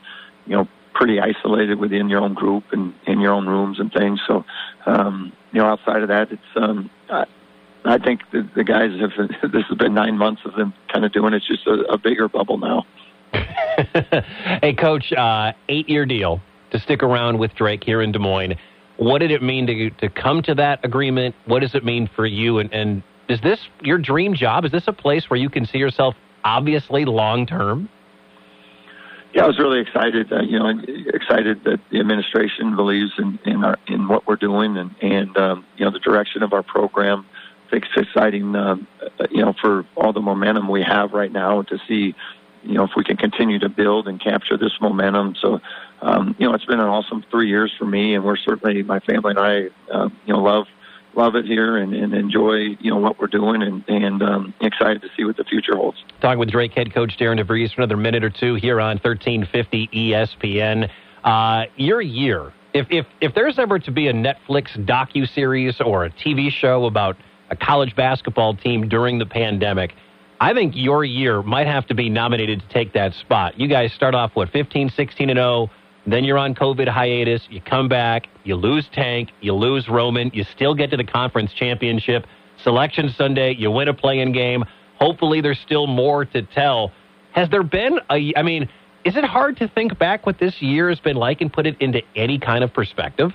know, 0.46 0.68
pretty 0.96 1.20
isolated 1.20 1.78
within 1.78 2.10
your 2.10 2.22
own 2.22 2.34
group 2.34 2.64
and 2.72 2.94
in 3.06 3.20
your 3.20 3.34
own 3.34 3.48
rooms 3.48 3.80
and 3.80 3.92
things. 3.92 4.20
So, 4.26 4.46
um, 4.88 5.32
you 5.52 5.62
know, 5.62 5.68
outside 5.68 6.02
of 6.02 6.08
that, 6.08 6.32
it's 6.32 6.42
um, 6.56 6.90
I, 7.10 7.26
I 7.84 8.00
think 8.00 8.22
the, 8.32 8.50
the 8.56 8.64
guys 8.64 8.92
have. 9.00 9.12
This 9.52 9.64
has 9.70 9.78
been 9.78 9.94
nine 9.94 10.18
months 10.18 10.42
of 10.46 10.56
them 10.56 10.74
kind 10.92 11.06
of 11.06 11.14
doing 11.14 11.34
it. 11.34 11.38
It's 11.38 11.48
just 11.48 11.68
a, 11.68 11.84
a 11.92 11.98
bigger 11.98 12.28
bubble 12.28 12.58
now. 12.58 12.86
hey, 14.62 14.74
Coach, 14.74 15.12
uh, 15.14 15.52
eight-year 15.70 16.06
deal 16.06 16.42
to 16.72 16.80
stick 16.80 17.04
around 17.04 17.38
with 17.38 17.54
Drake 17.56 17.84
here 17.84 18.02
in 18.02 18.12
Des 18.12 18.20
Moines. 18.20 18.56
What 18.98 19.20
did 19.20 19.32
it 19.32 19.44
mean 19.44 19.68
to 19.68 19.90
to 19.90 20.10
come 20.10 20.42
to 20.44 20.56
that 20.56 20.84
agreement? 20.84 21.36
What 21.46 21.60
does 21.60 21.76
it 21.76 21.84
mean 21.84 22.10
for 22.16 22.26
you? 22.26 22.60
And, 22.60 22.74
and 22.74 23.04
is 23.28 23.42
this 23.42 23.60
your 23.82 23.98
dream 23.98 24.34
job? 24.34 24.66
Is 24.66 24.72
this 24.72 24.88
a 24.88 24.94
place 24.94 25.30
where 25.30 25.40
you 25.40 25.50
can 25.50 25.66
see 25.66 25.78
yourself 25.78 26.16
obviously 26.46 27.04
long 27.04 27.46
term? 27.46 27.90
Yeah, 29.36 29.43
I 29.43 29.48
was 29.48 29.60
really 29.60 29.82
excited. 29.82 30.32
Uh, 30.32 30.43
you 30.43 30.58
know, 30.58 30.69
excited 31.13 31.65
that 31.65 31.82
the 31.91 32.00
administration 32.00 32.78
believes 32.78 33.12
in 33.17 33.38
in, 33.45 33.65
our, 33.65 33.78
in 33.86 34.08
what 34.08 34.26
we're 34.26 34.38
doing 34.38 34.78
and 34.78 34.95
and 35.02 35.38
um, 35.38 35.65
you 35.76 35.84
know 35.84 35.91
the 35.91 36.00
direction 36.00 36.41
of 36.41 36.54
our 36.54 36.63
program. 36.63 37.26
I 37.67 37.69
think 37.69 37.86
it's 37.86 38.08
exciting, 38.08 38.56
um, 38.56 38.88
uh, 39.02 39.28
you 39.32 39.43
know, 39.43 39.54
for 39.60 39.86
all 39.98 40.13
the 40.13 40.21
momentum 40.21 40.69
we 40.69 40.84
have 40.84 41.12
right 41.12 41.32
now 41.32 41.63
to 41.63 41.80
see, 41.88 42.15
you 42.63 42.76
know, 42.76 42.84
if 42.84 42.91
we 42.95 43.04
can 43.04 43.17
continue 43.17 43.60
to 43.60 43.69
build 43.69 44.08
and 44.08 44.21
capture 44.21 44.56
this 44.56 44.80
momentum. 44.80 45.36
So, 45.41 45.60
um, 46.02 46.36
you 46.38 46.48
know, 46.48 46.54
it's 46.54 46.65
been 46.65 46.80
an 46.80 46.88
awesome 46.88 47.26
three 47.32 47.50
years 47.50 47.74
for 47.78 47.86
me, 47.86 48.13
and 48.13 48.24
we're 48.24 48.38
certainly 48.38 48.84
my 48.84 49.00
family 49.00 49.32
and 49.32 49.39
I, 49.39 49.69
uh, 49.91 50.10
you 50.26 50.34
know, 50.34 50.39
love 50.39 50.67
love 51.15 51.36
it 51.36 51.45
here 51.45 51.78
and, 51.78 51.93
and 51.93 52.13
enjoy 52.13 52.75
you 52.80 52.91
know 52.91 52.97
what 52.97 53.19
we're 53.19 53.28
doing 53.28 53.62
and 53.62 53.84
and 53.88 54.21
um, 54.21 54.54
excited 54.62 55.01
to 55.01 55.10
see 55.15 55.23
what 55.23 55.38
the 55.38 55.43
future 55.43 55.75
holds. 55.75 55.97
Talking 56.21 56.39
with 56.39 56.51
Drake 56.51 56.73
head 56.73 56.93
coach 56.93 57.17
Darren 57.17 57.39
DeVries 57.39 57.73
for 57.73 57.82
another 57.82 57.97
minute 57.97 58.23
or 58.23 58.30
two 58.30 58.56
here 58.56 58.80
on 58.80 58.97
1350 58.97 59.88
ESPN. 59.88 60.89
Uh, 61.23 61.65
your 61.75 62.01
year, 62.01 62.54
if 62.73 62.88
if 62.89 63.06
if 63.21 63.34
there's 63.34 63.58
ever 63.58 63.80
to 63.80 63.91
be 63.91 64.08
a 64.08 64.13
Netflix 64.13 64.78
docu 64.86 65.28
series 65.34 65.80
or 65.82 66.06
a 66.06 66.10
TV 66.10 66.51
show 66.51 66.86
about 66.86 67.17
a 67.49 67.56
college 67.56 67.95
basketball 67.95 68.56
team 68.56 68.89
during 68.89 69.19
the 69.19 69.25
pandemic. 69.25 69.93
I 70.39 70.54
think 70.54 70.73
your 70.75 71.06
year 71.06 71.41
might 71.41 71.67
have 71.67 71.88
to 71.88 71.95
be 71.95 72.10
nominated 72.10 72.60
to 72.62 72.67
take 72.67 72.93
that 72.93 73.13
spot. 73.13 73.60
You 73.60 73.67
guys 73.67 73.93
start 73.93 74.15
off, 74.15 74.32
what, 74.34 74.49
15, 74.49 74.89
16 74.89 75.30
and 75.30 75.38
0, 75.38 75.69
then 76.06 76.24
you're 76.24 76.38
on 76.38 76.54
COVID 76.54 76.88
hiatus. 76.88 77.48
You 77.50 77.62
come 77.62 77.88
back. 77.88 78.28
You 78.44 78.56
lose 78.56 78.88
Tank. 78.94 79.32
You 79.41 79.54
lose 79.54 79.88
Roman. 79.89 80.32
You 80.34 80.44
still 80.44 80.76
get 80.76 80.91
to 80.91 80.98
the 80.98 81.04
conference 81.04 81.52
championship. 81.54 82.28
Selection 82.63 83.10
Sunday. 83.18 83.56
You 83.58 83.72
win 83.72 83.88
a 83.88 83.94
playing 83.94 84.32
game. 84.32 84.65
Hopefully, 85.00 85.41
there's 85.41 85.60
still 85.60 85.88
more 85.88 86.26
to 86.26 86.41
tell. 86.44 86.91
Has 87.34 87.50
there 87.50 87.63
been 87.63 88.00
a? 88.10 88.34
I 88.38 88.44
mean, 88.44 88.70
is 89.04 89.15
it 89.15 89.24
hard 89.24 89.58
to 89.58 89.68
think 89.68 89.98
back 90.00 90.26
what 90.26 90.39
this 90.39 90.62
year 90.62 90.89
has 90.89 91.00
been 91.00 91.18
like 91.18 91.41
and 91.41 91.52
put 91.52 91.65
it 91.68 91.80
into 91.82 92.02
any 92.15 92.39
kind 92.39 92.63
of 92.63 92.74
perspective? 92.74 93.32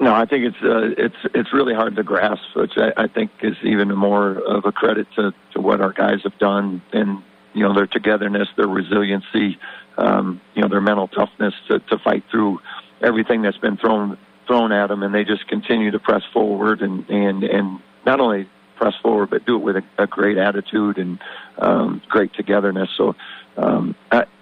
No, 0.00 0.12
I 0.12 0.26
think 0.26 0.44
it's 0.44 0.56
uh, 0.62 0.90
it's 0.98 1.16
it's 1.34 1.52
really 1.52 1.74
hard 1.74 1.94
to 1.96 2.02
grasp, 2.02 2.42
which 2.56 2.72
I, 2.76 3.04
I 3.04 3.06
think 3.06 3.30
is 3.42 3.56
even 3.62 3.94
more 3.94 4.38
of 4.38 4.64
a 4.64 4.72
credit 4.72 5.06
to, 5.16 5.32
to 5.52 5.60
what 5.60 5.80
our 5.80 5.92
guys 5.92 6.20
have 6.24 6.36
done 6.38 6.82
and 6.92 7.22
you 7.52 7.62
know 7.62 7.74
their 7.74 7.86
togetherness, 7.86 8.48
their 8.56 8.66
resiliency, 8.66 9.56
um, 9.96 10.40
you 10.54 10.62
know, 10.62 10.68
their 10.68 10.80
mental 10.80 11.08
toughness 11.08 11.54
to, 11.68 11.78
to 11.80 11.98
fight 11.98 12.24
through 12.30 12.60
everything 13.02 13.42
that's 13.42 13.58
been 13.58 13.76
thrown 13.76 14.18
thrown 14.46 14.72
at 14.72 14.88
them, 14.88 15.02
and 15.02 15.14
they 15.14 15.24
just 15.24 15.46
continue 15.48 15.90
to 15.90 15.98
press 15.98 16.22
forward 16.32 16.82
and 16.82 17.08
and 17.08 17.44
and 17.44 17.80
not 18.04 18.20
only 18.20 18.48
press 18.76 18.94
forward, 19.02 19.30
but 19.30 19.46
do 19.46 19.56
it 19.56 19.60
with 19.60 19.76
a, 19.76 19.82
a 19.98 20.06
great 20.06 20.36
attitude 20.36 20.98
and 20.98 21.18
um, 21.58 22.02
great 22.08 22.32
togetherness. 22.34 22.90
So 22.96 23.14
um, 23.56 23.94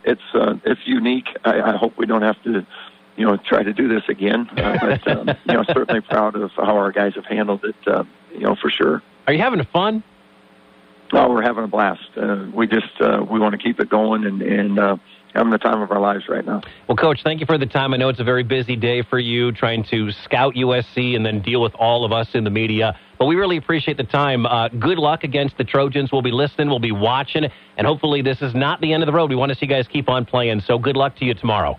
it's 0.05 0.23
uh, 0.35 0.55
it's 0.65 0.81
unique. 0.85 1.29
I, 1.45 1.61
I 1.61 1.77
hope 1.77 1.97
we 1.97 2.07
don't 2.07 2.23
have 2.23 2.43
to, 2.45 2.67
you 3.17 3.27
know, 3.27 3.37
try 3.37 3.63
to 3.63 3.73
do 3.73 3.89
this 3.89 4.03
again. 4.09 4.49
Uh, 4.57 4.79
but 4.81 5.09
um, 5.09 5.29
you 5.49 5.55
know, 5.55 5.65
certainly 5.73 6.01
proud 6.01 6.37
of 6.37 6.51
how 6.57 6.77
our 6.77 6.93
guys 6.93 7.15
have 7.15 7.27
handled 7.27 7.65
it. 7.65 7.77
Uh, 7.87 8.05
you 8.33 8.41
know, 8.41 8.57
for 8.57 8.71
sure. 8.71 9.03
Are 9.27 9.33
you 9.33 9.41
having 9.41 9.65
fun? 9.67 10.03
Oh, 11.13 11.29
we're 11.29 11.43
having 11.43 11.65
a 11.65 11.69
blast. 11.69 12.09
Uh, 12.17 12.47
we 12.55 12.67
just 12.67 13.01
uh, 13.01 13.25
we 13.29 13.39
want 13.39 13.53
to 13.53 13.59
keep 13.59 13.81
it 13.81 13.89
going 13.89 14.25
and 14.25 14.43
and. 14.43 14.79
Uh, 14.79 14.97
having 15.35 15.51
the 15.51 15.59
time 15.59 15.81
of 15.81 15.91
our 15.91 16.01
lives 16.01 16.29
right 16.29 16.45
now. 16.45 16.61
Well, 16.89 16.97
Coach, 16.97 17.23
thank 17.23 17.41
you 17.41 17.47
for 17.47 17.59
the 17.59 17.67
time. 17.67 17.95
I 17.95 17.97
know 17.97 18.09
it's 18.09 18.21
a 18.21 18.25
very 18.25 18.43
busy 18.43 18.77
day 18.77 19.03
for 19.03 19.19
you 19.19 19.53
trying 19.53 19.85
to 19.85 20.13
scout 20.13 20.55
USC 20.55 21.17
and 21.17 21.25
then 21.25 21.41
deal 21.41 21.63
with 21.63 21.75
all 21.75 22.05
of 22.05 22.13
us 22.13 22.29
in 22.35 22.45
the 22.45 22.51
media. 22.51 22.99
But 23.19 23.27
we 23.27 23.37
really 23.37 23.57
appreciate 23.57 23.97
the 23.97 24.05
time. 24.05 24.47
Uh, 24.47 24.69
good 24.69 24.99
luck 24.99 25.25
against 25.25 25.57
the 25.57 25.65
Trojans. 25.65 26.11
We'll 26.13 26.23
be 26.23 26.33
listening, 26.33 26.69
we'll 26.69 26.81
be 26.81 26.93
watching, 26.93 27.47
and 27.77 27.87
hopefully 27.87 28.21
this 28.23 28.43
is 28.43 28.55
not 28.55 28.81
the 28.81 28.93
end 28.93 29.03
of 29.03 29.07
the 29.07 29.13
road. 29.13 29.31
We 29.31 29.37
want 29.37 29.51
to 29.51 29.55
see 29.59 29.67
you 29.67 29.71
guys 29.71 29.87
keep 29.87 30.09
on 30.09 30.25
playing. 30.25 30.61
So 30.61 30.79
good 30.79 30.97
luck 30.97 31.17
to 31.17 31.25
you 31.25 31.35
tomorrow. 31.35 31.79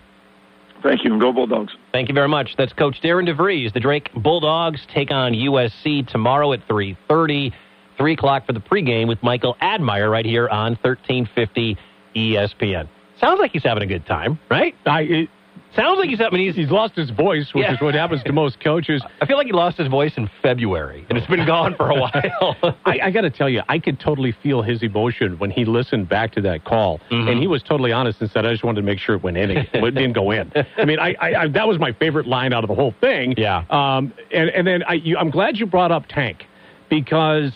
Thank 0.82 1.02
you, 1.02 1.12
and 1.12 1.20
go 1.20 1.32
Bulldogs. 1.32 1.72
Thank 1.92 2.08
you 2.08 2.14
very 2.14 2.28
much. 2.28 2.56
That's 2.58 2.72
Coach 2.74 3.00
Darren 3.02 3.26
DeVries. 3.26 3.72
The 3.72 3.80
Drake 3.80 4.10
Bulldogs 4.14 4.80
take 4.92 5.10
on 5.10 5.32
USC 5.32 6.06
tomorrow 6.06 6.52
at 6.52 6.66
3.30, 6.68 7.52
3 7.96 8.12
o'clock 8.12 8.46
for 8.46 8.52
the 8.52 8.60
pregame 8.60 9.08
with 9.08 9.22
Michael 9.22 9.56
Admire 9.62 10.10
right 10.10 10.26
here 10.26 10.46
on 10.46 10.72
1350 10.82 11.78
ESPN. 12.14 12.88
Sounds 13.20 13.38
like 13.40 13.52
he's 13.52 13.62
having 13.64 13.82
a 13.82 13.86
good 13.86 14.06
time, 14.06 14.38
right? 14.50 14.74
I, 14.86 15.02
it, 15.02 15.28
Sounds 15.76 15.98
like 15.98 16.08
he's 16.08 16.20
having. 16.20 16.38
He's, 16.40 16.54
he's 16.54 16.70
lost 16.70 16.94
his 16.94 17.10
voice, 17.10 17.52
which 17.52 17.64
Yeah. 17.64 17.74
is 17.74 17.80
what 17.80 17.94
happens 17.96 18.22
to 18.24 18.32
most 18.32 18.60
coaches. 18.60 19.02
I 19.20 19.26
feel 19.26 19.36
like 19.36 19.46
he 19.46 19.52
lost 19.52 19.76
his 19.76 19.88
voice 19.88 20.12
in 20.16 20.30
February, 20.40 21.04
and 21.08 21.18
it's 21.18 21.26
been 21.26 21.44
gone 21.54 21.74
for 21.74 21.90
a 21.90 22.00
while. 22.00 22.76
I, 22.84 23.00
I 23.04 23.10
got 23.10 23.22
to 23.22 23.30
tell 23.30 23.48
you, 23.48 23.60
I 23.68 23.80
could 23.80 23.98
totally 23.98 24.30
feel 24.40 24.62
his 24.62 24.84
emotion 24.84 25.36
when 25.38 25.50
he 25.50 25.64
listened 25.64 26.08
back 26.08 26.30
to 26.34 26.40
that 26.42 26.64
call, 26.64 27.00
Mhm. 27.10 27.28
and 27.28 27.40
he 27.40 27.48
was 27.48 27.60
totally 27.64 27.90
honest 27.90 28.20
and 28.20 28.30
said, 28.30 28.46
"I 28.46 28.52
just 28.52 28.62
wanted 28.62 28.82
to 28.82 28.86
make 28.86 29.00
sure 29.00 29.16
it 29.16 29.24
went 29.24 29.36
in. 29.36 29.50
It 29.50 29.72
didn't 29.72 30.12
go 30.12 30.30
in." 30.30 30.52
I 30.76 30.84
mean, 30.84 31.00
I, 31.00 31.16
I, 31.20 31.34
I 31.34 31.48
that 31.48 31.66
was 31.66 31.80
my 31.80 31.90
favorite 31.90 32.28
line 32.28 32.52
out 32.52 32.62
of 32.62 32.68
the 32.68 32.76
whole 32.76 32.94
thing. 33.00 33.34
Yeah. 33.36 33.64
Um, 33.68 34.12
and 34.32 34.50
and 34.50 34.64
then 34.68 34.84
I, 34.84 34.92
you, 34.94 35.16
I'm 35.16 35.30
glad 35.30 35.58
you 35.58 35.66
brought 35.66 35.90
up 35.90 36.04
Tank 36.08 36.44
because 36.88 37.50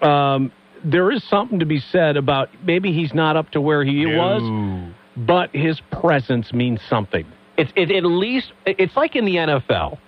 um, 0.00 0.50
there 0.84 1.10
is 1.10 1.22
something 1.28 1.58
to 1.58 1.66
be 1.66 1.80
said 1.80 2.16
about 2.16 2.48
maybe 2.64 2.92
he's 2.92 3.12
not 3.14 3.36
up 3.36 3.50
to 3.50 3.60
where 3.60 3.84
he 3.84 4.06
was, 4.06 4.42
but 5.16 5.50
his 5.54 5.80
presence 6.00 6.52
means 6.52 6.80
something. 6.88 7.26
It's 7.56 7.72
it, 7.76 7.90
at 7.90 8.04
least 8.04 8.52
it's 8.66 8.96
like 8.96 9.16
in 9.16 9.24
the 9.24 9.36
NFL 9.36 9.98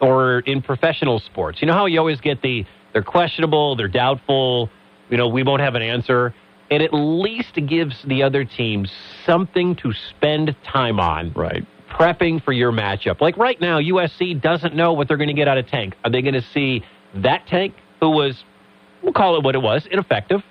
or 0.00 0.40
in 0.40 0.62
professional 0.62 1.20
sports. 1.20 1.58
You 1.60 1.66
know 1.66 1.74
how 1.74 1.86
you 1.86 1.98
always 1.98 2.20
get 2.20 2.42
the 2.42 2.64
they're 2.92 3.02
questionable, 3.02 3.76
they're 3.76 3.88
doubtful. 3.88 4.70
You 5.10 5.16
know, 5.16 5.28
we 5.28 5.42
won't 5.42 5.62
have 5.62 5.74
an 5.74 5.82
answer. 5.82 6.34
It 6.70 6.82
at 6.82 6.92
least 6.92 7.58
gives 7.66 7.96
the 8.06 8.22
other 8.22 8.44
team 8.44 8.86
something 9.24 9.76
to 9.76 9.92
spend 10.10 10.54
time 10.64 11.00
on. 11.00 11.32
Right. 11.32 11.66
Prepping 11.90 12.44
for 12.44 12.52
your 12.52 12.72
matchup. 12.72 13.20
Like 13.20 13.36
right 13.36 13.58
now, 13.60 13.80
USC 13.80 14.40
doesn't 14.40 14.74
know 14.74 14.92
what 14.92 15.08
they're 15.08 15.16
going 15.16 15.28
to 15.28 15.34
get 15.34 15.48
out 15.48 15.56
of 15.56 15.66
Tank. 15.66 15.94
Are 16.04 16.10
they 16.10 16.20
going 16.20 16.34
to 16.34 16.44
see 16.52 16.84
that 17.14 17.46
Tank 17.46 17.74
who 18.00 18.10
was, 18.10 18.44
we'll 19.02 19.12
call 19.12 19.36
it 19.36 19.44
what 19.44 19.54
it 19.54 19.62
was, 19.62 19.86
ineffective, 19.90 20.42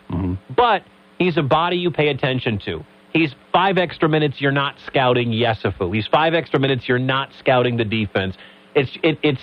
but 0.56 0.84
he's 1.18 1.38
a 1.38 1.44
body 1.44 1.78
you 1.78 1.92
pay 1.92 2.10
attention 2.10 2.60
to. 2.66 2.84
He's 3.14 3.34
five 3.52 3.78
extra 3.78 4.08
minutes 4.10 4.40
you're 4.40 4.52
not 4.52 4.76
scouting 4.86 5.30
Yesufu. 5.32 5.96
He's 5.96 6.08
five 6.08 6.34
extra 6.34 6.60
minutes 6.60 6.88
you're 6.88 7.00
not 7.00 7.30
scouting 7.40 7.78
the 7.78 7.86
defense. 7.86 8.36
It's 8.76 8.92
it, 9.02 9.18
it's 9.24 9.42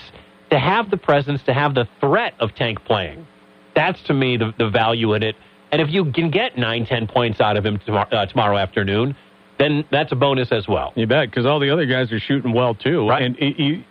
to 0.51 0.59
have 0.59 0.91
the 0.91 0.97
presence, 0.97 1.43
to 1.45 1.55
have 1.55 1.75
the 1.75 1.89
threat 2.01 2.35
of 2.39 2.55
Tank 2.55 2.85
playing. 2.85 3.27
That's 3.75 4.01
to 4.05 4.15
me 4.15 4.37
the, 4.37 4.53
the 4.59 4.71
value 4.71 5.15
in 5.15 5.23
it. 5.23 5.35
And 5.73 5.83
if 5.83 5.91
you 5.91 6.13
can 6.13 6.31
get 6.31 6.57
nine, 6.57 6.87
ten 6.87 7.09
points 7.09 7.41
out 7.41 7.57
of 7.57 7.67
him 7.67 7.81
tomorrow, 7.85 8.09
uh, 8.11 8.27
tomorrow 8.27 8.57
afternoon, 8.59 9.17
then 9.59 9.85
that's 9.91 10.13
a 10.13 10.17
bonus 10.17 10.53
as 10.53 10.69
well. 10.69 10.93
You 10.95 11.07
bet, 11.07 11.31
because 11.31 11.47
all 11.47 11.59
the 11.59 11.71
other 11.71 11.87
guys 11.87 12.13
are 12.13 12.21
shooting 12.21 12.53
well 12.53 12.75
too. 12.75 13.09
Right. 13.09 13.23
And 13.23 13.37
you, 13.41 13.83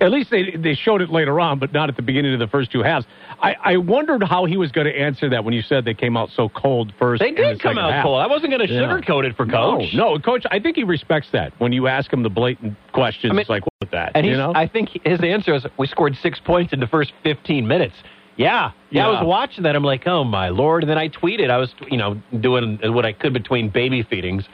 at 0.00 0.10
least 0.10 0.30
they 0.30 0.50
they 0.56 0.74
showed 0.74 1.02
it 1.02 1.10
later 1.10 1.38
on, 1.40 1.58
but 1.58 1.72
not 1.72 1.88
at 1.88 1.96
the 1.96 2.02
beginning 2.02 2.32
of 2.32 2.38
the 2.40 2.46
first 2.46 2.70
two 2.72 2.82
halves. 2.82 3.06
I, 3.42 3.54
I 3.62 3.76
wondered 3.76 4.22
how 4.22 4.44
he 4.44 4.56
was 4.56 4.72
going 4.72 4.86
to 4.86 4.98
answer 4.98 5.28
that 5.30 5.44
when 5.44 5.54
you 5.54 5.62
said 5.62 5.84
they 5.84 5.94
came 5.94 6.16
out 6.16 6.30
so 6.30 6.48
cold 6.48 6.92
first. 6.98 7.20
They 7.20 7.28
and 7.28 7.36
the 7.36 7.42
did 7.42 7.60
come 7.60 7.78
out 7.78 7.92
half. 7.92 8.04
cold. 8.04 8.20
I 8.20 8.26
wasn't 8.26 8.52
going 8.52 8.66
to 8.66 8.72
Yeah. 8.72 8.80
sugarcoat 8.82 9.24
it 9.24 9.36
for 9.36 9.46
Coach. 9.46 9.92
No, 9.94 10.14
no, 10.14 10.18
coach. 10.18 10.44
I 10.50 10.58
think 10.60 10.76
he 10.76 10.84
respects 10.84 11.28
that 11.32 11.52
when 11.58 11.72
you 11.72 11.86
ask 11.86 12.12
him 12.12 12.22
the 12.22 12.30
blatant 12.30 12.76
questions. 12.92 13.30
I 13.30 13.34
mean, 13.34 13.46
like 13.48 13.62
what 13.78 13.90
that, 13.92 14.12
And 14.14 14.26
you 14.26 14.36
know. 14.36 14.52
I 14.54 14.66
think 14.66 14.90
his 15.04 15.20
answer 15.20 15.54
is, 15.54 15.66
"We 15.78 15.86
scored 15.86 16.16
six 16.16 16.38
points 16.40 16.72
in 16.72 16.80
the 16.80 16.86
first 16.86 17.12
15 17.22 17.66
minutes." 17.66 17.94
Yeah, 18.36 18.70
yeah. 18.90 19.06
I 19.06 19.10
was 19.10 19.26
watching 19.26 19.64
that. 19.64 19.76
I'm 19.76 19.84
like, 19.84 20.06
"Oh 20.06 20.24
my 20.24 20.48
lord!" 20.48 20.82
And 20.82 20.90
then 20.90 20.96
I 20.98 21.08
tweeted. 21.08 21.50
I 21.50 21.58
was, 21.58 21.74
you 21.90 21.98
know, 21.98 22.20
doing 22.40 22.78
what 22.82 23.04
I 23.04 23.12
could 23.12 23.32
between 23.34 23.68
baby 23.68 24.02
feedings. 24.02 24.44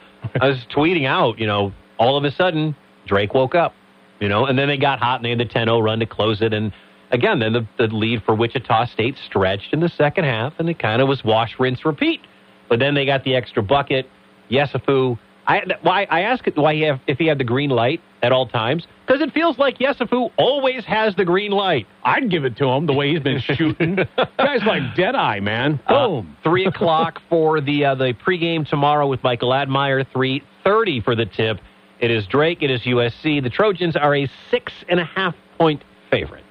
I 0.40 0.48
was 0.48 0.58
tweeting 0.74 1.06
out, 1.06 1.38
you 1.38 1.46
know, 1.46 1.72
all 1.98 2.16
of 2.16 2.24
a 2.24 2.30
sudden 2.32 2.74
Drake 3.06 3.32
woke 3.34 3.54
up, 3.54 3.74
you 4.20 4.28
know, 4.28 4.46
and 4.46 4.58
then 4.58 4.68
they 4.68 4.76
got 4.76 4.98
hot 4.98 5.16
and 5.16 5.24
they 5.24 5.30
had 5.30 5.38
the 5.38 5.44
10-0 5.44 5.82
run 5.82 6.00
to 6.00 6.06
close 6.06 6.42
it. 6.42 6.52
And 6.52 6.72
again, 7.10 7.38
then 7.38 7.52
the, 7.52 7.66
the 7.78 7.86
lead 7.88 8.22
for 8.24 8.34
Wichita 8.34 8.86
State 8.86 9.16
stretched 9.26 9.72
in 9.72 9.80
the 9.80 9.88
second 9.88 10.24
half, 10.24 10.54
and 10.58 10.68
it 10.68 10.78
kind 10.78 11.02
of 11.02 11.08
was 11.08 11.22
wash, 11.24 11.54
rinse, 11.58 11.84
repeat. 11.84 12.20
But 12.68 12.78
then 12.78 12.94
they 12.94 13.06
got 13.06 13.24
the 13.24 13.34
extra 13.34 13.62
bucket. 13.62 14.08
Yesufu. 14.50 15.18
I 15.46 15.62
why 15.82 16.06
I 16.10 16.22
ask 16.22 16.44
why 16.56 16.74
he 16.74 16.82
have 16.82 17.00
if 17.06 17.18
he 17.18 17.26
had 17.26 17.38
the 17.38 17.44
green 17.44 17.70
light 17.70 18.00
at 18.22 18.32
all 18.32 18.48
times 18.48 18.86
because 19.06 19.20
it 19.20 19.32
feels 19.32 19.58
like 19.58 19.78
Yesufu 19.78 20.30
always 20.36 20.84
has 20.84 21.14
the 21.14 21.24
green 21.24 21.52
light. 21.52 21.86
I'd 22.04 22.30
give 22.30 22.44
it 22.44 22.56
to 22.56 22.66
him 22.66 22.86
the 22.86 22.92
way 22.92 23.12
he's 23.12 23.22
been 23.22 23.40
shooting. 23.40 23.96
Guys 24.38 24.60
like 24.66 24.96
Deadeye, 24.96 25.38
man. 25.40 25.78
Uh, 25.86 26.08
Boom. 26.08 26.36
three 26.42 26.66
o'clock 26.66 27.20
for 27.28 27.60
the 27.60 27.84
uh, 27.84 27.94
the 27.94 28.14
pregame 28.26 28.68
tomorrow 28.68 29.06
with 29.06 29.22
Michael 29.22 29.54
Admire. 29.54 30.04
Three 30.12 30.42
thirty 30.64 31.00
for 31.00 31.14
the 31.14 31.26
tip. 31.26 31.58
It 32.00 32.10
is 32.10 32.26
Drake. 32.26 32.62
It 32.62 32.70
is 32.70 32.82
USC. 32.82 33.42
The 33.42 33.50
Trojans 33.50 33.96
are 33.96 34.14
a 34.14 34.28
six 34.50 34.72
and 34.88 35.00
a 35.00 35.04
half 35.04 35.34
point 35.58 35.82
favorite. 36.10 36.44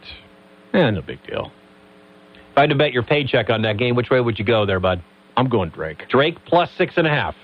Eh, 0.73 0.89
no 0.89 1.01
big 1.01 1.25
deal. 1.27 1.51
If 2.51 2.57
I 2.57 2.61
had 2.61 2.69
to 2.69 2.75
bet 2.75 2.91
your 2.93 3.03
paycheck 3.03 3.49
on 3.49 3.61
that 3.63 3.77
game, 3.77 3.95
which 3.95 4.09
way 4.09 4.19
would 4.21 4.39
you 4.39 4.45
go 4.45 4.65
there, 4.65 4.79
bud? 4.79 5.01
I'm 5.37 5.47
going 5.49 5.69
Drake. 5.69 6.07
Drake 6.09 6.43
plus 6.45 6.71
six 6.77 6.93
and 6.97 7.05
a 7.05 7.09
half. 7.09 7.35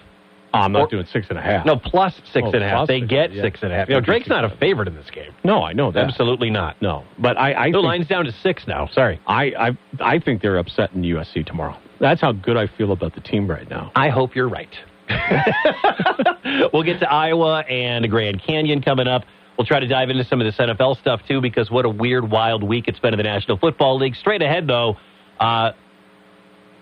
Oh, 0.53 0.59
I'm 0.59 0.71
not 0.73 0.81
Or- 0.81 0.87
doing 0.87 1.05
six 1.05 1.27
and 1.29 1.37
a 1.37 1.41
half. 1.41 1.65
No, 1.65 1.77
plus 1.77 2.13
six 2.33 2.45
Oh, 2.45 2.51
and 2.51 2.63
a 2.63 2.67
half. 2.67 2.87
They 2.87 2.99
get 3.01 3.31
yeah. 3.31 3.41
six 3.41 3.61
and 3.63 3.71
a 3.71 3.75
half. 3.75 3.87
You 3.87 3.95
know, 3.95 4.01
Drake's 4.01 4.27
not 4.27 4.43
a 4.43 4.45
and 4.45 4.45
a 4.47 4.49
half. 4.49 4.59
favorite 4.59 4.87
in 4.89 4.95
this 4.95 5.09
game. 5.09 5.31
no, 5.45 5.63
I 5.63 5.71
know 5.73 5.91
that. 5.91 6.03
Absolutely 6.03 6.49
not. 6.49 6.81
No, 6.81 7.03
but 7.19 7.37
I, 7.37 7.53
I 7.53 7.67
The 7.71 7.77
think, 7.77 7.85
line's 7.85 8.07
down 8.07 8.25
to 8.25 8.31
six 8.33 8.67
now. 8.67 8.87
Sorry. 8.87 9.19
I, 9.27 9.43
I, 9.57 9.77
I 10.01 10.19
think 10.19 10.41
they're 10.41 10.57
upsetting 10.57 11.03
USC 11.03 11.45
tomorrow. 11.45 11.77
That's 11.99 12.19
how 12.19 12.31
good 12.33 12.57
I 12.57 12.67
feel 12.67 12.91
about 12.91 13.13
the 13.15 13.21
team 13.21 13.47
right 13.47 13.69
now. 13.69 13.91
I 13.95 14.09
hope 14.09 14.35
you're 14.35 14.49
right. 14.49 14.73
we'll 16.73 16.83
get 16.83 16.99
to 16.99 17.11
Iowa 17.11 17.61
and 17.61 18.09
Grand 18.09 18.43
Canyon 18.43 18.81
coming 18.81 19.07
up. 19.07 19.23
We'll 19.57 19.67
try 19.67 19.79
to 19.79 19.87
dive 19.87 20.09
into 20.09 20.23
some 20.23 20.41
of 20.41 20.45
this 20.45 20.57
NFL 20.57 20.99
stuff 20.99 21.21
too, 21.27 21.41
because 21.41 21.69
what 21.69 21.85
a 21.85 21.89
weird, 21.89 22.29
wild 22.29 22.63
week 22.63 22.87
it's 22.87 22.99
been 22.99 23.13
in 23.13 23.17
the 23.17 23.23
National 23.23 23.57
Football 23.57 23.97
League. 23.97 24.15
Straight 24.15 24.41
ahead, 24.41 24.67
though, 24.67 24.97
uh, 25.39 25.71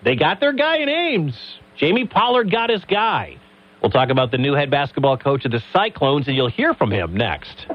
they 0.04 0.16
got 0.16 0.40
their 0.40 0.54
guy 0.54 0.78
in 0.78 0.90
Ames. 0.90 1.36
Jamie 1.78 2.08
Pollard 2.08 2.52
got 2.52 2.70
his 2.70 2.84
guy. 2.86 3.38
We'll 3.82 3.92
talk 3.92 4.10
about 4.10 4.32
the 4.32 4.38
new 4.38 4.54
head 4.54 4.70
basketball 4.70 5.18
coach 5.18 5.46
of 5.46 5.52
the 5.52 5.62
Cyclones, 5.74 6.28
and 6.28 6.36
you'll 6.36 6.50
hear 6.50 6.74
from 6.74 6.92
him 6.92 7.16
next. 7.16 7.66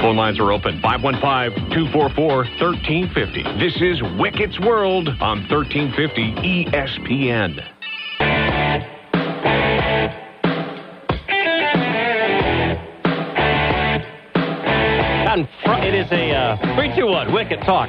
Phone 0.00 0.16
lines 0.16 0.38
are 0.38 0.52
open 0.52 0.80
515 0.80 1.70
244 1.70 2.36
1350. 2.36 3.42
This 3.58 3.74
is 3.82 4.00
Wicket's 4.18 4.60
World 4.60 5.08
on 5.20 5.40
E 5.40 5.50
1350 5.50 6.70
ESPN. 6.70 8.97
It 15.88 15.94
is 15.94 16.12
a 16.12 16.34
uh, 16.34 16.56
321 16.76 17.32
Wicket 17.32 17.62
Talk 17.62 17.88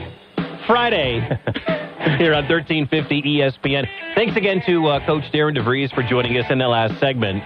Friday 0.66 1.20
here 2.18 2.34
on 2.34 2.48
1350 2.48 3.22
ESPN. 3.22 3.86
Thanks 4.16 4.38
again 4.38 4.62
to 4.68 4.88
uh, 4.88 5.06
Coach 5.06 5.26
Darren 5.34 5.58
DeVries 5.58 5.94
for 5.94 6.02
joining 6.02 6.38
us 6.38 6.46
in 6.50 6.60
the 6.60 6.68
last 6.70 6.98
segment. 7.02 7.44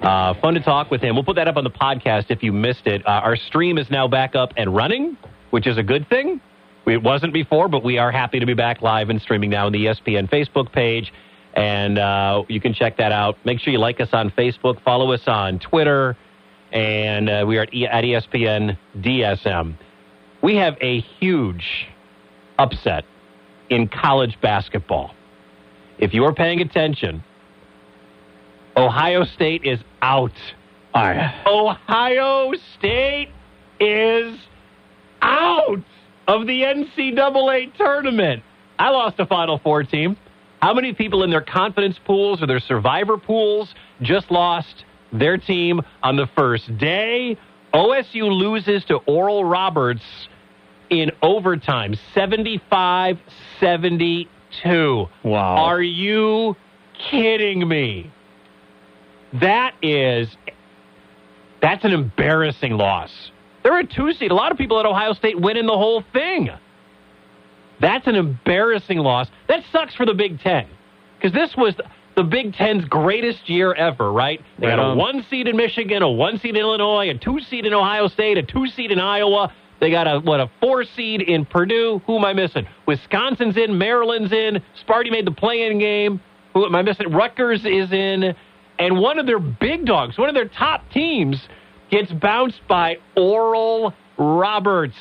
Uh, 0.00 0.34
fun 0.40 0.54
to 0.54 0.60
talk 0.60 0.92
with 0.92 1.00
him. 1.00 1.16
We'll 1.16 1.24
put 1.24 1.34
that 1.34 1.48
up 1.48 1.56
on 1.56 1.64
the 1.64 1.70
podcast 1.70 2.26
if 2.28 2.44
you 2.44 2.52
missed 2.52 2.86
it. 2.86 3.04
Uh, 3.04 3.10
our 3.24 3.34
stream 3.34 3.76
is 3.76 3.90
now 3.90 4.06
back 4.06 4.36
up 4.36 4.52
and 4.56 4.72
running, 4.72 5.16
which 5.50 5.66
is 5.66 5.78
a 5.78 5.82
good 5.82 6.08
thing. 6.08 6.40
It 6.86 7.02
wasn't 7.02 7.32
before, 7.32 7.66
but 7.66 7.82
we 7.82 7.98
are 7.98 8.12
happy 8.12 8.38
to 8.38 8.46
be 8.46 8.54
back 8.54 8.82
live 8.82 9.10
and 9.10 9.20
streaming 9.20 9.50
now 9.50 9.66
on 9.66 9.72
the 9.72 9.86
ESPN 9.86 10.30
Facebook 10.30 10.70
page. 10.70 11.12
And 11.54 11.98
uh, 11.98 12.44
you 12.48 12.60
can 12.60 12.72
check 12.72 12.96
that 12.96 13.12
out. 13.12 13.36
Make 13.44 13.60
sure 13.60 13.72
you 13.72 13.78
like 13.78 14.00
us 14.00 14.08
on 14.12 14.30
Facebook, 14.30 14.82
follow 14.82 15.12
us 15.12 15.22
on 15.26 15.58
Twitter, 15.58 16.16
and 16.72 17.28
uh, 17.28 17.44
we 17.46 17.58
are 17.58 17.62
at, 17.62 17.74
e- 17.74 17.86
at 17.86 18.04
ESPN 18.04 18.78
DSM. 18.98 19.76
We 20.42 20.56
have 20.56 20.76
a 20.80 21.00
huge 21.20 21.88
upset 22.58 23.04
in 23.68 23.88
college 23.88 24.38
basketball. 24.40 25.14
If 25.98 26.14
you 26.14 26.24
are 26.24 26.34
paying 26.34 26.60
attention, 26.60 27.22
Ohio 28.76 29.24
State 29.24 29.64
is 29.64 29.78
out. 30.00 30.32
Ohio 31.46 32.52
State 32.78 33.28
is 33.78 34.38
out 35.20 35.82
of 36.26 36.46
the 36.46 36.62
NCAA 36.62 37.74
tournament. 37.76 38.42
I 38.78 38.90
lost 38.90 39.18
a 39.20 39.26
Final 39.26 39.58
Four 39.58 39.84
team. 39.84 40.16
How 40.62 40.72
many 40.72 40.92
people 40.92 41.24
in 41.24 41.30
their 41.30 41.40
confidence 41.40 41.98
pools 42.06 42.40
or 42.40 42.46
their 42.46 42.60
survivor 42.60 43.18
pools 43.18 43.74
just 44.00 44.30
lost 44.30 44.84
their 45.12 45.36
team 45.36 45.80
on 46.04 46.14
the 46.14 46.28
first 46.36 46.78
day? 46.78 47.36
OSU 47.74 48.30
loses 48.30 48.84
to 48.84 48.98
Oral 48.98 49.44
Roberts 49.44 50.04
in 50.88 51.10
overtime 51.20 51.96
75 52.14 53.18
72. 53.58 54.28
Wow. 55.24 55.56
Are 55.56 55.82
you 55.82 56.54
kidding 57.10 57.66
me? 57.66 58.12
That 59.40 59.74
is 59.82 60.28
that's 61.60 61.84
an 61.84 61.92
embarrassing 61.92 62.74
loss. 62.74 63.10
They're 63.64 63.80
a 63.80 63.86
two 63.86 64.12
seed. 64.12 64.30
A 64.30 64.34
lot 64.34 64.52
of 64.52 64.58
people 64.58 64.78
at 64.78 64.86
Ohio 64.86 65.12
State 65.14 65.40
winning 65.40 65.66
the 65.66 65.72
whole 65.72 66.04
thing. 66.12 66.50
That's 67.82 68.06
an 68.06 68.14
embarrassing 68.14 68.98
loss. 68.98 69.28
That 69.48 69.64
sucks 69.72 69.94
for 69.94 70.06
the 70.06 70.14
Big 70.14 70.40
Ten 70.40 70.66
because 71.18 71.34
this 71.34 71.54
was 71.56 71.74
the 72.14 72.22
Big 72.22 72.54
Ten's 72.54 72.84
greatest 72.84 73.50
year 73.50 73.74
ever, 73.74 74.12
right? 74.12 74.40
They 74.58 74.68
Right 74.68 74.76
got 74.76 74.92
a 74.92 74.94
one 74.94 75.26
seed 75.28 75.48
in 75.48 75.56
Michigan, 75.56 76.02
a 76.02 76.10
one 76.10 76.38
seed 76.38 76.56
in 76.56 76.62
Illinois, 76.62 77.10
a 77.10 77.18
two 77.18 77.40
seed 77.40 77.66
in 77.66 77.74
Ohio 77.74 78.06
State, 78.06 78.38
a 78.38 78.42
two 78.42 78.68
seed 78.68 78.92
in 78.92 79.00
Iowa. 79.00 79.52
They 79.80 79.90
got 79.90 80.06
a 80.06 80.20
what 80.20 80.38
a 80.38 80.48
four 80.60 80.84
seed 80.84 81.22
in 81.22 81.44
Purdue. 81.44 82.00
Who 82.06 82.16
am 82.16 82.24
I 82.24 82.32
missing? 82.32 82.68
Wisconsin's 82.86 83.56
in, 83.56 83.76
Maryland's 83.76 84.32
in. 84.32 84.62
Sparty 84.86 85.10
made 85.10 85.26
the 85.26 85.32
play-in 85.32 85.80
game. 85.80 86.20
Who 86.54 86.64
am 86.64 86.76
I 86.76 86.82
missing? 86.82 87.10
Rutgers 87.10 87.64
is 87.64 87.92
in, 87.92 88.32
and 88.78 88.98
one 89.00 89.18
of 89.18 89.26
their 89.26 89.40
big 89.40 89.86
dogs, 89.86 90.16
one 90.18 90.28
of 90.28 90.36
their 90.36 90.48
top 90.48 90.88
teams, 90.90 91.48
gets 91.90 92.12
bounced 92.12 92.60
by 92.68 92.98
Oral 93.16 93.92
Roberts. 94.18 94.94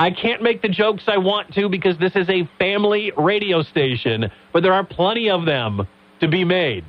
I 0.00 0.10
can't 0.10 0.42
make 0.42 0.62
the 0.62 0.68
jokes 0.68 1.04
I 1.08 1.18
want 1.18 1.52
to 1.54 1.68
because 1.68 1.98
this 1.98 2.16
is 2.16 2.28
a 2.30 2.48
family 2.58 3.12
radio 3.18 3.62
station, 3.62 4.30
but 4.52 4.62
there 4.62 4.72
are 4.72 4.82
plenty 4.82 5.28
of 5.28 5.44
them 5.44 5.86
to 6.20 6.26
be 6.28 6.42
made. 6.42 6.84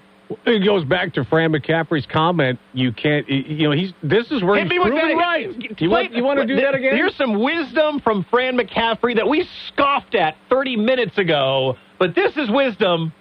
It 0.45 0.63
goes 0.65 0.85
back 0.85 1.13
to 1.15 1.25
Fran 1.25 1.51
McCaffery's 1.51 2.05
comment. 2.05 2.57
You 2.71 2.93
can't, 2.93 3.27
you 3.29 3.67
know, 3.67 3.75
he's. 3.75 3.91
This 4.01 4.31
is 4.31 4.41
where 4.41 4.55
Hit 4.55 4.63
he's 4.63 4.69
me 4.71 4.79
with 4.79 4.91
proven 4.93 5.09
that. 5.09 5.13
right. 5.15 5.81
You 5.81 5.89
want, 5.89 6.13
you 6.13 6.23
want 6.23 6.39
to 6.39 6.45
do 6.47 6.55
that 6.55 6.73
again? 6.73 6.95
Here's 6.95 7.13
some 7.17 7.37
wisdom 7.43 7.99
from 7.99 8.25
Fran 8.31 8.57
McCaffery 8.57 9.13
that 9.17 9.27
we 9.27 9.45
scoffed 9.67 10.15
at 10.15 10.37
30 10.49 10.77
minutes 10.77 11.17
ago, 11.17 11.75
but 11.99 12.15
this 12.15 12.31
is 12.37 12.49
wisdom 12.49 13.11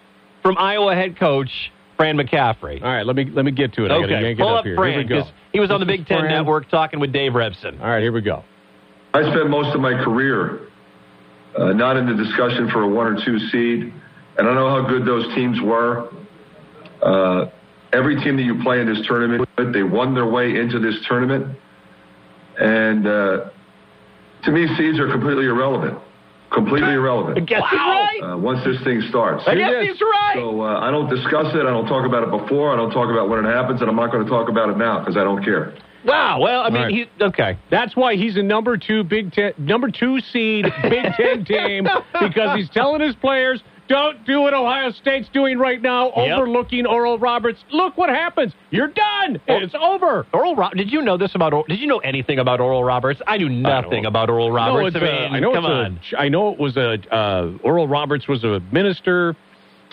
from 0.40 0.56
Iowa 0.56 0.94
head 0.94 1.18
coach 1.18 1.50
Fran 1.96 2.16
McCaffery. 2.16 2.80
All 2.80 2.88
right, 2.88 3.04
let 3.04 3.16
me 3.16 3.28
let 3.32 3.44
me 3.44 3.50
get 3.50 3.72
to 3.74 3.84
it. 3.86 3.90
I 3.90 4.00
gotta 4.00 4.04
Okay, 4.14 4.22
yank 4.22 4.38
it 4.38 4.42
pull 4.42 4.50
up 4.54 4.60
up 4.60 4.64
here. 4.64 4.76
Fran 4.76 4.92
here 4.92 5.18
we 5.18 5.24
go. 5.24 5.28
he 5.52 5.58
was 5.58 5.72
on 5.72 5.80
the 5.80 5.86
Big 5.86 6.06
Ten 6.06 6.20
Fran. 6.20 6.30
Network 6.30 6.70
talking 6.70 7.00
with 7.00 7.12
Dave 7.12 7.32
Revsine. 7.32 7.80
All 7.80 7.88
right, 7.88 8.00
here 8.00 8.12
we 8.12 8.20
go. 8.20 8.44
I 9.12 9.22
spent 9.22 9.50
most 9.50 9.74
of 9.74 9.80
my 9.80 9.92
career 10.04 10.68
uh, 11.58 11.72
not 11.72 11.96
in 11.96 12.06
the 12.06 12.14
discussion 12.14 12.70
for 12.70 12.82
a 12.82 12.88
one 12.88 13.06
or 13.06 13.24
two 13.24 13.38
seed, 13.50 13.92
and 14.38 14.48
I 14.48 14.54
know 14.54 14.68
how 14.68 14.88
good 14.88 15.04
those 15.04 15.26
teams 15.34 15.60
were. 15.60 16.08
Uh, 17.02 17.46
every 17.92 18.16
team 18.22 18.36
that 18.36 18.44
you 18.44 18.62
play 18.62 18.80
in 18.80 18.86
this 18.86 19.04
tournament, 19.06 19.48
they 19.72 19.82
won 19.82 20.14
their 20.14 20.28
way 20.28 20.56
into 20.56 20.78
this 20.78 20.94
tournament. 21.08 21.56
And 22.58 23.06
uh, 23.06 23.50
to 24.44 24.50
me, 24.50 24.66
seeds 24.76 24.98
are 25.00 25.10
completely 25.10 25.46
irrelevant. 25.46 25.98
Completely 26.52 26.94
irrelevant. 26.94 27.38
I 27.38 27.40
guess 27.40 27.62
he's 27.70 27.78
right. 27.78 28.20
Uh, 28.22 28.36
once 28.36 28.64
this 28.64 28.82
thing 28.82 29.02
starts. 29.08 29.44
I 29.46 29.54
guess 29.54 29.70
he's 29.82 30.00
right. 30.00 30.34
So 30.34 30.62
uh, 30.62 30.80
I 30.80 30.90
don't 30.90 31.08
discuss 31.08 31.46
it. 31.54 31.62
I 31.62 31.70
don't 31.70 31.86
talk 31.86 32.04
about 32.04 32.24
it 32.26 32.30
before. 32.30 32.72
I 32.72 32.76
don't 32.76 32.90
talk 32.90 33.08
about 33.08 33.28
when 33.28 33.44
it 33.44 33.48
happens, 33.48 33.80
and 33.80 33.88
I'm 33.88 33.96
not 33.96 34.10
going 34.10 34.24
to 34.24 34.30
talk 34.30 34.48
about 34.48 34.68
it 34.68 34.76
now 34.76 34.98
because 34.98 35.16
I 35.16 35.22
don't 35.22 35.44
care. 35.44 35.74
Wow. 36.04 36.40
Well, 36.40 36.60
I 36.62 36.70
mean, 36.70 36.82
Right. 36.82 36.92
he 37.18 37.24
okay. 37.24 37.58
That's 37.70 37.94
why 37.96 38.16
he's 38.16 38.36
a 38.36 38.42
number 38.42 38.76
two 38.76 39.04
Big 39.04 39.32
Ten, 39.32 39.52
number 39.58 39.90
two 39.90 40.20
seed 40.20 40.66
Big 40.82 41.04
Ten 41.16 41.44
team 41.44 41.86
because 42.20 42.56
he's 42.56 42.70
telling 42.70 43.00
his 43.02 43.14
players, 43.16 43.62
"Don't 43.88 44.24
do 44.24 44.40
what 44.40 44.54
Ohio 44.54 44.90
State's 44.92 45.28
doing 45.28 45.58
right 45.58 45.80
now, 45.82 46.12
Yep. 46.16 46.38
overlooking 46.38 46.86
Oral 46.86 47.18
Roberts. 47.18 47.62
Look 47.70 47.98
what 47.98 48.08
happens. 48.08 48.52
You're 48.70 48.88
done. 48.88 49.40
It's 49.46 49.74
over." 49.74 50.26
Oral 50.32 50.56
Ro- 50.56 50.70
Did 50.74 50.90
you 50.90 51.02
know 51.02 51.16
this 51.18 51.34
about? 51.34 51.52
Or- 51.52 51.64
Did 51.68 51.80
you 51.80 51.86
know 51.86 51.98
anything 51.98 52.38
about 52.38 52.60
Oral 52.60 52.82
Roberts? 52.82 53.20
I 53.26 53.36
knew 53.36 53.48
nothing 53.50 54.06
about 54.06 54.30
Oral 54.30 54.50
Roberts. 54.50 54.96
it's 54.96 55.04
I 55.04 55.06
mean, 55.06 55.34
I 55.34 55.40
know 55.40 55.52
come 55.52 55.66
on. 55.66 56.00
A, 56.14 56.18
I 56.18 56.28
know 56.30 56.50
it 56.52 56.58
was 56.58 56.76
a 56.78 56.98
uh, 57.14 57.50
Oral 57.62 57.86
Roberts 57.88 58.26
was 58.26 58.42
a 58.44 58.60
minister, 58.72 59.36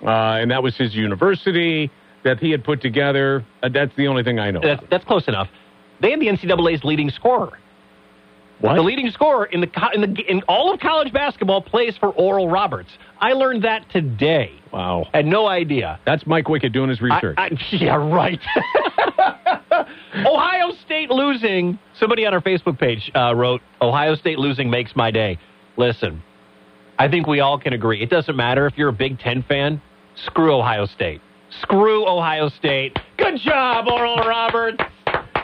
uh, 0.04 0.08
and 0.40 0.52
that 0.52 0.64
was 0.64 0.78
his 0.78 0.96
university 0.96 1.92
that 2.24 2.40
he 2.40 2.52
had 2.52 2.64
put 2.64 2.82
together. 2.82 3.44
Uh, 3.64 3.70
that's 3.70 3.96
the 3.96 4.08
only 4.08 4.24
thing 4.24 4.40
I 4.40 4.52
know. 4.52 4.60
That's, 4.62 4.84
that's 4.90 5.06
close 5.06 5.28
enough. 5.28 5.48
They 6.02 6.12
had 6.12 6.20
the 6.20 6.28
NCAA's 6.28 6.84
leading 6.84 7.10
scorer. 7.10 7.58
what? 8.60 8.76
The 8.76 8.82
leading 8.82 9.10
scorer 9.12 9.46
in 9.46 9.62
the 9.62 9.70
in 9.94 10.02
the 10.02 10.22
in 10.30 10.42
all 10.48 10.74
of 10.74 10.80
college 10.80 11.12
basketball 11.14 11.62
plays 11.62 11.96
for 12.00 12.10
Oral 12.10 12.50
Roberts. 12.50 12.90
I 13.20 13.34
learned 13.34 13.64
that 13.64 13.90
today. 13.92 14.52
wow. 14.72 15.06
Had 15.14 15.26
no 15.26 15.48
idea. 15.48 16.00
That's 16.06 16.26
Mike 16.28 16.46
Wickett 16.46 16.72
doing 16.74 16.90
his 16.90 17.00
I- 17.02 17.04
research. 17.04 17.36
I- 17.38 17.50
yeah, 17.72 17.96
right. 17.96 18.40
Ohio 20.26 20.72
State 20.86 21.10
losing. 21.10 21.78
Somebody 22.00 22.26
on 22.26 22.34
our 22.34 22.42
Facebook 22.42 22.80
page 22.80 23.12
uh, 23.16 23.34
wrote, 23.36 23.62
"Ohio 23.82 24.16
State 24.16 24.40
losing 24.40 24.70
makes 24.70 24.96
my 24.96 25.12
day." 25.12 25.38
Listen, 25.78 26.22
I 26.98 27.08
think 27.08 27.28
we 27.28 27.40
all 27.40 27.60
can 27.60 27.74
agree. 27.74 28.02
It 28.02 28.10
doesn't 28.10 28.36
matter 28.36 28.66
if 28.66 28.78
you're 28.78 28.90
a 28.90 28.94
Big 28.94 29.20
Ten 29.20 29.44
fan. 29.44 29.82
Screw 30.26 30.54
Ohio 30.58 30.86
State. 30.88 31.22
Screw 31.62 32.08
Ohio 32.08 32.50
State. 32.50 32.98
Good 33.18 33.40
job, 33.40 33.86
Oral 33.88 34.18
Roberts. 34.18 34.84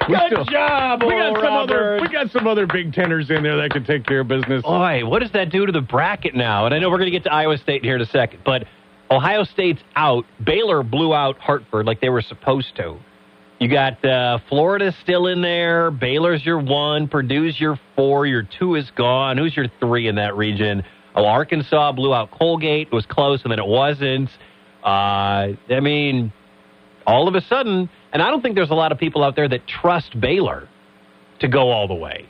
We 0.10 0.16
Good 0.16 0.32
still- 0.32 0.46
job, 0.46 1.04
we 1.04 1.10
got 1.12 1.36
some 1.40 1.54
other 1.54 2.00
we 2.02 2.08
got 2.10 2.32
some 2.32 2.48
other 2.48 2.68
Big 2.68 2.94
Teners 2.94 3.30
in 3.30 3.44
there 3.44 3.58
that 3.58 3.72
can 3.72 3.84
take 3.86 4.06
care 4.06 4.22
of 4.22 4.28
business. 4.28 4.62
Boy, 4.64 5.06
what 5.06 5.20
does 5.20 5.32
that 5.32 5.50
do 5.50 5.66
to 5.66 5.72
the 5.72 5.82
bracket 5.82 6.36
now? 6.36 6.66
And 6.66 6.74
I 6.76 6.80
know 6.80 6.90
we're 6.90 6.98
going 6.98 7.12
to 7.12 7.18
get 7.18 7.24
to 7.24 7.34
Iowa 7.34 7.58
State 7.58 7.84
here 7.84 7.96
in 7.96 8.02
a 8.02 8.06
second, 8.08 8.42
but 8.46 8.66
Ohio 9.10 9.44
State's 9.44 9.82
out. 9.96 10.26
Baylor 10.44 10.84
blew 10.84 11.14
out 11.14 11.38
Hartford 11.38 11.86
like 11.86 12.02
they 12.02 12.10
were 12.10 12.22
supposed 12.22 12.76
to. 12.78 12.98
You 13.60 13.70
got 13.70 14.04
uh, 14.04 14.40
Florida 14.50 14.94
still 15.04 15.28
in 15.28 15.42
there. 15.42 15.90
Baylor's 15.92 16.46
your 16.46 16.60
one. 16.60 17.08
Purdue's 17.08 17.58
your 17.60 17.80
four. 17.96 18.26
Your 18.26 18.44
two 18.44 18.76
is 18.76 18.92
gone. 18.92 19.38
Who's 19.38 19.56
your 19.56 19.68
three 19.80 20.08
in 20.08 20.16
that 20.16 20.36
region? 20.36 20.84
Oh, 21.16 21.26
Arkansas 21.26 21.92
blew 21.94 22.14
out 22.14 22.32
Colgate. 22.32 22.88
It 22.88 22.94
was 22.94 23.06
close, 23.06 23.42
and 23.44 23.52
then 23.52 23.60
it 23.60 23.68
wasn't. 23.68 24.30
Uh, 24.84 25.54
I 25.70 25.80
mean, 25.82 26.34
all 27.08 27.28
of 27.28 27.36
a 27.36 27.42
sudden, 27.42 27.90
and 28.14 28.22
I 28.22 28.30
don't 28.30 28.42
think 28.42 28.56
there's 28.56 28.70
a 28.70 28.76
lot 28.76 28.92
of 28.92 28.98
people 28.98 29.24
out 29.24 29.36
there 29.36 29.50
that 29.50 29.68
trust 29.68 30.20
Baylor 30.20 30.70
to 31.40 31.48
go 31.48 31.72
all 31.72 31.88
the 31.88 31.96
way. 31.96 32.26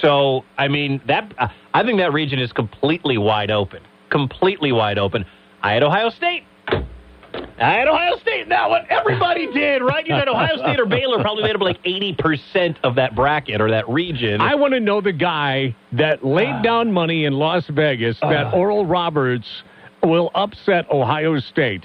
So, 0.00 0.44
I 0.56 0.68
mean, 0.68 1.00
that 1.06 1.32
uh, 1.38 1.48
I 1.74 1.82
think 1.82 1.98
that 1.98 2.12
region 2.12 2.38
is 2.38 2.52
completely 2.52 3.18
wide 3.18 3.50
open. 3.50 3.82
Completely 4.10 4.72
wide 4.72 4.98
open. 4.98 5.24
I 5.62 5.72
had 5.72 5.82
Ohio 5.82 6.10
State. 6.10 6.44
I 7.60 7.72
had 7.72 7.88
Ohio 7.88 8.16
State 8.18 8.48
that 8.48 8.70
one. 8.70 8.86
Everybody 8.88 9.46
did, 9.52 9.82
right? 9.82 10.06
You 10.06 10.14
had 10.14 10.28
Ohio 10.28 10.56
State 10.56 10.78
or 10.78 10.86
Baylor 10.86 11.20
probably 11.20 11.42
made 11.42 11.56
up 11.56 11.60
like 11.60 11.82
80% 11.82 12.76
of 12.84 12.94
that 12.94 13.16
bracket 13.16 13.60
or 13.60 13.70
that 13.70 13.88
region. 13.88 14.40
I 14.40 14.54
want 14.54 14.74
to 14.74 14.80
know 14.80 15.00
the 15.00 15.12
guy 15.12 15.74
that 15.92 16.24
laid 16.24 16.62
down 16.62 16.92
money 16.92 17.24
in 17.24 17.32
Las 17.32 17.64
Vegas 17.68 18.18
that 18.20 18.54
Oral 18.54 18.86
Roberts 18.86 19.48
will 20.02 20.30
upset 20.34 20.88
Ohio 20.90 21.38
State 21.40 21.84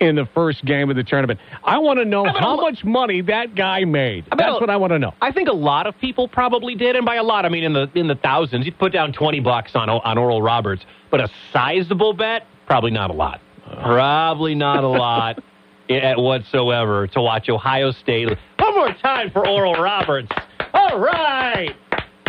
in 0.00 0.16
the 0.16 0.26
first 0.34 0.64
game 0.64 0.90
of 0.90 0.96
the 0.96 1.02
tournament. 1.04 1.40
I 1.64 1.78
want 1.78 1.98
to 1.98 2.04
know 2.04 2.24
how 2.24 2.56
lo- 2.56 2.62
much 2.62 2.84
money 2.84 3.20
that 3.22 3.54
guy 3.54 3.84
made. 3.84 4.24
That's 4.36 4.56
a- 4.56 4.60
what 4.60 4.70
I 4.70 4.76
want 4.76 4.92
to 4.92 4.98
know. 4.98 5.12
I 5.20 5.32
think 5.32 5.48
a 5.48 5.52
lot 5.54 5.86
of 5.86 5.98
people 5.98 6.28
probably 6.28 6.74
did, 6.74 6.96
and 6.96 7.04
by 7.04 7.16
a 7.16 7.22
lot 7.22 7.44
I 7.44 7.48
mean 7.48 7.64
in 7.64 7.72
the 7.72 7.90
in 7.94 8.06
the 8.06 8.14
thousands. 8.16 8.66
You 8.66 8.72
put 8.72 8.92
down 8.92 9.12
twenty 9.12 9.40
bucks 9.40 9.72
on 9.74 9.88
on 9.90 10.18
Oral 10.18 10.40
Roberts, 10.42 10.82
but 11.10 11.20
a 11.20 11.28
sizable 11.52 12.12
bet, 12.12 12.46
probably 12.66 12.90
not 12.90 13.10
a 13.10 13.14
lot. 13.14 13.40
Probably 13.82 14.54
not 14.54 14.84
a 14.84 14.88
lot 14.88 15.42
at 15.90 16.18
whatsoever 16.18 17.06
to 17.08 17.20
watch 17.20 17.48
Ohio 17.48 17.90
State. 17.92 18.28
One 18.58 18.74
more 18.74 18.94
time 19.02 19.30
for 19.30 19.46
Oral 19.48 19.74
Roberts. 19.74 20.28
All 20.74 20.98
right. 20.98 21.74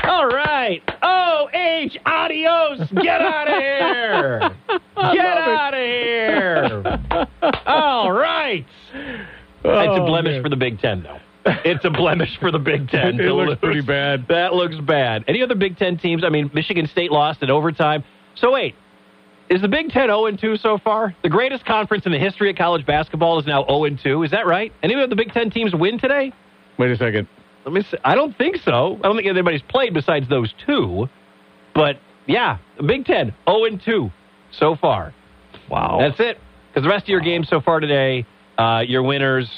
All 0.03 0.27
right. 0.27 0.81
Oh, 1.03 1.49
H, 1.53 1.97
adios. 2.05 2.79
Get 3.01 3.21
out 3.21 3.47
of 3.47 3.59
here. 3.61 4.51
All 9.65 9.71
right. 9.71 9.89
it's 9.89 9.97
a 9.97 10.01
Oh, 10.01 10.05
blemish 10.05 10.33
man. 10.33 10.43
for 10.43 10.49
the 10.49 10.55
Big 10.55 10.79
Ten, 10.79 11.03
though. 11.03 11.19
It's 11.65 11.83
a 11.85 11.89
blemish 11.89 12.37
for 12.39 12.51
the 12.51 12.59
Big 12.59 12.89
Ten. 12.89 13.19
It 13.19 13.31
looks 13.31 13.49
lose. 13.49 13.57
pretty 13.59 13.81
bad. 13.81 14.25
That 14.29 14.53
looks 14.53 14.75
bad. 14.75 15.23
Any 15.27 15.41
other 15.41 15.55
Big 15.55 15.77
Ten 15.77 15.97
teams? 15.97 16.23
I 16.23 16.29
mean, 16.29 16.49
Michigan 16.53 16.87
State 16.87 17.11
lost 17.11 17.41
in 17.43 17.49
overtime. 17.49 18.03
So 18.35 18.51
wait, 18.51 18.75
is 19.49 19.61
the 19.61 19.67
Big 19.67 19.89
Ten 19.89 20.07
0 20.07 20.31
2 20.35 20.57
so 20.57 20.77
far? 20.77 21.15
The 21.23 21.29
greatest 21.29 21.65
conference 21.65 22.05
in 22.05 22.11
the 22.11 22.19
history 22.19 22.49
of 22.49 22.55
college 22.57 22.85
basketball 22.85 23.39
is 23.39 23.45
now 23.47 23.65
0 23.65 23.85
and 23.85 23.99
2. 23.99 24.23
Is 24.23 24.31
that 24.31 24.45
right? 24.45 24.71
Any 24.83 24.93
of 25.01 25.09
the 25.09 25.15
Big 25.15 25.31
Ten 25.33 25.49
teams 25.49 25.73
win 25.73 25.97
today? 25.99 26.31
Wait 26.77 26.91
a 26.91 26.97
second. 26.97 27.27
Let 27.65 27.73
me. 27.73 27.81
See. 27.83 27.97
I 28.05 28.15
don't 28.15 28.37
think 28.37 28.57
so. 28.57 28.97
I 29.03 29.07
don't 29.07 29.15
think 29.15 29.27
anybody's 29.27 29.61
played 29.63 29.93
besides 29.93 30.29
those 30.29 30.53
two. 30.65 31.09
But 31.73 31.97
yeah, 32.27 32.57
the 32.77 32.83
Big 32.83 33.05
Ten 33.05 33.33
0 33.49 33.77
2 33.83 34.11
so 34.51 34.75
far. 34.75 35.13
Wow. 35.69 35.97
That's 35.99 36.19
it. 36.19 36.37
Because 36.69 36.83
the 36.83 36.89
rest 36.89 37.03
of 37.05 37.09
your 37.09 37.19
games 37.21 37.47
so 37.49 37.59
far 37.61 37.79
today, 37.79 38.25
uh, 38.59 38.81
your 38.81 39.01
winners, 39.03 39.49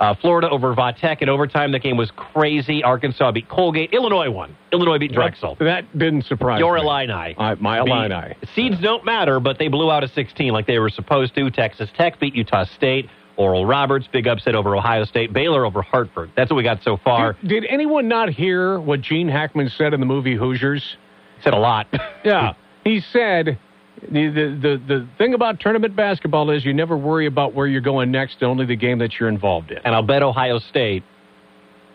uh, 0.00 0.14
Florida 0.20 0.48
over 0.50 0.74
Vatek 0.74 1.22
in 1.22 1.28
overtime. 1.28 1.72
That 1.72 1.82
game 1.82 1.96
was 1.96 2.10
crazy. 2.16 2.82
Arkansas 2.82 3.32
beat 3.32 3.48
Colgate. 3.48 3.92
Illinois 3.92 4.30
won. 4.30 4.56
Illinois 4.72 4.98
beat 4.98 5.12
Drexel. 5.12 5.56
That 5.60 5.96
didn't 5.96 6.24
surprise 6.26 6.60
Your 6.60 6.74
me. 6.74 6.82
Illini. 6.82 7.34
Uh, 7.36 7.56
my 7.60 7.82
beat- 7.82 8.36
Seeds 8.54 8.80
don't 8.80 9.04
matter, 9.04 9.40
but 9.40 9.58
they 9.58 9.68
blew 9.68 9.90
out 9.90 10.04
a 10.04 10.08
16 10.08 10.52
like 10.52 10.66
they 10.66 10.78
were 10.78 10.90
supposed 10.90 11.34
to. 11.36 11.50
Texas 11.50 11.88
Tech 11.96 12.20
beat 12.20 12.34
Utah 12.34 12.64
State. 12.76 13.08
Oral 13.36 13.64
Roberts, 13.64 14.08
big 14.12 14.26
upset 14.26 14.56
over 14.56 14.74
Ohio 14.74 15.04
State. 15.04 15.32
Baylor 15.32 15.64
over 15.64 15.80
Hartford. 15.80 16.32
That's 16.36 16.50
what 16.50 16.56
we 16.56 16.64
got 16.64 16.82
so 16.82 16.96
far. 16.96 17.34
Did, 17.34 17.48
did 17.48 17.64
anyone 17.66 18.08
not 18.08 18.30
hear 18.30 18.80
what 18.80 19.00
Gene 19.00 19.28
Hackman 19.28 19.68
said 19.68 19.94
in 19.94 20.00
the 20.00 20.06
movie 20.06 20.34
Hoosiers? 20.34 20.96
Said 21.44 21.54
a 21.54 21.58
lot. 21.58 21.86
Yeah. 22.24 22.54
He 22.84 23.00
said 23.12 23.58
the, 24.02 24.28
the, 24.28 24.58
the, 24.60 24.82
the 24.86 25.08
thing 25.18 25.34
about 25.34 25.60
tournament 25.60 25.96
basketball 25.96 26.50
is 26.50 26.64
you 26.64 26.72
never 26.72 26.96
worry 26.96 27.26
about 27.26 27.54
where 27.54 27.66
you're 27.66 27.80
going 27.80 28.10
next, 28.10 28.42
only 28.42 28.66
the 28.66 28.76
game 28.76 28.98
that 28.98 29.18
you're 29.18 29.28
involved 29.28 29.70
in. 29.70 29.78
and 29.78 29.94
I'll 29.94 30.02
bet 30.02 30.22
Ohio 30.22 30.58
State, 30.58 31.02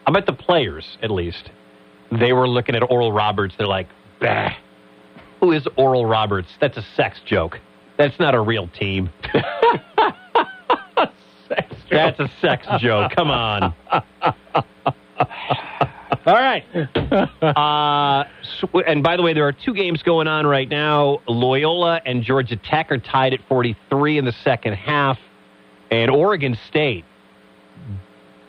I'll 0.06 0.14
bet 0.14 0.26
the 0.26 0.34
players, 0.34 0.86
at 1.02 1.12
least, 1.12 1.50
they 2.20 2.34
were 2.34 2.48
looking 2.48 2.76
at 2.76 2.84
Oral 2.90 3.12
Roberts. 3.12 3.56
They're 3.58 3.68
like, 3.68 3.88
bah, 4.20 4.50
who 5.40 5.52
is 5.52 5.66
Oral 5.78 6.06
Roberts? 6.06 6.50
That's 6.62 6.78
a 6.78 6.86
sex 6.96 7.20
joke. 7.26 7.60
That's 7.98 8.18
not 8.20 8.36
a 8.36 8.42
real 8.42 8.68
team. 8.70 9.10
That's 11.92 12.20
a 12.20 12.28
sex 12.42 12.66
joke. 12.80 13.12
Come 13.16 13.30
on. 13.30 13.74
All 16.26 16.34
right. 16.36 16.64
Uh, 17.44 18.24
sw- 18.42 18.82
and 18.88 19.04
by 19.04 19.16
the 19.18 19.22
way, 19.22 19.34
there 19.34 19.48
are 19.48 19.52
two 19.52 19.74
games 19.74 20.02
going 20.02 20.28
on 20.28 20.48
right 20.48 20.68
now. 20.68 21.22
Loyola 21.28 22.02
and 22.06 22.24
Georgia 22.24 22.56
Tech 22.56 22.92
are 22.92 22.98
tied 22.98 23.34
at 23.34 23.40
43 23.48 24.18
in 24.18 24.26
the 24.26 24.32
second 24.44 24.74
half. 24.74 25.20
And 25.92 26.10
Oregon 26.10 26.58
State 26.68 27.06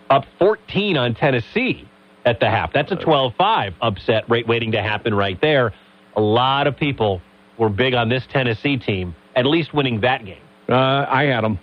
up 0.08 0.24
14 0.38 0.96
on 0.96 1.14
Tennessee 1.14 1.86
at 2.24 2.40
the 2.40 2.48
half. 2.48 2.72
That's 2.72 2.92
a 2.92 2.96
12 2.96 3.34
5 3.36 3.74
upset 3.82 4.28
rate 4.30 4.46
waiting 4.48 4.72
to 4.72 4.82
happen 4.82 5.12
right 5.14 5.38
there. 5.40 5.74
A 6.16 6.20
lot 6.20 6.66
of 6.66 6.76
people 6.76 7.20
were 7.58 7.68
big 7.68 7.92
on 7.94 8.08
this 8.08 8.24
Tennessee 8.30 8.78
team, 8.78 9.14
at 9.36 9.44
least 9.44 9.74
winning 9.74 10.00
that 10.00 10.24
game. 10.24 10.42
Uh, 10.68 11.04
I 11.08 11.24
had 11.24 11.44
them. 11.44 11.58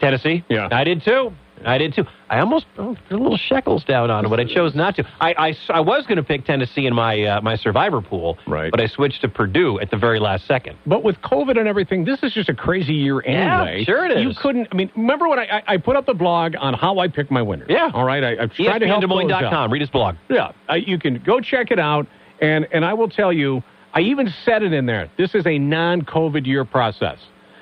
Tennessee? 0.00 0.44
Yeah. 0.48 0.68
I 0.70 0.84
did 0.84 1.02
too. 1.02 1.32
I 1.64 1.78
did 1.78 1.94
too. 1.94 2.04
I 2.30 2.40
almost 2.40 2.66
oh, 2.78 2.94
there's 3.08 3.18
a 3.18 3.22
little 3.22 3.36
shekels 3.38 3.84
down 3.84 4.10
on 4.10 4.24
them, 4.24 4.30
but 4.30 4.38
I 4.40 4.44
chose 4.44 4.74
not 4.74 4.96
to. 4.96 5.04
I, 5.20 5.34
I, 5.38 5.56
I 5.78 5.80
was 5.80 6.04
going 6.06 6.16
to 6.16 6.22
pick 6.22 6.44
Tennessee 6.44 6.86
in 6.86 6.94
my 6.94 7.22
uh, 7.22 7.40
my 7.40 7.56
survivor 7.56 8.00
pool, 8.00 8.38
Right. 8.46 8.70
but 8.70 8.80
I 8.80 8.86
switched 8.86 9.22
to 9.22 9.28
Purdue 9.28 9.80
at 9.80 9.90
the 9.90 9.96
very 9.96 10.20
last 10.20 10.46
second. 10.46 10.76
But 10.86 11.02
with 11.04 11.16
COVID 11.22 11.58
and 11.58 11.66
everything, 11.68 12.04
this 12.04 12.22
is 12.22 12.32
just 12.32 12.48
a 12.48 12.54
crazy 12.54 12.94
year 12.94 13.20
anyway. 13.24 13.78
Yeah, 13.80 13.84
sure 13.84 14.04
it 14.06 14.18
You 14.18 14.32
couldn't. 14.40 14.68
I 14.70 14.74
mean, 14.76 14.90
remember 14.96 15.28
when 15.28 15.38
I, 15.38 15.46
I, 15.58 15.62
I 15.74 15.76
put 15.78 15.96
up 15.96 16.06
the 16.06 16.14
blog 16.14 16.54
on 16.58 16.74
how 16.74 16.98
I 16.98 17.08
pick 17.08 17.30
my 17.30 17.42
winners? 17.42 17.68
Yeah. 17.70 17.90
All 17.94 18.04
right. 18.04 18.22
I, 18.22 18.42
I've 18.42 18.52
tried 18.52 18.78
to 18.80 18.86
help 18.86 19.00
those 19.02 19.10
out. 19.10 19.42
ESPNDesMoines.com. 19.42 19.72
Read 19.72 19.80
his 19.80 19.90
blog. 19.90 20.16
Yeah, 20.28 20.52
uh, 20.70 20.74
you 20.74 20.98
can 20.98 21.22
go 21.24 21.40
check 21.40 21.70
it 21.70 21.78
out, 21.78 22.06
and 22.40 22.66
and 22.72 22.84
I 22.84 22.94
will 22.94 23.08
tell 23.08 23.32
you, 23.32 23.62
I 23.94 24.00
even 24.00 24.32
said 24.44 24.62
it 24.62 24.72
in 24.72 24.86
there. 24.86 25.10
This 25.16 25.34
is 25.34 25.46
a 25.46 25.58
non-COVID 25.58 26.46
year 26.46 26.64
process. 26.64 27.18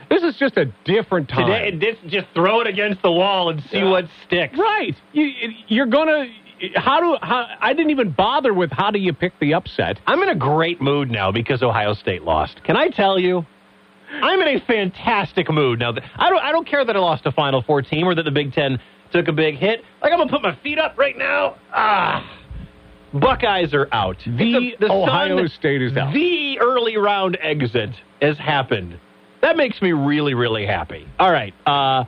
This 0.09 0.23
is 0.23 0.37
just 0.37 0.57
a 0.57 0.67
different 0.85 1.29
time. 1.29 1.47
Today, 1.47 1.77
this, 1.77 1.97
just 2.11 2.27
throw 2.35 2.61
it 2.61 2.67
against 2.67 3.03
the 3.03 3.11
wall 3.13 3.51
and 3.51 3.61
see 3.71 3.79
Yeah. 3.79 3.91
what 3.91 4.05
sticks. 4.27 4.57
Right. 4.59 4.95
You, 5.13 5.31
you're 5.69 5.87
gonna. 5.87 6.27
How 6.77 7.01
do? 7.01 7.17
How, 7.21 7.47
I 7.61 7.75
didn't 7.75 7.91
even 7.91 8.13
bother 8.13 8.55
with 8.55 8.71
how 8.73 8.91
do 8.91 8.99
you 8.99 9.13
pick 9.13 9.39
the 9.41 9.55
upset. 9.55 9.99
I'm 10.07 10.23
in 10.23 10.29
a 10.31 10.35
great 10.35 10.81
mood 10.81 11.11
now 11.11 11.31
because 11.33 11.63
Ohio 11.63 11.93
State 11.95 12.23
lost. 12.23 12.63
Can 12.65 12.77
I 12.77 12.89
tell 12.89 13.19
you? 13.19 13.45
I'm 14.23 14.41
in 14.41 14.57
a 14.57 14.61
fantastic 14.65 15.51
mood 15.51 15.81
now. 15.81 15.93
I 16.17 16.31
don't. 16.31 16.43
I 16.43 16.53
don't 16.53 16.67
care 16.67 16.85
that 16.85 16.97
I 16.97 16.99
lost 17.01 17.27
a 17.27 17.33
Final 17.33 17.61
Four 17.63 17.83
team 17.83 18.07
or 18.07 18.15
that 18.15 18.23
the 18.23 18.31
Big 18.31 18.53
Ten 18.53 18.79
took 19.13 19.29
a 19.29 19.33
big 19.33 19.57
hit. 19.57 19.83
Like 20.03 20.13
I'm 20.13 20.19
gonna 20.19 20.31
put 20.31 20.43
my 20.43 20.57
feet 20.63 20.79
up 20.79 20.97
right 20.97 21.19
now. 21.19 21.57
Ah, 21.75 22.25
Buckeyes 23.13 23.75
are 23.75 23.89
out. 23.93 24.17
The 24.25 24.77
the 24.81 24.91
Ohio 24.91 25.39
sun- 25.39 25.49
State 25.49 25.83
is 25.83 25.97
out. 25.97 26.13
The 26.15 26.59
early 26.61 26.97
round 26.97 27.37
exit 27.43 27.91
has 28.23 28.39
happened. 28.39 28.99
That 29.47 29.57
makes 29.57 29.81
me 29.81 29.93
really, 29.93 30.35
really 30.35 30.67
happy. 30.67 31.07
All 31.21 31.31
right. 31.31 31.55
Uh, 31.65 32.03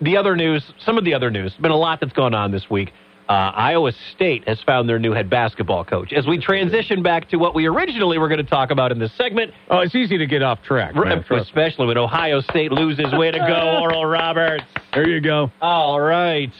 the 0.00 0.16
other 0.16 0.36
news, 0.36 0.62
some 0.86 0.98
of 0.98 1.04
the 1.04 1.14
other 1.14 1.28
news, 1.28 1.52
been 1.60 1.72
a 1.72 1.76
lot 1.76 1.98
that's 1.98 2.12
gone 2.12 2.32
on 2.32 2.52
this 2.52 2.70
week. 2.70 2.92
Uh, 3.28 3.32
Iowa 3.32 3.90
State 4.14 4.46
has 4.46 4.60
found 4.62 4.88
their 4.88 5.00
new 5.00 5.10
head 5.10 5.28
basketball 5.28 5.84
coach. 5.84 6.12
As 6.12 6.28
we 6.28 6.38
transition 6.38 7.02
back 7.02 7.28
to 7.30 7.38
what 7.38 7.56
we 7.56 7.66
originally 7.66 8.18
were 8.18 8.28
going 8.28 8.38
to 8.44 8.48
talk 8.48 8.70
about 8.70 8.92
in 8.92 9.00
this 9.00 9.10
segment, 9.16 9.52
Oh, 9.68 9.80
it's 9.80 9.96
easy 9.96 10.16
to 10.16 10.26
get 10.26 10.42
off 10.44 10.62
track. 10.62 10.94
man, 10.94 11.24
especially 11.28 11.88
when 11.88 11.98
Ohio 11.98 12.40
State 12.40 12.70
loses. 12.70 13.06
Way 13.14 13.32
to 13.32 13.38
go, 13.38 13.78
Oral 13.82 14.06
Roberts. 14.06 14.62
There 14.94 15.08
you 15.08 15.20
go. 15.20 15.50
All 15.60 16.00
right. 16.00 16.52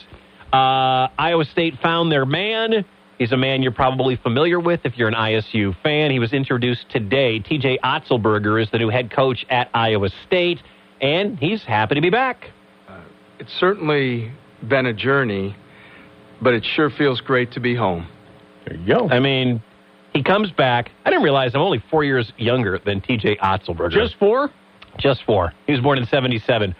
Uh, 0.53 1.07
Iowa 1.17 1.45
State 1.45 1.75
found 1.81 2.11
their 2.11 2.27
man. 2.27 2.85
He's 3.21 3.33
a 3.33 3.37
man 3.37 3.62
you're 3.62 3.71
probably 3.71 4.16
familiar 4.16 4.59
with 4.59 4.81
if 4.85 4.97
you're 4.97 5.07
an 5.07 5.14
ISU 5.14 5.77
fan. 5.83 6.11
He 6.11 6.18
was 6.18 6.33
introduced 6.33 6.89
today. 6.89 7.39
TJ 7.39 7.79
Otzelberger 7.81 8.61
is 8.62 8.71
the 8.71 8.79
new 8.79 8.89
head 8.89 9.11
coach 9.11 9.45
at 9.51 9.68
Iowa 9.75 10.09
State, 10.27 10.62
and 11.03 11.39
he's 11.39 11.62
happy 11.62 11.97
to 11.97 12.01
be 12.01 12.09
back. 12.09 12.51
It's 13.39 13.53
certainly 13.53 14.33
been 14.66 14.87
a 14.87 14.95
journey, 14.95 15.55
but 16.41 16.55
it 16.55 16.64
sure 16.64 16.89
feels 16.89 17.21
great 17.21 17.53
to 17.53 17.61
be 17.61 17.75
home. 17.75 18.09
There 18.66 18.79
you 18.79 18.87
go. 18.87 19.11
I 19.11 19.21
mean, 19.21 19.62
he 20.14 20.23
comes 20.23 20.51
back. 20.51 20.91
I 21.05 21.11
didn't 21.11 21.23
realize 21.23 21.55
I'm 21.55 21.61
only 21.61 21.85
four 21.91 22.05
years 22.05 22.33
younger 22.39 22.79
than 22.79 23.03
TJ 23.03 23.39
Otzelberger. 23.41 23.91
Just 23.91 24.14
four. 24.18 24.51
just 24.99 25.25
four. 25.25 25.53
He 25.66 25.73
was 25.73 25.83
born 25.83 25.99
in 25.99 26.07
'77. 26.07 26.75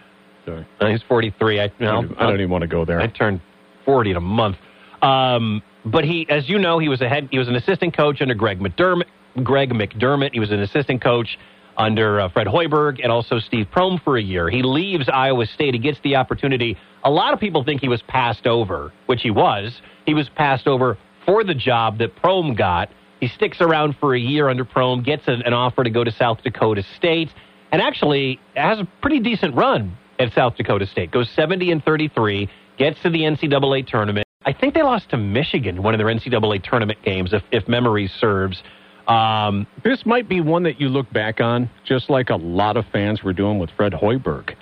Sorry. 0.47 0.67
Uh, 0.79 0.87
he's 0.87 1.03
43. 1.03 1.59
I, 1.59 1.65
I 1.65 1.71
no, 1.79 2.01
don't, 2.01 2.17
I 2.17 2.25
don't 2.25 2.39
even 2.39 2.49
want 2.49 2.63
to 2.63 2.67
go 2.67 2.83
there. 2.83 2.99
I 2.99 3.05
turned 3.05 3.41
40 3.85 4.09
in 4.09 4.17
a 4.17 4.19
month. 4.19 4.57
Um, 5.03 5.61
but 5.85 6.03
he, 6.03 6.27
as 6.29 6.47
you 6.47 6.59
know, 6.59 6.79
he 6.79 6.89
was 6.89 7.01
a 7.01 7.09
head. 7.09 7.29
He 7.31 7.39
was 7.39 7.47
an 7.47 7.55
assistant 7.55 7.95
coach 7.95 8.21
under 8.21 8.33
Greg 8.33 8.59
McDermott. 8.59 9.07
Greg 9.43 9.71
McDermott. 9.71 10.33
He 10.33 10.39
was 10.39 10.51
an 10.51 10.59
assistant 10.59 11.01
coach 11.01 11.37
under 11.77 12.19
uh, 12.19 12.29
Fred 12.29 12.47
Hoiberg 12.47 12.99
and 13.01 13.11
also 13.11 13.39
Steve 13.39 13.67
Prohm 13.73 14.01
for 14.03 14.17
a 14.17 14.21
year. 14.21 14.49
He 14.49 14.61
leaves 14.61 15.09
Iowa 15.09 15.45
State. 15.45 15.73
He 15.73 15.79
gets 15.79 15.99
the 16.03 16.15
opportunity. 16.15 16.77
A 17.03 17.09
lot 17.09 17.33
of 17.33 17.39
people 17.39 17.63
think 17.63 17.81
he 17.81 17.87
was 17.87 18.01
passed 18.03 18.45
over, 18.45 18.91
which 19.05 19.21
he 19.21 19.31
was. 19.31 19.81
He 20.05 20.13
was 20.13 20.29
passed 20.29 20.67
over 20.67 20.97
for 21.25 21.43
the 21.43 21.53
job 21.53 21.97
that 21.99 22.15
Prohm 22.15 22.57
got. 22.57 22.89
He 23.19 23.27
sticks 23.27 23.61
around 23.61 23.95
for 23.99 24.15
a 24.15 24.19
year 24.19 24.49
under 24.49 24.65
Prohm, 24.65 25.03
gets 25.03 25.27
an, 25.27 25.43
an 25.43 25.53
offer 25.53 25.83
to 25.83 25.89
go 25.89 26.03
to 26.03 26.11
South 26.11 26.41
Dakota 26.43 26.83
State, 26.97 27.29
and 27.71 27.81
actually 27.81 28.39
has 28.55 28.79
a 28.79 28.87
pretty 29.01 29.19
decent 29.19 29.55
run 29.55 29.97
at 30.19 30.33
South 30.33 30.55
Dakota 30.55 30.87
State. 30.87 31.11
Goes 31.11 31.29
70 31.31 31.71
and 31.71 31.83
33, 31.83 32.49
gets 32.77 33.01
to 33.03 33.09
the 33.09 33.21
NCAA 33.21 33.87
tournament. 33.87 34.27
I 34.45 34.53
think 34.53 34.73
they 34.73 34.81
lost 34.83 35.09
to 35.11 35.17
Michigan 35.17 35.77
in 35.77 35.83
one 35.83 35.93
of 35.93 35.97
their 35.99 36.07
NCAA 36.07 36.63
tournament 36.63 36.99
games, 37.03 37.31
if, 37.33 37.43
if 37.51 37.67
memory 37.67 38.07
serves. 38.19 38.61
Um, 39.07 39.67
This 39.83 40.05
might 40.05 40.27
be 40.27 40.41
one 40.41 40.63
that 40.63 40.79
you 40.79 40.89
look 40.89 41.11
back 41.11 41.39
on, 41.41 41.69
just 41.85 42.09
like 42.09 42.29
a 42.29 42.35
lot 42.37 42.77
of 42.77 42.85
fans 42.91 43.23
were 43.23 43.33
doing 43.33 43.59
with 43.59 43.69
Fred 43.71 43.93
Hoiberg. 43.93 44.55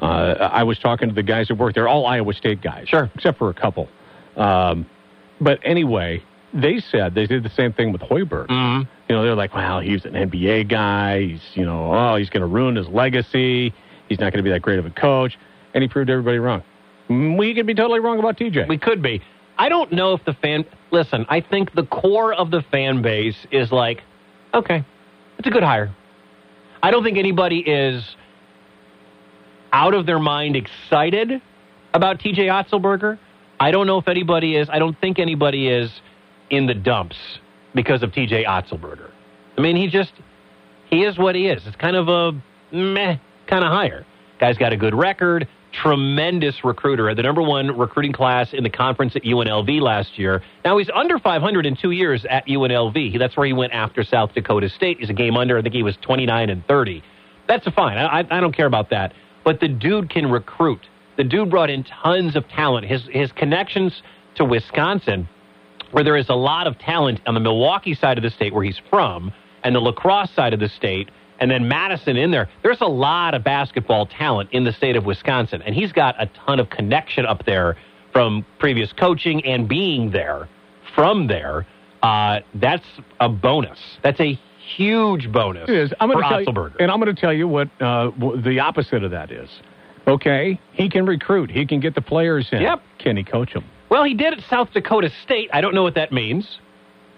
Uh, 0.00 0.04
I 0.52 0.62
was 0.62 0.78
talking 0.78 1.08
to 1.08 1.14
the 1.14 1.22
guys 1.22 1.48
that 1.48 1.56
work 1.56 1.74
there, 1.74 1.88
all 1.88 2.06
Iowa 2.06 2.32
State 2.34 2.60
guys, 2.62 2.88
Sure. 2.88 3.10
except 3.14 3.38
for 3.38 3.48
a 3.50 3.54
couple. 3.54 3.88
Um, 4.36 4.86
but 5.40 5.58
anyway, 5.64 6.22
they 6.52 6.78
said 6.80 7.14
they 7.14 7.26
did 7.26 7.42
the 7.42 7.50
same 7.50 7.72
thing 7.72 7.92
with 7.92 8.02
Hoiberg. 8.02 8.46
mhm. 8.48 8.86
You 9.08 9.14
know, 9.14 9.22
they're 9.22 9.34
like, 9.34 9.54
"Well, 9.54 9.80
he's 9.80 10.04
an 10.04 10.14
NBA 10.16 10.64
guy. 10.64 11.20
He's, 11.22 11.42
you 11.54 11.64
know, 11.64 11.92
oh, 11.94 12.16
he's 12.16 12.28
going 12.28 12.40
to 12.40 12.46
ruin 12.46 12.74
his 12.76 12.88
legacy. 12.88 13.72
He's 14.08 14.18
not 14.18 14.32
going 14.32 14.38
to 14.38 14.42
be 14.42 14.50
that 14.50 14.62
great 14.62 14.78
of 14.78 14.86
a 14.86 14.90
coach." 14.90 15.38
And 15.74 15.82
he 15.82 15.88
proved 15.88 16.10
everybody 16.10 16.38
wrong. 16.38 16.62
We 17.08 17.54
could 17.54 17.66
be 17.66 17.74
totally 17.74 18.00
wrong 18.00 18.18
about 18.18 18.36
TJ. 18.36 18.68
We 18.68 18.78
could 18.78 19.02
be. 19.02 19.22
I 19.58 19.68
don't 19.68 19.92
know 19.92 20.12
if 20.14 20.24
the 20.24 20.34
fan. 20.34 20.64
Listen, 20.90 21.26
I 21.28 21.40
think 21.40 21.74
the 21.74 21.84
core 21.84 22.32
of 22.32 22.50
the 22.50 22.62
fan 22.70 23.02
base 23.02 23.36
is 23.50 23.72
like, 23.72 24.02
okay, 24.52 24.84
it's 25.38 25.46
a 25.46 25.50
good 25.50 25.62
hire. 25.62 25.94
I 26.82 26.90
don't 26.90 27.02
think 27.02 27.18
anybody 27.18 27.60
is 27.60 28.16
out 29.72 29.94
of 29.94 30.06
their 30.06 30.18
mind 30.18 30.56
excited 30.56 31.40
about 31.94 32.18
TJ 32.18 32.48
Otzelberger. 32.48 33.18
I 33.58 33.70
don't 33.70 33.86
know 33.86 33.98
if 33.98 34.08
anybody 34.08 34.56
is. 34.56 34.68
I 34.70 34.78
don't 34.78 34.98
think 35.00 35.18
anybody 35.18 35.68
is 35.68 35.90
in 36.50 36.66
the 36.66 36.74
dumps 36.74 37.16
because 37.74 38.02
of 38.02 38.10
TJ 38.10 38.46
Otzelberger. 38.46 39.10
I 39.56 39.60
mean, 39.60 39.76
he 39.76 39.88
just 39.88 40.12
he 40.90 41.04
is 41.04 41.18
what 41.18 41.34
he 41.34 41.48
is. 41.48 41.66
It's 41.66 41.76
kind 41.76 41.96
of 41.96 42.08
a 42.08 42.32
meh 42.74 43.16
kind 43.46 43.64
of 43.64 43.70
hire. 43.70 44.04
Guy's 44.38 44.58
got 44.58 44.72
a 44.72 44.76
good 44.76 44.94
record, 44.94 45.48
tremendous 45.82 46.64
recruiter, 46.64 47.14
the 47.14 47.22
number 47.22 47.42
one 47.42 47.76
recruiting 47.76 48.12
class 48.12 48.52
in 48.52 48.62
the 48.62 48.70
conference 48.70 49.16
at 49.16 49.22
UNLV 49.22 49.80
last 49.80 50.18
year. 50.18 50.42
Now 50.64 50.78
he's 50.78 50.90
under 50.94 51.18
500 51.18 51.66
in 51.66 51.76
two 51.76 51.90
years 51.90 52.24
at 52.28 52.46
UNLV. 52.46 53.18
That's 53.18 53.36
where 53.36 53.46
he 53.46 53.52
went 53.52 53.72
after 53.72 54.02
South 54.04 54.32
Dakota 54.34 54.68
State. 54.68 54.98
He's 55.00 55.10
a 55.10 55.14
game 55.14 55.36
under. 55.36 55.58
I 55.58 55.62
think 55.62 55.74
he 55.74 55.82
was 55.82 55.96
29 56.02 56.50
and 56.50 56.66
30. 56.66 57.02
That's 57.48 57.68
fine. 57.70 57.98
I, 57.98 58.26
I, 58.30 58.40
don't 58.40 58.54
care 58.54 58.66
about 58.66 58.90
that. 58.90 59.12
But 59.44 59.60
the 59.60 59.68
dude 59.68 60.10
can 60.10 60.30
recruit. 60.30 60.80
The 61.16 61.24
dude 61.24 61.50
brought 61.50 61.70
in 61.70 61.84
tons 61.84 62.36
of 62.36 62.48
talent. 62.48 62.86
His 62.86 63.02
his 63.12 63.30
connections 63.32 64.02
to 64.34 64.44
Wisconsin 64.44 65.28
where 65.92 66.04
there 66.04 66.16
is 66.16 66.28
a 66.28 66.34
lot 66.34 66.66
of 66.66 66.78
talent 66.78 67.20
on 67.26 67.34
the 67.34 67.40
Milwaukee 67.40 67.94
side 67.94 68.18
of 68.18 68.22
the 68.22 68.30
state 68.30 68.52
where 68.52 68.64
he's 68.64 68.80
from 68.90 69.32
and 69.64 69.74
the 69.74 69.80
La 69.80 69.92
Crosse 69.92 70.30
side 70.34 70.52
of 70.52 70.60
the 70.60 70.68
state 70.68 71.10
and 71.38 71.50
then 71.50 71.68
Madison 71.68 72.16
in 72.16 72.30
there. 72.30 72.48
There's 72.62 72.80
a 72.80 72.86
lot 72.86 73.34
of 73.34 73.44
basketball 73.44 74.06
talent 74.06 74.50
in 74.52 74.64
the 74.64 74.72
state 74.72 74.96
of 74.96 75.04
Wisconsin 75.04 75.62
and 75.62 75.74
he's 75.74 75.92
got 75.92 76.20
a 76.20 76.26
ton 76.46 76.60
of 76.60 76.70
connection 76.70 77.26
up 77.26 77.44
there 77.44 77.76
from 78.12 78.46
previous 78.58 78.92
coaching 78.92 79.44
and 79.44 79.68
being 79.68 80.10
there 80.10 80.48
from 80.94 81.26
there. 81.26 81.66
Uh, 82.02 82.40
that's 82.54 82.86
a 83.20 83.28
bonus. 83.28 83.78
That's 84.02 84.20
a 84.20 84.38
huge 84.76 85.30
bonus 85.30 85.68
It 85.68 85.76
is. 85.76 85.92
I'm 86.00 86.10
going 86.10 86.22
to 86.22 86.28
tell 86.28 86.40
you, 86.40 86.70
and 86.80 86.90
I'm 86.90 87.00
going 87.00 87.14
to 87.14 87.20
tell 87.20 87.32
you 87.32 87.46
what 87.46 87.68
uh, 87.80 88.10
w- 88.10 88.40
the 88.40 88.60
opposite 88.60 89.04
of 89.04 89.10
that 89.12 89.30
is. 89.30 89.48
Okay, 90.08 90.60
he 90.72 90.88
can 90.88 91.04
recruit. 91.04 91.50
He 91.50 91.66
can 91.66 91.80
get 91.80 91.94
the 91.94 92.00
players 92.00 92.48
in. 92.52 92.62
Yep. 92.62 92.82
Can 92.98 93.16
he 93.16 93.24
coach 93.24 93.52
them? 93.52 93.64
Well, 93.88 94.04
he 94.04 94.14
did 94.14 94.34
at 94.34 94.40
South 94.48 94.72
Dakota 94.72 95.10
State. 95.24 95.50
I 95.52 95.60
don't 95.60 95.74
know 95.74 95.82
what 95.82 95.94
that 95.94 96.12
means. 96.12 96.58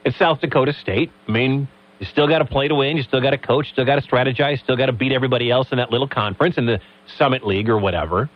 It's 0.04 0.16
South 0.16 0.40
Dakota 0.40 0.72
State. 0.72 1.10
I 1.26 1.32
mean, 1.32 1.68
you 1.98 2.06
still 2.06 2.28
got 2.28 2.38
to 2.38 2.44
play 2.44 2.68
to 2.68 2.74
win. 2.74 2.96
You 2.96 3.02
still 3.02 3.20
got 3.20 3.30
to 3.30 3.38
coach. 3.38 3.70
Still 3.72 3.84
got 3.84 3.96
to 3.96 4.08
strategize. 4.08 4.60
Still 4.62 4.76
got 4.76 4.86
to 4.86 4.92
beat 4.92 5.12
everybody 5.12 5.50
else 5.50 5.68
in 5.72 5.78
that 5.78 5.90
little 5.90 6.08
conference 6.08 6.56
in 6.56 6.66
the 6.66 6.80
Summit 7.16 7.46
League 7.46 7.68
or 7.68 7.78
whatever. 7.78 8.30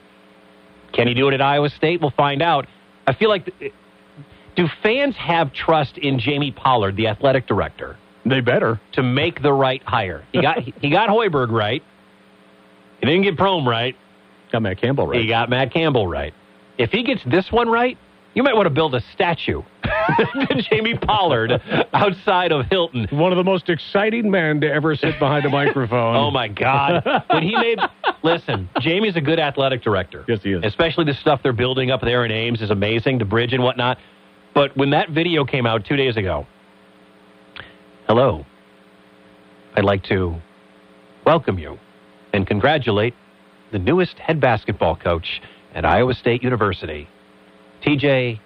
Can 0.93 1.07
he 1.09 1.15
do 1.15 1.29
it 1.29 1.35
at 1.35 1.41
Iowa 1.41 1.71
State? 1.71 2.01
We'll 2.01 2.11
find 2.11 2.43
out. 2.43 2.67
I 3.07 3.15
feel 3.15 3.29
like, 3.31 3.49
do 4.57 4.69
fans 4.83 5.17
have 5.17 5.53
trust 5.53 5.97
in 5.99 6.19
Jamie 6.19 6.53
Pollard, 6.53 6.97
the 6.97 7.07
athletic 7.09 7.47
director, 7.47 7.97
They 8.27 8.41
better. 8.41 8.81
to 8.93 9.03
make 9.03 9.43
the 9.43 9.53
right 9.53 9.83
hire? 9.85 10.25
He 10.33 10.43
got 10.43 10.59
he 10.81 10.91
got 10.91 11.09
Hoiberg 11.09 11.51
right. 11.51 11.83
He 13.01 13.07
didn't 13.07 13.23
get 13.23 13.37
Prohm 13.37 13.67
right. 13.67 13.97
Got 14.53 14.63
Matt 14.63 14.81
Campbell 14.81 15.07
right. 15.07 15.21
He 15.21 15.27
got 15.29 15.49
Matt 15.49 15.73
Campbell 15.73 16.07
right. 16.07 16.35
If 16.79 16.91
he 16.91 17.03
gets 17.03 17.23
this 17.25 17.51
one 17.51 17.69
right, 17.69 17.97
you 18.35 18.43
might 18.43 18.55
want 18.55 18.67
to 18.67 18.71
build 18.71 18.95
a 18.95 19.01
statue 19.13 19.63
to 19.85 20.63
Jamie 20.71 20.97
Pollard 20.97 21.61
outside 21.93 22.53
of 22.53 22.67
Hilton. 22.67 23.07
One 23.11 23.33
of 23.33 23.37
the 23.37 23.45
most 23.45 23.69
exciting 23.69 24.31
men 24.31 24.61
to 24.61 24.73
ever 24.73 24.95
sit 24.97 25.19
behind 25.19 25.45
a 25.45 25.49
microphone. 25.51 26.17
Oh 26.17 26.31
my 26.31 26.49
God! 26.49 27.03
When 27.31 27.43
he 27.43 27.57
made, 27.57 27.79
listen, 28.23 28.69
Jamie's 28.81 29.17
a 29.17 29.21
good 29.21 29.39
athletic 29.39 29.83
director. 29.83 30.25
Yes, 30.29 30.41
he 30.43 30.53
is. 30.53 30.65
Especially 30.65 31.05
the 31.05 31.15
stuff 31.15 31.41
they're 31.43 31.53
building 31.53 31.91
up 31.91 32.01
there 32.01 32.25
in 32.25 32.31
Ames 32.31 32.63
is 32.63 32.71
amazing, 32.71 33.19
the 33.19 33.25
bridge 33.25 33.53
and 33.53 33.63
whatnot. 33.63 33.99
But 34.55 34.77
when 34.77 34.91
that 34.91 35.11
video 35.11 35.45
came 35.45 35.67
out 35.67 35.85
two 35.85 35.97
days 35.97 36.17
ago, 36.17 36.47
hello, 38.07 38.45
I'd 39.75 39.85
like 39.85 40.05
to 40.05 40.37
welcome 41.25 41.59
you 41.59 41.79
and 42.33 42.47
congratulate 42.47 43.15
the 43.73 43.79
newest 43.79 44.19
head 44.19 44.41
basketball 44.41 44.97
coach 44.97 45.41
at 45.75 45.85
Iowa 45.85 46.13
State 46.15 46.43
University, 46.43 47.09
TJ 47.85 48.39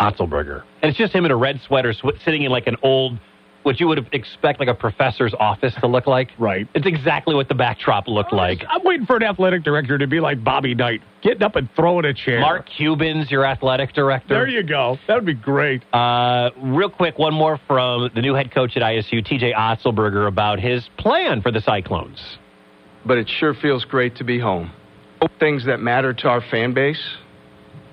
Otzelberger. 0.00 0.62
And 0.82 0.90
it's 0.90 0.98
just 0.98 1.12
him 1.12 1.24
in 1.24 1.30
a 1.30 1.36
red 1.36 1.60
sweater 1.66 1.92
sw- 1.92 2.22
sitting 2.24 2.42
in 2.42 2.50
like 2.52 2.66
an 2.66 2.76
old, 2.82 3.18
what 3.64 3.80
you 3.80 3.88
would 3.88 4.08
expect 4.12 4.60
like 4.60 4.68
a 4.68 4.74
professor's 4.74 5.34
office 5.40 5.74
to 5.80 5.86
look 5.88 6.06
like. 6.06 6.30
Right. 6.38 6.68
It's 6.74 6.86
exactly 6.86 7.34
what 7.34 7.48
the 7.48 7.54
backdrop 7.56 8.06
looked 8.06 8.32
like. 8.32 8.62
I'm 8.68 8.82
waiting 8.84 9.06
for 9.06 9.16
an 9.16 9.24
athletic 9.24 9.64
director 9.64 9.98
to 9.98 10.06
be 10.06 10.20
like 10.20 10.42
Bobby 10.44 10.74
Knight, 10.74 11.02
getting 11.20 11.42
up 11.42 11.56
and 11.56 11.68
throwing 11.74 12.04
a 12.04 12.14
chair. 12.14 12.40
Mark 12.40 12.66
Cuban's 12.76 13.28
your 13.30 13.44
athletic 13.44 13.92
director. 13.92 14.34
There 14.34 14.46
you 14.48 14.62
go. 14.62 14.98
That 15.08 15.16
would 15.16 15.26
be 15.26 15.34
great. 15.34 15.82
Uh, 15.92 16.50
real 16.62 16.90
quick, 16.90 17.18
one 17.18 17.34
more 17.34 17.58
from 17.66 18.08
the 18.14 18.22
new 18.22 18.34
head 18.34 18.52
coach 18.54 18.76
at 18.76 18.82
ISU, 18.82 19.26
TJ 19.26 19.52
Otzelberger, 19.54 20.28
about 20.28 20.60
his 20.60 20.88
plan 20.96 21.42
for 21.42 21.50
the 21.50 21.60
Cyclones. 21.60 22.20
but 23.04 23.18
it 23.18 23.28
sure 23.40 23.54
feels 23.54 23.84
great 23.84 24.14
to 24.16 24.24
be 24.24 24.38
home. 24.38 24.70
Things 25.40 25.66
that 25.66 25.80
matter 25.80 26.14
to 26.14 26.28
our 26.28 26.40
fan 26.40 26.72
base, 26.74 27.02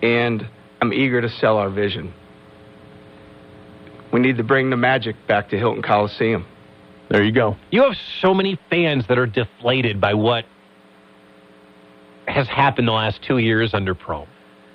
and 0.03 0.47
I'm 0.81 0.93
eager 0.93 1.21
to 1.21 1.29
sell 1.29 1.57
our 1.57 1.69
vision. 1.69 2.13
We 4.11 4.19
need 4.19 4.37
to 4.37 4.43
bring 4.43 4.69
the 4.69 4.77
magic 4.77 5.15
back 5.27 5.49
to 5.49 5.57
Hilton 5.57 5.81
Coliseum. 5.81 6.45
There 7.09 7.23
you 7.23 7.31
go. 7.31 7.55
You 7.71 7.83
have 7.83 7.95
so 8.21 8.33
many 8.33 8.59
fans 8.69 9.05
that 9.07 9.17
are 9.17 9.27
deflated 9.27 10.01
by 10.01 10.13
what 10.13 10.45
has 12.27 12.47
happened 12.47 12.87
the 12.87 12.93
last 12.93 13.21
two 13.21 13.37
years 13.37 13.73
under 13.73 13.93
Prohm. 13.93 14.27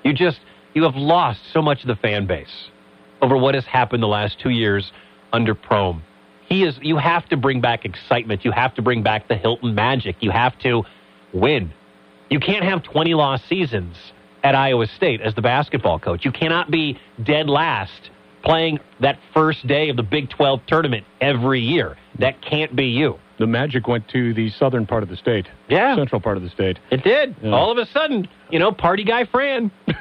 You 0.05 0.13
just 0.13 0.41
you 0.75 0.85
have 0.85 0.95
lost 0.95 1.41
so 1.53 1.61
much 1.61 1.83
of 1.83 1.89
the 1.89 1.97
fan 1.97 2.27
base 2.27 2.69
over 3.21 3.37
what 3.37 3.55
has 3.55 3.65
happened 3.65 4.03
the 4.03 4.09
last 4.09 4.39
two 4.39 4.51
years 4.51 4.93
under 5.33 5.55
Prohm. 5.55 6.03
He 6.49 6.65
is. 6.65 6.79
You 6.83 6.97
have 6.97 7.29
to 7.29 7.37
bring 7.37 7.61
back 7.61 7.85
excitement. 7.85 8.45
You 8.45 8.53
have 8.53 8.75
to 8.75 8.83
bring 8.83 9.03
back 9.03 9.29
the 9.29 9.37
Hilton 9.37 9.75
magic. 9.75 10.17
You 10.21 10.31
have 10.31 10.59
to 10.61 10.85
win. 11.33 11.73
You 12.29 12.41
can't 12.41 12.65
have 12.65 12.83
20 12.83 13.15
lost 13.15 13.49
seasons 13.49 13.97
at 14.43 14.55
Iowa 14.55 14.86
State 14.97 15.20
as 15.20 15.34
the 15.34 15.43
basketball 15.43 15.99
coach. 15.99 16.24
You 16.24 16.32
cannot 16.32 16.70
be 16.70 16.99
dead 17.22 17.49
last 17.49 18.11
playing 18.43 18.78
that 19.01 19.18
first 19.34 19.66
day 19.66 19.91
of 19.91 19.97
the 19.97 20.03
Big 20.03 20.30
12 20.30 20.61
tournament 20.66 21.05
every 21.20 21.61
year. 21.61 21.97
That 22.18 22.41
can't 22.43 22.74
be 22.74 22.86
you. 22.86 23.18
The 23.38 23.47
Magic 23.47 23.86
went 23.86 24.09
to 24.09 24.34
the 24.34 24.51
southern 24.51 24.86
part 24.86 25.03
of 25.03 25.09
the 25.09 25.16
state. 25.16 25.47
Yeah. 25.68 25.95
Central 25.97 26.20
part 26.20 26.36
of 26.36 26.43
the 26.43 26.51
state. 26.51 26.78
It 26.91 27.03
did. 27.05 27.36
Yeah. 27.43 27.53
All 27.53 27.70
of 27.70 27.78
a 27.78 27.86
sudden, 27.86 28.28
you 28.51 28.59
know, 28.59 28.72
party 28.72 29.05
guy 29.05 29.24
Fran. 29.26 29.70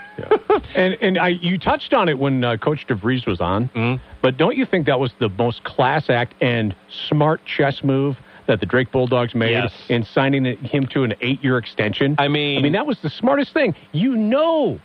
And 0.76 0.98
and 1.02 1.18
I 1.18 1.30
you 1.30 1.58
touched 1.58 1.94
on 1.94 2.10
it 2.10 2.20
when 2.20 2.44
uh, 2.44 2.58
Coach 2.58 2.86
DeVries 2.90 3.26
was 3.26 3.40
on, 3.40 3.70
Mhm. 3.74 4.02
but 4.22 4.36
don't 4.36 4.58
you 4.58 4.66
think 4.66 4.86
that 4.88 5.00
was 5.00 5.12
the 5.20 5.30
most 5.30 5.64
class 5.64 6.10
act 6.10 6.34
and 6.42 6.76
smart 7.08 7.40
chess 7.46 7.82
move 7.86 8.18
that 8.50 8.60
the 8.60 8.66
Drake 8.66 8.92
Bulldogs 8.92 9.34
made 9.34 9.52
Yes. 9.52 9.72
in 9.90 10.04
signing 10.04 10.44
him 10.58 10.88
to 10.88 11.04
an 11.04 11.14
eight-year 11.22 11.58
extension? 11.58 12.16
I 12.20 12.28
mean- 12.28 12.58
I 12.58 12.62
mean 12.62 12.74
that 12.74 12.86
was 12.86 13.00
the 13.00 13.10
smartest 13.10 13.54
thing. 13.54 13.76
You 13.94 14.16
know, 14.18 14.80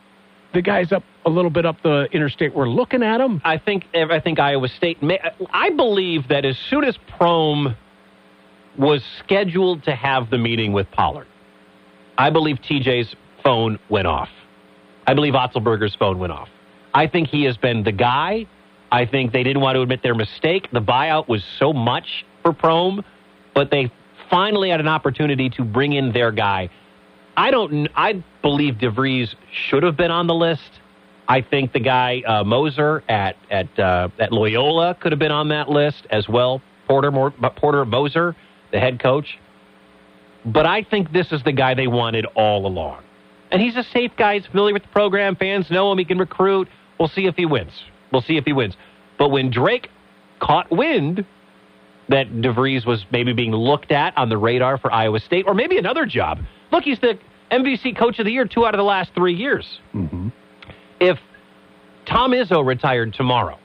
the 0.53 0.63
guys 0.63 0.93
up 0.93 1.03
a 1.27 1.31
little 1.31 1.51
bit 1.51 1.65
up 1.67 1.83
the 1.83 2.07
interstate 2.13 2.55
were 2.55 2.69
looking 2.69 3.03
at 3.03 3.21
him. 3.21 3.41
I 3.45 3.57
think 3.57 3.87
I 3.95 4.21
think 4.21 4.39
Iowa 4.39 4.69
State. 4.69 5.03
May, 5.03 5.19
I 5.53 5.71
believe 5.71 6.29
that 6.29 6.45
as 6.45 6.57
soon 6.59 6.85
as 6.85 6.97
Prohm 7.19 7.75
was 8.77 9.03
scheduled 9.19 9.83
to 9.85 9.93
have 9.95 10.31
the 10.31 10.39
meeting 10.39 10.73
with 10.73 10.91
Pollard, 10.93 11.27
I 12.19 12.31
believe 12.31 12.59
TJ's 12.61 13.15
phone 13.43 13.79
went 13.89 14.07
off. 14.07 14.29
I 15.07 15.15
believe 15.15 15.35
Otzelberger's 15.35 15.95
phone 15.95 16.19
went 16.19 16.33
off. 16.33 16.49
I 16.93 17.07
think 17.07 17.29
he 17.29 17.45
has 17.45 17.57
been 17.57 17.83
the 17.83 17.93
guy. 17.93 18.47
I 18.93 19.07
think 19.07 19.33
they 19.33 19.43
didn't 19.43 19.63
want 19.63 19.75
to 19.77 19.83
admit 19.83 20.03
their 20.03 20.15
mistake. 20.15 20.69
The 20.73 20.81
buyout 20.81 21.27
was 21.29 21.43
so 21.59 21.73
much 21.73 22.25
for 22.43 22.53
Prohm, 22.53 23.03
but 23.55 23.71
they 23.71 23.91
finally 24.31 24.71
had 24.71 24.81
an 24.81 24.89
opportunity 24.89 25.51
to 25.51 25.65
bring 25.65 25.93
in 25.93 26.13
their 26.13 26.33
guy. 26.33 26.71
I 27.37 27.51
don't. 27.51 27.89
I 27.95 28.23
believe 28.43 28.75
DeVries 28.75 29.35
should 29.69 29.83
have 29.83 29.97
been 29.97 30.11
on 30.11 30.27
the 30.27 30.35
list. 30.35 30.81
I 31.27 31.41
think 31.41 31.73
the 31.73 31.81
guy 31.81 32.23
uh, 32.27 32.45
Moser 32.45 33.03
at 33.09 33.37
at 33.51 33.79
uh, 33.79 34.09
at 34.19 34.33
Loyola 34.33 34.95
could 34.95 35.13
have 35.13 35.19
been 35.19 35.33
on 35.33 35.49
that 35.49 35.69
list 35.69 36.07
as 36.11 36.29
well. 36.29 36.63
Porter 36.87 37.11
Porter 37.57 37.85
Moser, 37.85 38.37
the 38.73 38.79
head 38.79 39.01
coach. 39.01 39.39
But 40.45 40.67
I 40.67 40.83
think 40.83 41.11
this 41.13 41.33
is 41.33 41.43
the 41.43 41.53
guy 41.53 41.75
they 41.75 41.87
wanted 41.87 42.27
all 42.35 42.67
along. 42.67 43.03
And 43.51 43.63
he's 43.63 43.77
a 43.77 43.85
safe 43.85 44.13
guy. 44.17 44.35
He's 44.35 44.47
familiar 44.47 44.75
with 44.75 44.83
the 44.83 44.89
program. 44.89 45.37
Fans 45.37 45.71
know 45.71 45.91
him. 45.91 45.99
He 45.99 46.05
can 46.05 46.19
recruit. 46.19 46.69
We'll 46.99 47.09
see 47.09 47.27
if 47.27 47.35
he 47.37 47.47
wins. 47.47 47.73
We'll 48.13 48.23
see 48.23 48.37
if 48.37 48.45
he 48.45 48.53
wins. 48.53 48.77
But 49.19 49.31
when 49.31 49.51
Drake 49.51 49.89
caught 50.41 50.71
wind 50.71 51.25
that 52.09 52.29
DeVries 52.31 52.87
was 52.87 53.05
maybe 53.11 53.33
being 53.33 53.53
looked 53.53 53.93
at 53.93 54.17
on 54.17 54.29
the 54.29 54.37
radar 54.37 54.79
for 54.79 54.93
Iowa 54.93 55.21
State 55.21 55.45
or 55.47 55.55
maybe 55.55 55.79
another 55.79 56.07
job. 56.07 56.39
Look, 56.71 56.85
he's 56.85 57.01
the 57.01 57.19
MVC 57.51 57.97
Coach 57.97 58.19
of 58.19 58.27
the 58.27 58.33
Year 58.33 58.47
two 58.47 58.67
out 58.67 58.75
of 58.75 58.79
the 58.79 58.85
last 58.85 59.13
three 59.15 59.35
years. 59.35 59.79
Mm-hmm. 59.95 60.29
If 61.01 61.19
Tom 62.07 62.33
Izzo 62.33 62.65
retired 62.65 63.15
tomorrow 63.15 63.59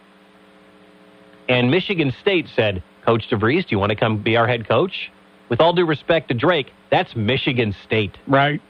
and 1.47 1.69
Michigan 1.69 2.13
State 2.21 2.47
said, 2.55 2.83
Coach 3.05 3.25
DeVries, 3.31 3.63
do 3.63 3.67
you 3.71 3.79
want 3.79 3.89
to 3.91 3.95
come 3.95 4.21
be 4.21 4.37
our 4.37 4.47
head 4.47 4.67
coach? 4.67 5.11
With 5.49 5.61
all 5.61 5.73
due 5.73 5.85
respect 5.85 6.27
to 6.27 6.35
Drake, 6.35 6.71
that's 6.91 7.15
Michigan 7.15 7.75
State. 7.85 8.17
Right. 8.27 8.61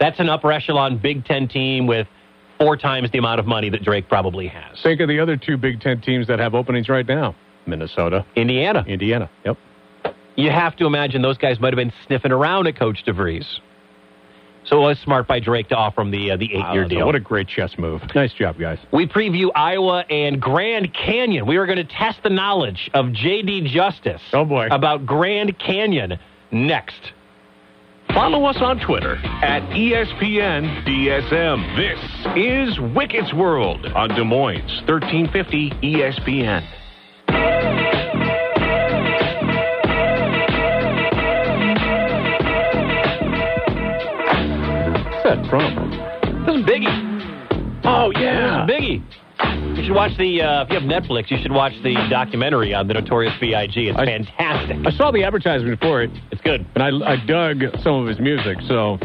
That's 0.00 0.18
an 0.18 0.28
upper 0.28 0.50
echelon 0.50 0.98
Big 0.98 1.24
Ten 1.24 1.46
team 1.46 1.86
with 1.86 2.08
four 2.58 2.76
times 2.76 3.10
the 3.12 3.18
amount 3.18 3.40
of 3.40 3.46
money 3.46 3.70
that 3.70 3.82
Drake 3.82 4.08
probably 4.08 4.48
has. 4.48 4.82
Think 4.82 5.00
of 5.00 5.08
the 5.08 5.20
other 5.20 5.36
two 5.36 5.56
Big 5.56 5.80
Ten 5.80 6.00
teams 6.00 6.26
that 6.26 6.40
have 6.40 6.54
openings 6.54 6.88
right 6.88 7.06
now: 7.06 7.36
Minnesota, 7.66 8.24
Indiana. 8.36 8.84
Indiana. 8.86 9.30
Yep. 9.44 9.56
You 10.36 10.50
have 10.50 10.74
to 10.76 10.86
imagine 10.86 11.22
those 11.22 11.38
guys 11.38 11.60
might 11.60 11.72
have 11.72 11.76
been 11.78 11.92
sniffing 12.06 12.32
around 12.32 12.66
at 12.66 12.76
Coach 12.76 13.04
DeVries. 13.06 13.46
So 14.66 14.78
it 14.78 14.80
was 14.80 14.98
smart 15.00 15.26
by 15.28 15.40
Drake 15.40 15.68
to 15.68 15.76
offer 15.76 16.00
him 16.00 16.10
the 16.10 16.30
uh, 16.30 16.36
the 16.38 16.46
eight 16.46 16.72
year 16.72 16.84
Uh, 16.84 16.88
deal. 16.88 17.06
What 17.06 17.14
a 17.14 17.20
great 17.20 17.48
chess 17.48 17.76
move. 17.78 18.00
Nice 18.14 18.32
job, 18.32 18.58
guys. 18.58 18.78
We 18.92 19.06
preview 19.06 19.50
Iowa 19.54 20.04
and 20.08 20.40
Grand 20.40 20.92
Canyon. 20.94 21.46
We 21.46 21.56
are 21.58 21.66
going 21.66 21.76
to 21.76 21.84
test 21.84 22.22
the 22.22 22.30
knowledge 22.30 22.90
of 22.94 23.12
J.D. 23.12 23.70
Justice. 23.74 24.22
Oh, 24.32 24.44
boy. 24.46 24.68
About 24.70 25.04
Grand 25.04 25.58
Canyon 25.58 26.18
next. 26.50 27.12
Follow 28.14 28.44
us 28.46 28.56
on 28.60 28.78
Twitter 28.80 29.16
at 29.42 29.62
E 29.76 29.90
ESPN 29.92 30.84
DSM. 30.86 31.76
This 31.76 32.34
is 32.36 32.78
Wicket's 32.94 33.34
World 33.34 33.84
on 33.94 34.08
Des 34.10 34.24
Moines 34.24 34.82
1350 34.86 35.70
ESPN. 35.82 36.66
From? 45.48 45.90
This 46.46 46.56
is 46.56 46.64
Biggie. 46.64 47.80
Oh 47.84 48.10
yeah. 48.16 48.66
Biggie. 48.68 49.02
You 49.76 49.84
should 49.84 49.94
watch 49.94 50.16
the. 50.16 50.40
Uh, 50.42 50.62
if 50.64 50.70
you 50.70 50.78
have 50.80 50.84
Netflix, 50.88 51.30
you 51.30 51.36
should 51.42 51.52
watch 51.52 51.72
the 51.82 51.94
documentary 52.08 52.72
on 52.72 52.86
the 52.88 52.94
Notorious 52.94 53.34
B.I.G. 53.40 53.88
It's 53.88 53.98
I- 53.98 54.06
fantastic. 54.06 54.76
I 54.86 54.90
saw 54.96 55.10
the 55.10 55.24
advertisement 55.24 55.80
for 55.80 56.02
it, 56.02 56.10
It's 56.30 56.40
good. 56.42 56.64
and 56.76 56.82
I, 57.04 57.12
I 57.12 57.16
dug 57.26 57.62
some 57.82 57.94
of 57.96 58.06
his 58.06 58.18
music, 58.20 58.58
so 58.68 58.98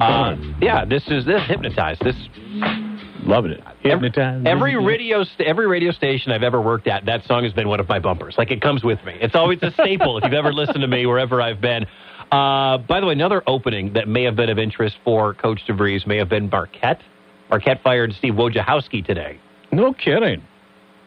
Uh, 0.00 0.36
yeah, 0.60 0.84
this 0.84 1.04
is 1.08 1.24
this 1.24 1.42
hypnotized. 1.46 2.02
This 2.04 2.16
loving 3.22 3.52
it. 3.52 3.62
Hypnotized. 3.80 4.46
Every 4.46 4.76
radio, 4.76 5.22
st- 5.24 5.48
every 5.48 5.66
radio 5.66 5.92
station 5.92 6.32
I've 6.32 6.42
ever 6.42 6.60
worked 6.60 6.88
at, 6.88 7.06
that 7.06 7.24
song 7.26 7.44
has 7.44 7.52
been 7.52 7.68
one 7.68 7.80
of 7.80 7.88
my 7.88 7.98
bumpers. 8.00 8.34
Like 8.36 8.50
it 8.50 8.60
comes 8.60 8.82
with 8.82 9.02
me. 9.04 9.16
It's 9.20 9.34
always 9.36 9.58
a 9.62 9.70
staple 9.72 10.18
if 10.18 10.24
you've 10.24 10.32
ever 10.34 10.52
listened 10.52 10.80
to 10.80 10.88
me 10.88 11.06
wherever 11.06 11.40
I've 11.40 11.60
been. 11.60 11.86
Uh, 12.30 12.78
by 12.78 13.00
the 13.00 13.06
way, 13.06 13.12
another 13.12 13.42
opening 13.46 13.94
that 13.94 14.06
may 14.06 14.24
have 14.24 14.36
been 14.36 14.50
of 14.50 14.58
interest 14.58 14.96
for 15.04 15.34
Coach 15.34 15.62
DeVries 15.66 16.06
may 16.06 16.18
have 16.18 16.28
been 16.28 16.50
Marquette. 16.50 17.00
Marquette 17.48 17.82
fired 17.82 18.12
Steve 18.12 18.34
Wojciechowski 18.34 19.04
today. 19.04 19.38
No 19.72 19.94
kidding. 19.94 20.42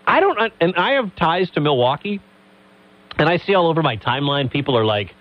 I 0.07 0.19
don't, 0.19 0.51
and 0.59 0.75
I 0.75 0.93
have 0.93 1.15
ties 1.15 1.49
to 1.51 1.61
Milwaukee, 1.61 2.19
and 3.17 3.29
I 3.29 3.37
see 3.37 3.53
all 3.53 3.67
over 3.67 3.83
my 3.83 3.97
timeline 3.97 4.49
people 4.51 4.75
are 4.75 4.85
like, 4.85 5.13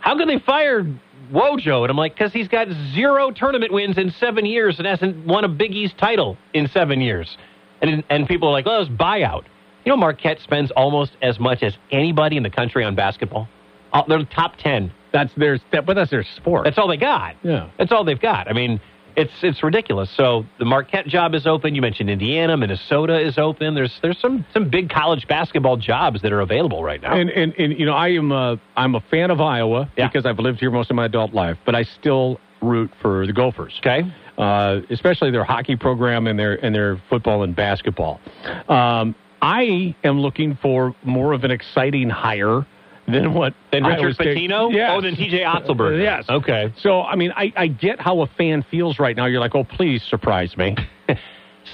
"How 0.00 0.16
could 0.16 0.28
they 0.28 0.40
fire 0.40 0.84
Wojo?" 1.32 1.82
And 1.82 1.90
I'm 1.90 1.96
like, 1.96 2.14
"Because 2.14 2.32
he's 2.32 2.48
got 2.48 2.66
zero 2.92 3.30
tournament 3.30 3.72
wins 3.72 3.98
in 3.98 4.10
seven 4.10 4.44
years 4.44 4.78
and 4.78 4.86
hasn't 4.86 5.26
won 5.26 5.44
a 5.44 5.48
Big 5.48 5.72
East 5.72 5.96
title 5.96 6.36
in 6.54 6.66
seven 6.68 7.00
years." 7.00 7.36
And 7.82 8.02
and 8.10 8.26
people 8.26 8.48
are 8.48 8.52
like, 8.52 8.66
"Well, 8.66 8.76
it 8.76 8.88
was 8.90 8.98
buyout." 8.98 9.44
You 9.84 9.90
know, 9.90 9.96
Marquette 9.96 10.40
spends 10.40 10.72
almost 10.72 11.12
as 11.22 11.38
much 11.38 11.62
as 11.62 11.76
anybody 11.92 12.36
in 12.36 12.42
the 12.42 12.50
country 12.50 12.82
on 12.82 12.96
basketball. 12.96 13.48
Uh, 13.92 14.02
They're 14.08 14.18
the 14.18 14.24
top 14.24 14.56
ten. 14.56 14.90
That's 15.16 15.32
their 15.34 15.58
that, 15.72 15.86
but 15.86 15.94
that's 15.94 16.10
their 16.10 16.24
sport. 16.36 16.64
That's 16.64 16.78
all 16.78 16.88
they 16.88 16.96
got. 16.96 17.36
Yeah. 17.42 17.70
That's 17.78 17.92
all 17.92 18.04
they've 18.04 18.20
got. 18.20 18.48
I 18.48 18.52
mean, 18.52 18.80
it's 19.16 19.32
it's 19.42 19.62
ridiculous. 19.62 20.10
So 20.16 20.44
the 20.58 20.64
Marquette 20.66 21.06
job 21.06 21.34
is 21.34 21.46
open. 21.46 21.74
You 21.74 21.80
mentioned 21.80 22.10
Indiana, 22.10 22.54
Minnesota 22.56 23.18
is 23.18 23.38
open. 23.38 23.74
There's 23.74 23.98
there's 24.02 24.18
some 24.20 24.44
some 24.52 24.68
big 24.68 24.90
college 24.90 25.26
basketball 25.26 25.78
jobs 25.78 26.20
that 26.22 26.32
are 26.32 26.40
available 26.42 26.84
right 26.84 27.00
now. 27.00 27.14
And, 27.16 27.30
and 27.30 27.54
and 27.58 27.78
you 27.78 27.86
know 27.86 27.94
I 27.94 28.08
am 28.08 28.30
a, 28.30 28.60
I'm 28.76 28.94
a 28.94 29.00
fan 29.10 29.30
of 29.30 29.40
Iowa 29.40 29.90
Yeah. 29.96 30.08
because 30.08 30.26
I've 30.26 30.38
lived 30.38 30.60
here 30.60 30.70
most 30.70 30.90
of 30.90 30.96
my 30.96 31.06
adult 31.06 31.32
life, 31.32 31.56
but 31.64 31.74
I 31.74 31.84
still 31.84 32.38
root 32.60 32.90
for 33.00 33.26
the 33.26 33.32
Gophers. 33.32 33.74
okay. 33.80 34.02
uh, 34.38 34.80
especially 34.90 35.30
their 35.30 35.44
hockey 35.44 35.76
program 35.76 36.26
and 36.26 36.38
their 36.38 36.62
and 36.64 36.74
their 36.74 37.00
football 37.08 37.42
and 37.42 37.56
basketball. 37.56 38.20
Um, 38.68 39.14
I 39.40 39.94
am 40.04 40.20
looking 40.20 40.58
for 40.60 40.94
more 41.04 41.32
of 41.32 41.44
an 41.44 41.50
exciting 41.50 42.10
hire 42.10 42.66
than 43.06 43.34
what 43.34 43.54
Then 43.72 43.84
Richard 43.84 44.16
Pitino? 44.16 44.72
Yes. 44.72 44.90
Oh, 44.92 45.00
then 45.00 45.14
TJ 45.14 45.44
Otzelberger. 45.44 46.02
Yes. 46.02 46.24
Okay. 46.28 46.72
So 46.78 47.02
I 47.02 47.16
mean, 47.16 47.32
I, 47.36 47.52
I 47.56 47.66
get 47.68 48.00
how 48.00 48.22
a 48.22 48.26
fan 48.26 48.64
feels 48.70 48.98
right 48.98 49.16
now. 49.16 49.26
You're 49.26 49.40
like, 49.40 49.54
oh, 49.54 49.64
please 49.64 50.02
surprise 50.08 50.56
me. 50.56 50.76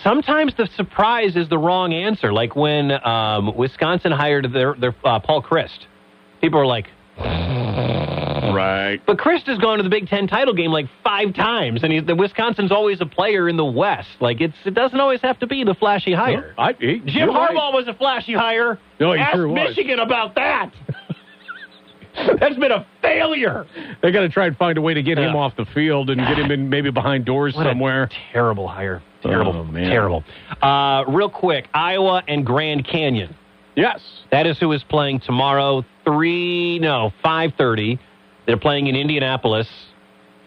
Sometimes 0.02 0.54
the 0.56 0.68
surprise 0.76 1.36
is 1.36 1.48
the 1.48 1.58
wrong 1.58 1.92
answer. 1.92 2.32
Like 2.32 2.56
when 2.56 2.92
um, 3.06 3.56
Wisconsin 3.56 4.12
hired 4.12 4.52
their 4.52 4.74
their 4.74 4.94
uh, 5.04 5.20
Paul 5.20 5.42
Chryst. 5.42 5.86
People 6.40 6.58
are 6.58 6.66
like, 6.66 6.88
right. 7.18 9.00
but 9.06 9.18
Christ 9.18 9.46
has 9.46 9.58
gone 9.58 9.76
to 9.76 9.84
the 9.84 9.88
Big 9.90 10.08
Ten 10.08 10.26
title 10.26 10.54
game 10.54 10.72
like 10.72 10.86
five 11.04 11.34
times, 11.34 11.84
and 11.84 11.92
he, 11.92 12.00
the 12.00 12.16
Wisconsin's 12.16 12.72
always 12.72 13.00
a 13.00 13.06
player 13.06 13.48
in 13.48 13.56
the 13.56 13.64
West. 13.64 14.08
Like 14.20 14.40
it's 14.40 14.56
it 14.64 14.74
doesn't 14.74 14.98
always 14.98 15.20
have 15.20 15.38
to 15.40 15.46
be 15.46 15.62
the 15.62 15.74
flashy 15.74 16.12
hire. 16.12 16.54
I, 16.58 16.72
he- 16.72 16.98
Jim 16.98 17.06
you're 17.06 17.28
right. 17.28 17.50
Harbaugh 17.50 17.72
was 17.72 17.86
a 17.86 17.94
flashy 17.94 18.34
hire. 18.34 18.78
No, 18.98 19.12
he 19.12 19.20
Ask 19.20 19.34
sure 19.34 19.48
was. 19.48 19.68
Michigan 19.68 20.00
about 20.00 20.34
that. 20.34 20.72
That's 22.40 22.56
been 22.56 22.72
a 22.72 22.86
failure. 23.00 23.66
They 24.02 24.12
got 24.12 24.20
to 24.20 24.28
try 24.28 24.46
and 24.46 24.56
find 24.56 24.76
a 24.76 24.82
way 24.82 24.94
to 24.94 25.02
get 25.02 25.18
him 25.18 25.34
off 25.34 25.56
the 25.56 25.64
field 25.74 26.10
and 26.10 26.20
get 26.20 26.38
him 26.38 26.50
in 26.50 26.68
maybe 26.68 26.90
behind 26.90 27.24
doors 27.24 27.54
What 27.54 27.66
a 27.66 27.70
somewhere. 27.70 28.10
terrible 28.32 28.68
hire. 28.68 29.02
Terrible. 29.22 29.52
Oh, 29.56 29.64
man. 29.64 29.88
Terrible. 29.88 30.24
Uh, 30.60 31.04
real 31.08 31.30
quick, 31.30 31.68
Iowa 31.72 32.22
and 32.28 32.44
Grand 32.44 32.86
Canyon. 32.86 33.34
Yes. 33.76 34.00
That 34.30 34.46
is 34.46 34.58
who 34.58 34.72
is 34.72 34.82
playing 34.84 35.20
tomorrow. 35.20 35.84
Three, 36.04 36.78
no, 36.80 37.12
five 37.22 37.52
thirty. 37.56 37.98
They're 38.46 38.58
playing 38.58 38.88
in 38.88 38.96
Indianapolis. 38.96 39.68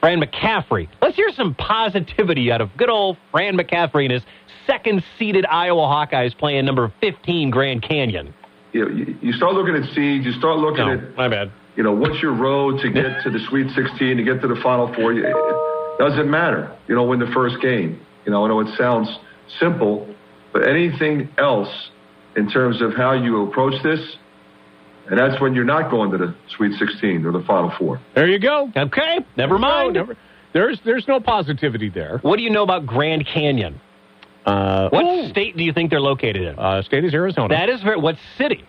Fran 0.01 0.22
McCaffery. 0.22 0.88
Let's 1.01 1.16
hear 1.16 1.30
some 1.36 1.55
positivity 1.55 2.51
out 2.51 2.61
of 2.61 2.70
good 2.78 2.89
old 2.89 3.18
Fran 3.32 3.57
McCaffery 3.57 4.03
and 4.03 4.11
his 4.11 4.22
second-seeded 4.68 5.45
Iowa 5.49 5.82
Hawkeyes 5.84 6.38
playing 6.38 6.66
number 6.66 6.93
fifteen 7.01 7.49
Grand 7.49 7.82
Canyon. 7.82 8.34
You, 8.76 8.84
know, 8.84 8.92
you, 8.92 9.18
you 9.22 9.32
start 9.34 9.54
looking 9.54 9.74
at 9.74 9.84
seeds. 9.96 10.26
You 10.26 10.34
start 10.34 10.58
looking 10.58 10.86
No, 10.86 10.94
at 10.96 11.16
my 11.16 11.30
bad. 11.30 11.50
you 11.78 11.84
know, 11.84 11.94
what's 11.94 12.22
your 12.22 12.34
road 12.34 12.82
to 12.82 12.90
get 12.92 13.24
to 13.24 13.30
the 13.30 13.40
Sweet 13.48 13.68
16, 13.74 14.18
to 14.18 14.24
get 14.24 14.42
to 14.42 14.50
the 14.50 14.60
Final 14.62 14.94
Four? 14.94 15.14
It 15.14 15.24
doesn't 15.98 16.30
matter. 16.30 16.76
You 16.90 16.96
know, 16.96 17.06
win 17.06 17.20
the 17.20 17.32
first 17.34 17.62
game. 17.62 18.02
You 18.26 18.34
know, 18.34 18.44
I 18.44 18.50
know 18.50 18.60
it 18.60 18.68
sounds 18.78 19.08
simple, 19.62 20.14
but 20.52 20.68
anything 20.68 21.30
else 21.38 21.70
in 22.36 22.50
terms 22.50 22.82
of 22.82 22.94
how 22.96 23.14
you 23.14 23.48
approach 23.48 23.82
this, 23.82 24.18
and 25.10 25.18
that's 25.18 25.40
when 25.40 25.56
you're 25.56 25.64
not 25.64 25.90
going 25.90 26.12
to 26.12 26.18
the 26.18 26.36
Sweet 26.58 26.78
16 26.78 27.26
or 27.26 27.32
the 27.32 27.44
Final 27.48 27.72
Four. 27.80 28.02
There 28.14 28.28
you 28.28 28.40
go. 28.40 28.70
Okay, 28.76 29.20
never 29.38 29.58
mind. 29.58 29.94
No, 29.94 30.02
never- 30.02 30.18
there's 30.52 30.80
there's 30.84 31.08
no 31.08 31.22
positivity 31.22 31.88
there. 31.90 32.18
What 32.24 32.36
do 32.38 32.44
you 32.44 32.50
know 32.50 32.64
about 32.64 32.86
Grand 32.86 33.26
Canyon? 33.26 33.80
Uh, 34.46 34.89
What 34.89 35.04
ooh, 35.06 35.30
state 35.30 35.58
do 35.58 35.64
you 35.64 35.74
think 35.74 35.89
they're 35.89 36.00
located 36.02 36.43
in? 36.43 36.60
uh, 36.60 36.82
state 36.84 37.04
is 37.04 37.14
Arizona. 37.14 37.50
that 37.50 37.70
is 37.70 37.82
very, 37.82 37.98
what 37.98 38.16
city? 38.38 38.64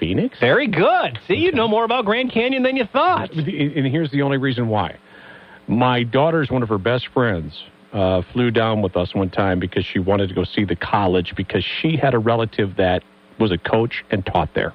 Phoenix. 0.00 0.38
Very 0.40 0.66
good. 0.66 1.18
See, 1.28 1.34
you 1.36 1.52
know 1.52 1.68
more 1.68 1.84
about 1.84 2.04
Grand 2.04 2.32
Canyon 2.32 2.62
than 2.64 2.76
you 2.76 2.84
thought. 2.86 3.30
And 3.32 3.86
here's 3.86 4.10
the 4.10 4.22
only 4.22 4.36
reason 4.38 4.68
why. 4.68 4.96
My 5.68 6.02
daughter's 6.02 6.50
one 6.50 6.62
of 6.62 6.68
her 6.70 6.78
best 6.78 7.06
friends 7.14 7.62
uh, 7.92 8.22
flew 8.32 8.50
down 8.50 8.82
with 8.82 8.96
us 8.96 9.14
one 9.14 9.30
time 9.30 9.60
because 9.60 9.84
she 9.84 10.00
wanted 10.00 10.28
to 10.28 10.34
go 10.34 10.42
see 10.44 10.64
the 10.64 10.74
college 10.74 11.34
because 11.36 11.64
she 11.80 11.96
had 11.96 12.14
a 12.14 12.18
relative 12.18 12.74
that 12.76 13.04
was 13.38 13.52
a 13.52 13.58
coach 13.58 14.02
and 14.10 14.26
taught 14.26 14.48
there. 14.54 14.72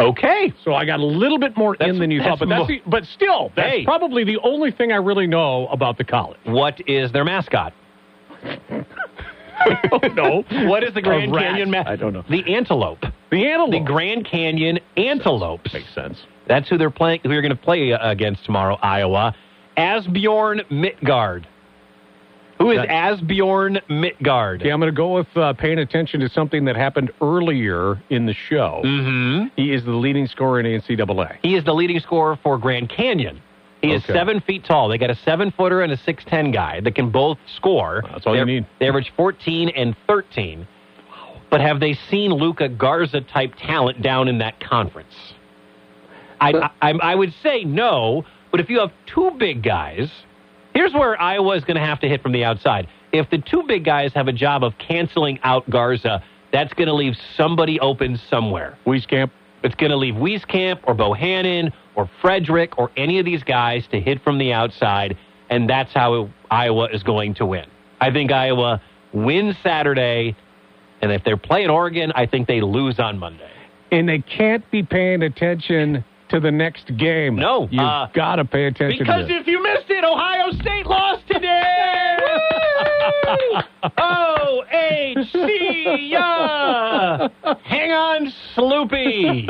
Okay. 0.00 0.52
So 0.64 0.74
I 0.74 0.84
got 0.84 0.98
a 1.00 1.04
little 1.04 1.38
bit 1.38 1.56
more 1.56 1.76
That's- 1.78 1.94
in 1.94 2.00
than 2.00 2.10
you 2.10 2.20
thought, 2.22 2.38
but 2.40 2.48
that's 2.48 2.66
the, 2.66 2.82
but 2.86 3.04
still, 3.04 3.52
that's 3.54 3.68
Hey. 3.68 3.84
probably 3.84 4.24
the 4.24 4.38
only 4.38 4.72
thing 4.72 4.90
I 4.90 4.96
really 4.96 5.26
know 5.26 5.68
about 5.68 5.96
the 5.98 6.04
college. 6.04 6.38
What 6.44 6.80
is 6.88 7.12
their 7.12 7.24
mascot? 7.24 7.72
no, 10.14 10.44
What 10.68 10.82
is 10.84 10.94
the 10.94 11.02
Grand 11.02 11.32
Canyon 11.32 11.70
mascot? 11.70 11.92
I 11.92 11.96
don't 11.96 12.12
know. 12.12 12.24
The 12.28 12.54
antelope. 12.54 13.00
the 13.30 13.46
antelope 13.46 13.70
The 13.70 13.80
Grand 13.80 14.26
Canyon 14.26 14.78
antelopes. 14.96 15.72
makes 15.72 15.94
sense. 15.94 16.18
That's 16.46 16.68
who 16.68 16.78
they're 16.78 16.90
playing. 16.90 17.20
Who 17.22 17.32
you're 17.32 17.42
going 17.42 17.56
to 17.56 17.62
play 17.62 17.92
uh, 17.92 18.10
against 18.10 18.44
tomorrow, 18.44 18.76
Iowa. 18.82 19.34
Asbjorn 19.76 20.70
Midgard. 20.70 21.46
Who 22.58 22.72
is 22.72 22.78
Asbjorn 22.78 23.80
Midgard? 23.88 24.60
Okay, 24.60 24.70
I'm 24.70 24.80
going 24.80 24.92
to 24.92 24.96
go 24.96 25.14
with 25.14 25.34
uh, 25.34 25.54
paying 25.54 25.78
attention 25.78 26.20
to 26.20 26.28
something 26.28 26.66
that 26.66 26.76
happened 26.76 27.10
earlier 27.22 28.02
in 28.10 28.26
the 28.26 28.34
show. 28.34 28.82
Mm-hmm. 28.84 29.46
He 29.56 29.72
is 29.72 29.82
the 29.84 29.92
leading 29.92 30.26
scorer 30.26 30.60
in 30.60 30.66
NCAA. 30.66 31.38
He 31.42 31.54
is 31.56 31.64
the 31.64 31.72
leading 31.72 31.98
scorer 32.00 32.38
for 32.42 32.58
Grand 32.58 32.90
Canyon. 32.90 33.40
He 33.82 33.92
is 33.92 34.04
seven 34.04 34.40
feet 34.40 34.64
tall. 34.64 34.88
They 34.88 34.98
got 34.98 35.10
a 35.10 35.14
seven 35.16 35.50
footer 35.56 35.80
and 35.80 35.92
a 35.92 35.96
six 35.96 36.22
ten 36.26 36.50
guy 36.50 36.80
that 36.80 36.94
can 36.94 37.10
both 37.10 37.38
score. 37.56 38.02
That's 38.12 38.26
all 38.26 38.36
you 38.36 38.44
They- 38.44 38.52
need. 38.52 38.66
They 38.78 38.88
average 38.88 39.12
fourteen 39.16 39.70
and 39.70 39.96
thirteen. 40.06 40.66
But 41.50 41.60
have 41.60 41.80
they 41.80 41.94
seen 41.94 42.32
Luka 42.32 42.68
Garza 42.68 43.22
type 43.22 43.54
talent 43.58 44.02
down 44.02 44.28
in 44.28 44.38
that 44.38 44.60
conference? 44.60 45.14
I, 46.40 46.70
I, 46.80 46.90
I 46.92 47.14
would 47.14 47.32
say 47.42 47.64
no. 47.64 48.24
But 48.50 48.60
if 48.60 48.70
you 48.70 48.78
have 48.80 48.92
two 49.06 49.32
big 49.32 49.62
guys, 49.62 50.10
here's 50.74 50.92
where 50.92 51.20
Iowa 51.20 51.56
is 51.56 51.64
going 51.64 51.76
to 51.76 51.84
have 51.84 52.00
to 52.00 52.08
hit 52.08 52.22
from 52.22 52.32
the 52.32 52.44
outside. 52.44 52.86
If 53.12 53.30
the 53.30 53.38
two 53.38 53.64
big 53.66 53.84
guys 53.84 54.12
have 54.14 54.28
a 54.28 54.32
job 54.32 54.62
of 54.62 54.74
canceling 54.78 55.40
out 55.42 55.68
Garza, 55.68 56.22
that's 56.52 56.72
going 56.74 56.86
to 56.88 56.94
leave 56.94 57.14
somebody 57.36 57.80
open 57.80 58.16
somewhere. 58.28 58.78
Wieskamp, 58.86 59.30
It's 59.64 59.74
going 59.74 59.90
to 59.90 59.96
leave 59.96 60.14
Wieskamp 60.14 60.80
or 60.84 60.94
Bohannon 60.94 61.72
or 61.96 62.08
Frederick 62.20 62.78
or 62.78 62.90
any 62.96 63.18
of 63.18 63.24
these 63.24 63.42
guys 63.42 63.86
to 63.92 64.00
hit 64.00 64.22
from 64.22 64.38
the 64.38 64.52
outside, 64.52 65.16
and 65.48 65.68
that's 65.68 65.92
how 65.92 66.30
Iowa 66.50 66.88
is 66.92 67.02
going 67.02 67.34
to 67.34 67.46
win. 67.46 67.66
I 68.00 68.10
think 68.10 68.32
Iowa 68.32 68.80
wins 69.12 69.56
Saturday, 69.62 70.36
and 71.02 71.10
if 71.12 71.22
they're 71.24 71.36
playing 71.36 71.70
Oregon, 71.70 72.12
I 72.14 72.26
think 72.26 72.46
they 72.48 72.60
lose 72.60 72.98
on 72.98 73.18
Monday. 73.18 73.50
and 73.92 74.08
they 74.08 74.20
can't 74.20 74.68
be 74.70 74.82
paying 74.84 75.22
attention 75.22 76.04
to 76.28 76.38
the 76.38 76.50
next 76.52 76.96
game. 76.96 77.34
No, 77.34 77.66
you 77.72 77.80
uh, 77.82 78.06
got 78.14 78.36
to 78.36 78.44
pay 78.44 78.66
attention 78.66 79.00
Because 79.00 79.26
if 79.28 79.48
you 79.48 79.60
missed 79.60 79.90
it, 79.90 80.04
Ohio 80.04 80.52
State 80.52 80.86
lost 80.86 81.26
today. 81.26 82.46
O 83.98 84.64
H 84.70 85.18
C 85.32 86.08
ya. 86.10 87.28
Hang 87.62 87.92
on, 87.92 88.32
Sloopy. 88.54 89.46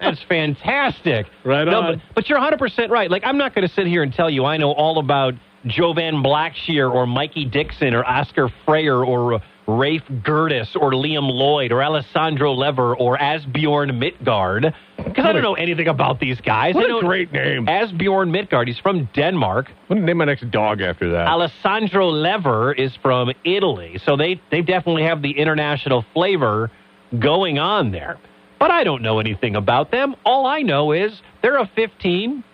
That's 0.00 0.22
fantastic. 0.28 1.26
Right 1.44 1.64
no, 1.64 1.80
on. 1.80 1.96
But, 1.96 2.14
but 2.14 2.28
you're 2.28 2.38
100% 2.38 2.90
right. 2.90 3.10
Like, 3.10 3.22
I'm 3.24 3.38
not 3.38 3.54
going 3.54 3.66
to 3.66 3.74
sit 3.74 3.86
here 3.86 4.02
and 4.02 4.12
tell 4.12 4.30
you 4.30 4.44
I 4.44 4.56
know 4.56 4.72
all 4.72 4.98
about 4.98 5.34
Jovan 5.66 6.22
Blacksher 6.22 6.92
or 6.92 7.06
Mikey 7.06 7.44
Dixon 7.44 7.94
or 7.94 8.04
Oscar 8.04 8.48
Frayer 8.66 9.06
or 9.06 9.34
uh, 9.34 9.38
Rafe 9.68 10.02
Gertis 10.22 10.74
or 10.74 10.92
Liam 10.92 11.30
Lloyd 11.30 11.70
or 11.70 11.82
Alessandro 11.82 12.52
Lever 12.52 12.96
or 12.96 13.16
Asbjorn 13.16 13.96
Midgard. 13.96 14.74
Because 15.04 15.24
I 15.24 15.32
don't 15.32 15.42
know 15.42 15.54
anything 15.54 15.88
about 15.88 16.20
these 16.20 16.40
guys. 16.40 16.74
What 16.74 16.84
I 16.84 16.86
a 16.86 16.90
know 16.90 17.00
great 17.00 17.32
name. 17.32 17.66
Asbjorn 17.66 18.30
Midgard. 18.30 18.68
He's 18.68 18.78
from 18.78 19.08
Denmark. 19.14 19.66
I'm 19.68 19.88
going 19.88 20.00
to 20.00 20.06
name 20.06 20.18
my 20.18 20.24
next 20.24 20.50
dog 20.50 20.80
after 20.80 21.10
that. 21.12 21.28
Alessandro 21.28 22.08
Lever 22.10 22.72
is 22.72 22.92
from 23.02 23.32
Italy. 23.44 24.00
So 24.04 24.16
they, 24.16 24.40
they 24.50 24.62
definitely 24.62 25.04
have 25.04 25.22
the 25.22 25.32
international 25.32 26.04
flavor 26.12 26.70
going 27.18 27.58
on 27.58 27.90
there. 27.90 28.18
But 28.58 28.70
I 28.70 28.84
don't 28.84 29.02
know 29.02 29.18
anything 29.18 29.56
about 29.56 29.90
them. 29.90 30.14
All 30.24 30.46
I 30.46 30.62
know 30.62 30.92
is 30.92 31.20
they're 31.42 31.58
a 31.58 31.70
15. 31.74 32.44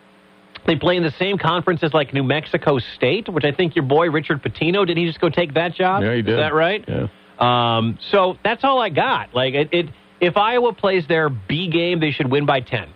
They 0.66 0.76
play 0.76 0.96
in 0.96 1.02
the 1.02 1.12
same 1.18 1.38
conference 1.38 1.82
as 1.82 1.92
like 1.92 2.12
New 2.12 2.22
Mexico 2.22 2.78
State, 2.96 3.28
which 3.28 3.44
I 3.44 3.52
think 3.52 3.76
your 3.76 3.84
boy 3.84 4.10
Richard 4.10 4.42
Pitino 4.42 4.86
did. 4.86 4.96
He 4.96 5.06
just 5.06 5.20
go 5.20 5.28
take 5.28 5.54
that 5.54 5.74
job? 5.74 6.02
Yeah, 6.02 6.14
he 6.14 6.22
did. 6.22 6.34
Is 6.34 6.38
that 6.38 6.54
right? 6.54 6.84
Yeah. 6.86 7.08
Um, 7.38 7.98
so 8.10 8.36
that's 8.42 8.64
all 8.64 8.80
I 8.80 8.88
got. 8.88 9.34
Like 9.34 9.54
it, 9.54 9.68
it, 9.72 9.86
if 10.20 10.36
Iowa 10.36 10.72
plays 10.72 11.06
their 11.06 11.28
B 11.28 11.68
game, 11.68 12.00
they 12.00 12.10
should 12.10 12.30
win 12.30 12.46
by 12.46 12.60
ten. 12.60 12.88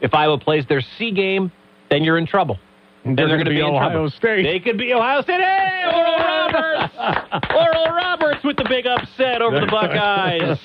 If 0.00 0.14
Iowa 0.14 0.38
plays 0.38 0.64
their 0.68 0.82
C 0.98 1.10
game, 1.10 1.50
then 1.90 2.04
you're 2.04 2.18
in 2.18 2.26
trouble. 2.26 2.58
Then 3.04 3.16
They're 3.16 3.28
they're 3.28 3.38
gonna 3.38 3.50
going 3.50 3.56
to 3.56 3.62
be 3.62 3.68
in 3.68 3.74
Ohio 3.76 3.90
trouble. 3.90 4.10
State. 4.10 4.42
They 4.42 4.60
could 4.60 4.76
be 4.78 4.92
Ohio 4.92 5.22
State. 5.22 5.40
Hey, 5.40 5.84
Oral 5.86 6.18
Roberts. 6.18 6.94
Oral 7.54 7.94
Roberts 7.94 8.44
with 8.44 8.56
the 8.58 8.66
big 8.68 8.86
upset 8.86 9.40
over 9.42 9.58
the 9.60 9.66
Buckeyes. 9.70 10.58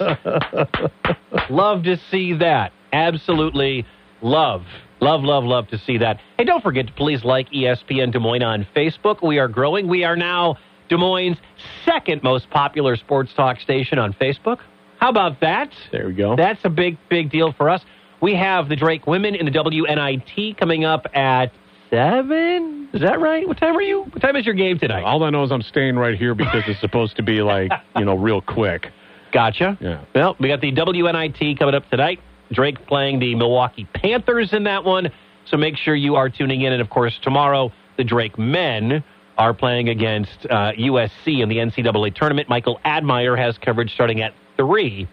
love 1.50 1.84
to 1.84 1.98
see 2.12 2.34
that. 2.38 2.72
Absolutely 2.94 3.86
love. 4.22 4.64
Love, 5.02 5.22
love, 5.24 5.44
love 5.44 5.68
to 5.70 5.78
see 5.78 5.98
that. 5.98 6.20
Hey, 6.38 6.46
don't 6.46 6.64
forget 6.64 6.88
to 6.88 6.94
please 6.94 7.24
like 7.24 7.50
ESPN 7.52 8.12
Des 8.12 8.20
Moines 8.20 8.44
on 8.44 8.68
Facebook. 8.76 9.26
We 9.26 9.40
are 9.40 9.48
growing. 9.48 9.88
We 9.88 10.04
are 10.04 10.16
now 10.16 10.58
Des 10.90 10.98
Moines' 10.98 11.38
second 11.84 12.24
most 12.24 12.50
popular 12.50 12.96
sports 12.96 13.32
talk 13.36 13.60
station 13.60 14.00
on 14.00 14.14
Facebook. 14.14 14.60
How 15.06 15.12
about 15.12 15.40
that? 15.42 15.72
There 15.92 16.08
we 16.08 16.14
go. 16.14 16.36
That's 16.36 16.62
a 16.64 16.70
big, 16.72 16.98
big 17.12 17.30
deal 17.30 17.54
for 17.54 17.70
us. 17.70 17.80
We 18.22 18.34
have 18.34 18.70
the 18.70 18.76
Drake 18.76 19.06
women 19.06 19.36
in 19.36 19.46
the 19.46 19.52
WNIT 19.52 20.58
coming 20.58 20.84
up 20.84 21.06
at 21.14 21.52
seven. 21.92 22.90
Is 22.92 23.02
that 23.02 23.20
right? 23.20 23.48
What 23.48 23.60
time 23.60 23.78
are 23.78 23.84
you? 23.84 24.06
What 24.06 24.20
time 24.20 24.36
is 24.36 24.48
your 24.48 24.56
game 24.56 24.80
tonight? 24.80 25.04
All 25.04 25.24
I 25.24 25.30
know 25.30 25.44
is 25.44 25.52
I'm 25.52 25.62
staying 25.62 25.96
right 25.96 26.18
here 26.18 26.34
because 26.34 26.64
it's 26.66 26.82
supposed 26.82 27.18
to 27.18 27.22
be 27.22 27.44
like, 27.44 27.72
you 27.96 28.04
know, 28.04 28.16
real 28.16 28.42
quick. 28.42 28.88
Gotcha. 29.32 29.78
Yeah. 29.80 30.04
Well, 30.16 30.36
we 30.40 30.48
got 30.48 30.62
the 30.62 30.72
WNIT 30.72 31.60
coming 31.60 31.76
up 31.76 31.88
tonight. 31.92 32.20
Drake 32.52 32.88
playing 32.88 33.20
the 33.20 33.36
Milwaukee 33.36 33.88
Panthers 33.94 34.54
in 34.54 34.64
that 34.64 34.86
one. 34.86 35.12
So 35.46 35.56
make 35.56 35.78
sure 35.78 35.94
you 35.94 36.16
are 36.16 36.32
tuning 36.32 36.62
in. 36.62 36.74
And 36.74 36.82
of 36.82 36.90
course, 36.90 37.14
tomorrow, 37.22 37.72
the 37.98 38.04
Drake 38.04 38.40
men 38.40 39.04
are 39.38 39.54
playing 39.54 39.90
against 39.90 40.48
uh, 40.50 40.72
USC 40.72 41.44
in 41.44 41.50
the 41.50 41.58
NCAA 41.58 42.16
tournament. 42.16 42.50
Michael 42.50 42.80
Admire 42.84 43.36
has 43.36 43.56
coverage 43.60 43.94
starting 43.94 44.24
at 44.24 44.34
3 44.58 45.08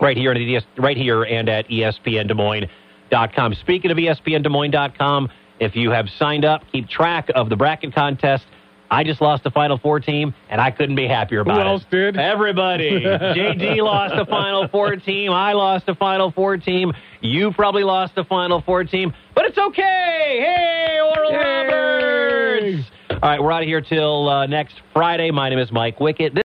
right 0.00 0.16
here, 0.16 0.32
at 0.32 0.64
right 0.78 0.96
here 0.96 1.22
and 1.24 1.48
at 1.48 1.70
E 1.70 1.80
ESPNDesMoines.com. 1.80 3.54
Speaking 3.54 3.90
of 3.90 3.98
E 3.98 4.06
ESPNDesMoines.com, 4.06 5.28
if 5.58 5.76
you 5.76 5.90
have 5.90 6.08
signed 6.18 6.44
up, 6.44 6.62
keep 6.72 6.88
track 6.88 7.28
of 7.34 7.48
the 7.48 7.56
bracket 7.56 7.94
contest. 7.94 8.44
I 8.92 9.04
just 9.04 9.20
lost 9.20 9.44
the 9.44 9.50
Final 9.52 9.78
Four 9.78 10.00
team, 10.00 10.34
and 10.48 10.60
I 10.60 10.72
couldn't 10.72 10.96
be 10.96 11.06
happier 11.06 11.40
about 11.40 11.54
Who 11.54 11.60
it. 11.60 11.66
else 11.66 11.84
did? 11.92 12.16
Everybody. 12.16 12.90
JD 13.04 13.76
lost 13.84 14.16
the 14.16 14.24
Final 14.24 14.66
Four 14.66 14.96
team. 14.96 15.30
I 15.32 15.52
lost 15.52 15.86
the 15.86 15.94
Final 15.94 16.32
Four 16.32 16.56
team. 16.56 16.92
You 17.20 17.52
probably 17.52 17.84
lost 17.84 18.16
the 18.16 18.24
Final 18.24 18.62
Four 18.62 18.82
team, 18.84 19.12
but 19.34 19.44
it's 19.44 19.58
okay. 19.58 20.40
Hey, 20.40 20.98
Oral 21.00 21.30
Yay. 21.30 21.38
Roberts. 21.38 22.90
All 23.22 23.28
right, 23.28 23.40
we're 23.42 23.52
out 23.52 23.62
of 23.62 23.68
here 23.68 23.80
till 23.80 24.28
uh, 24.28 24.46
next 24.46 24.74
Friday. 24.92 25.30
My 25.30 25.50
name 25.50 25.58
is 25.60 25.70
Mike 25.70 25.98
Wickett. 25.98 26.34
This 26.34 26.42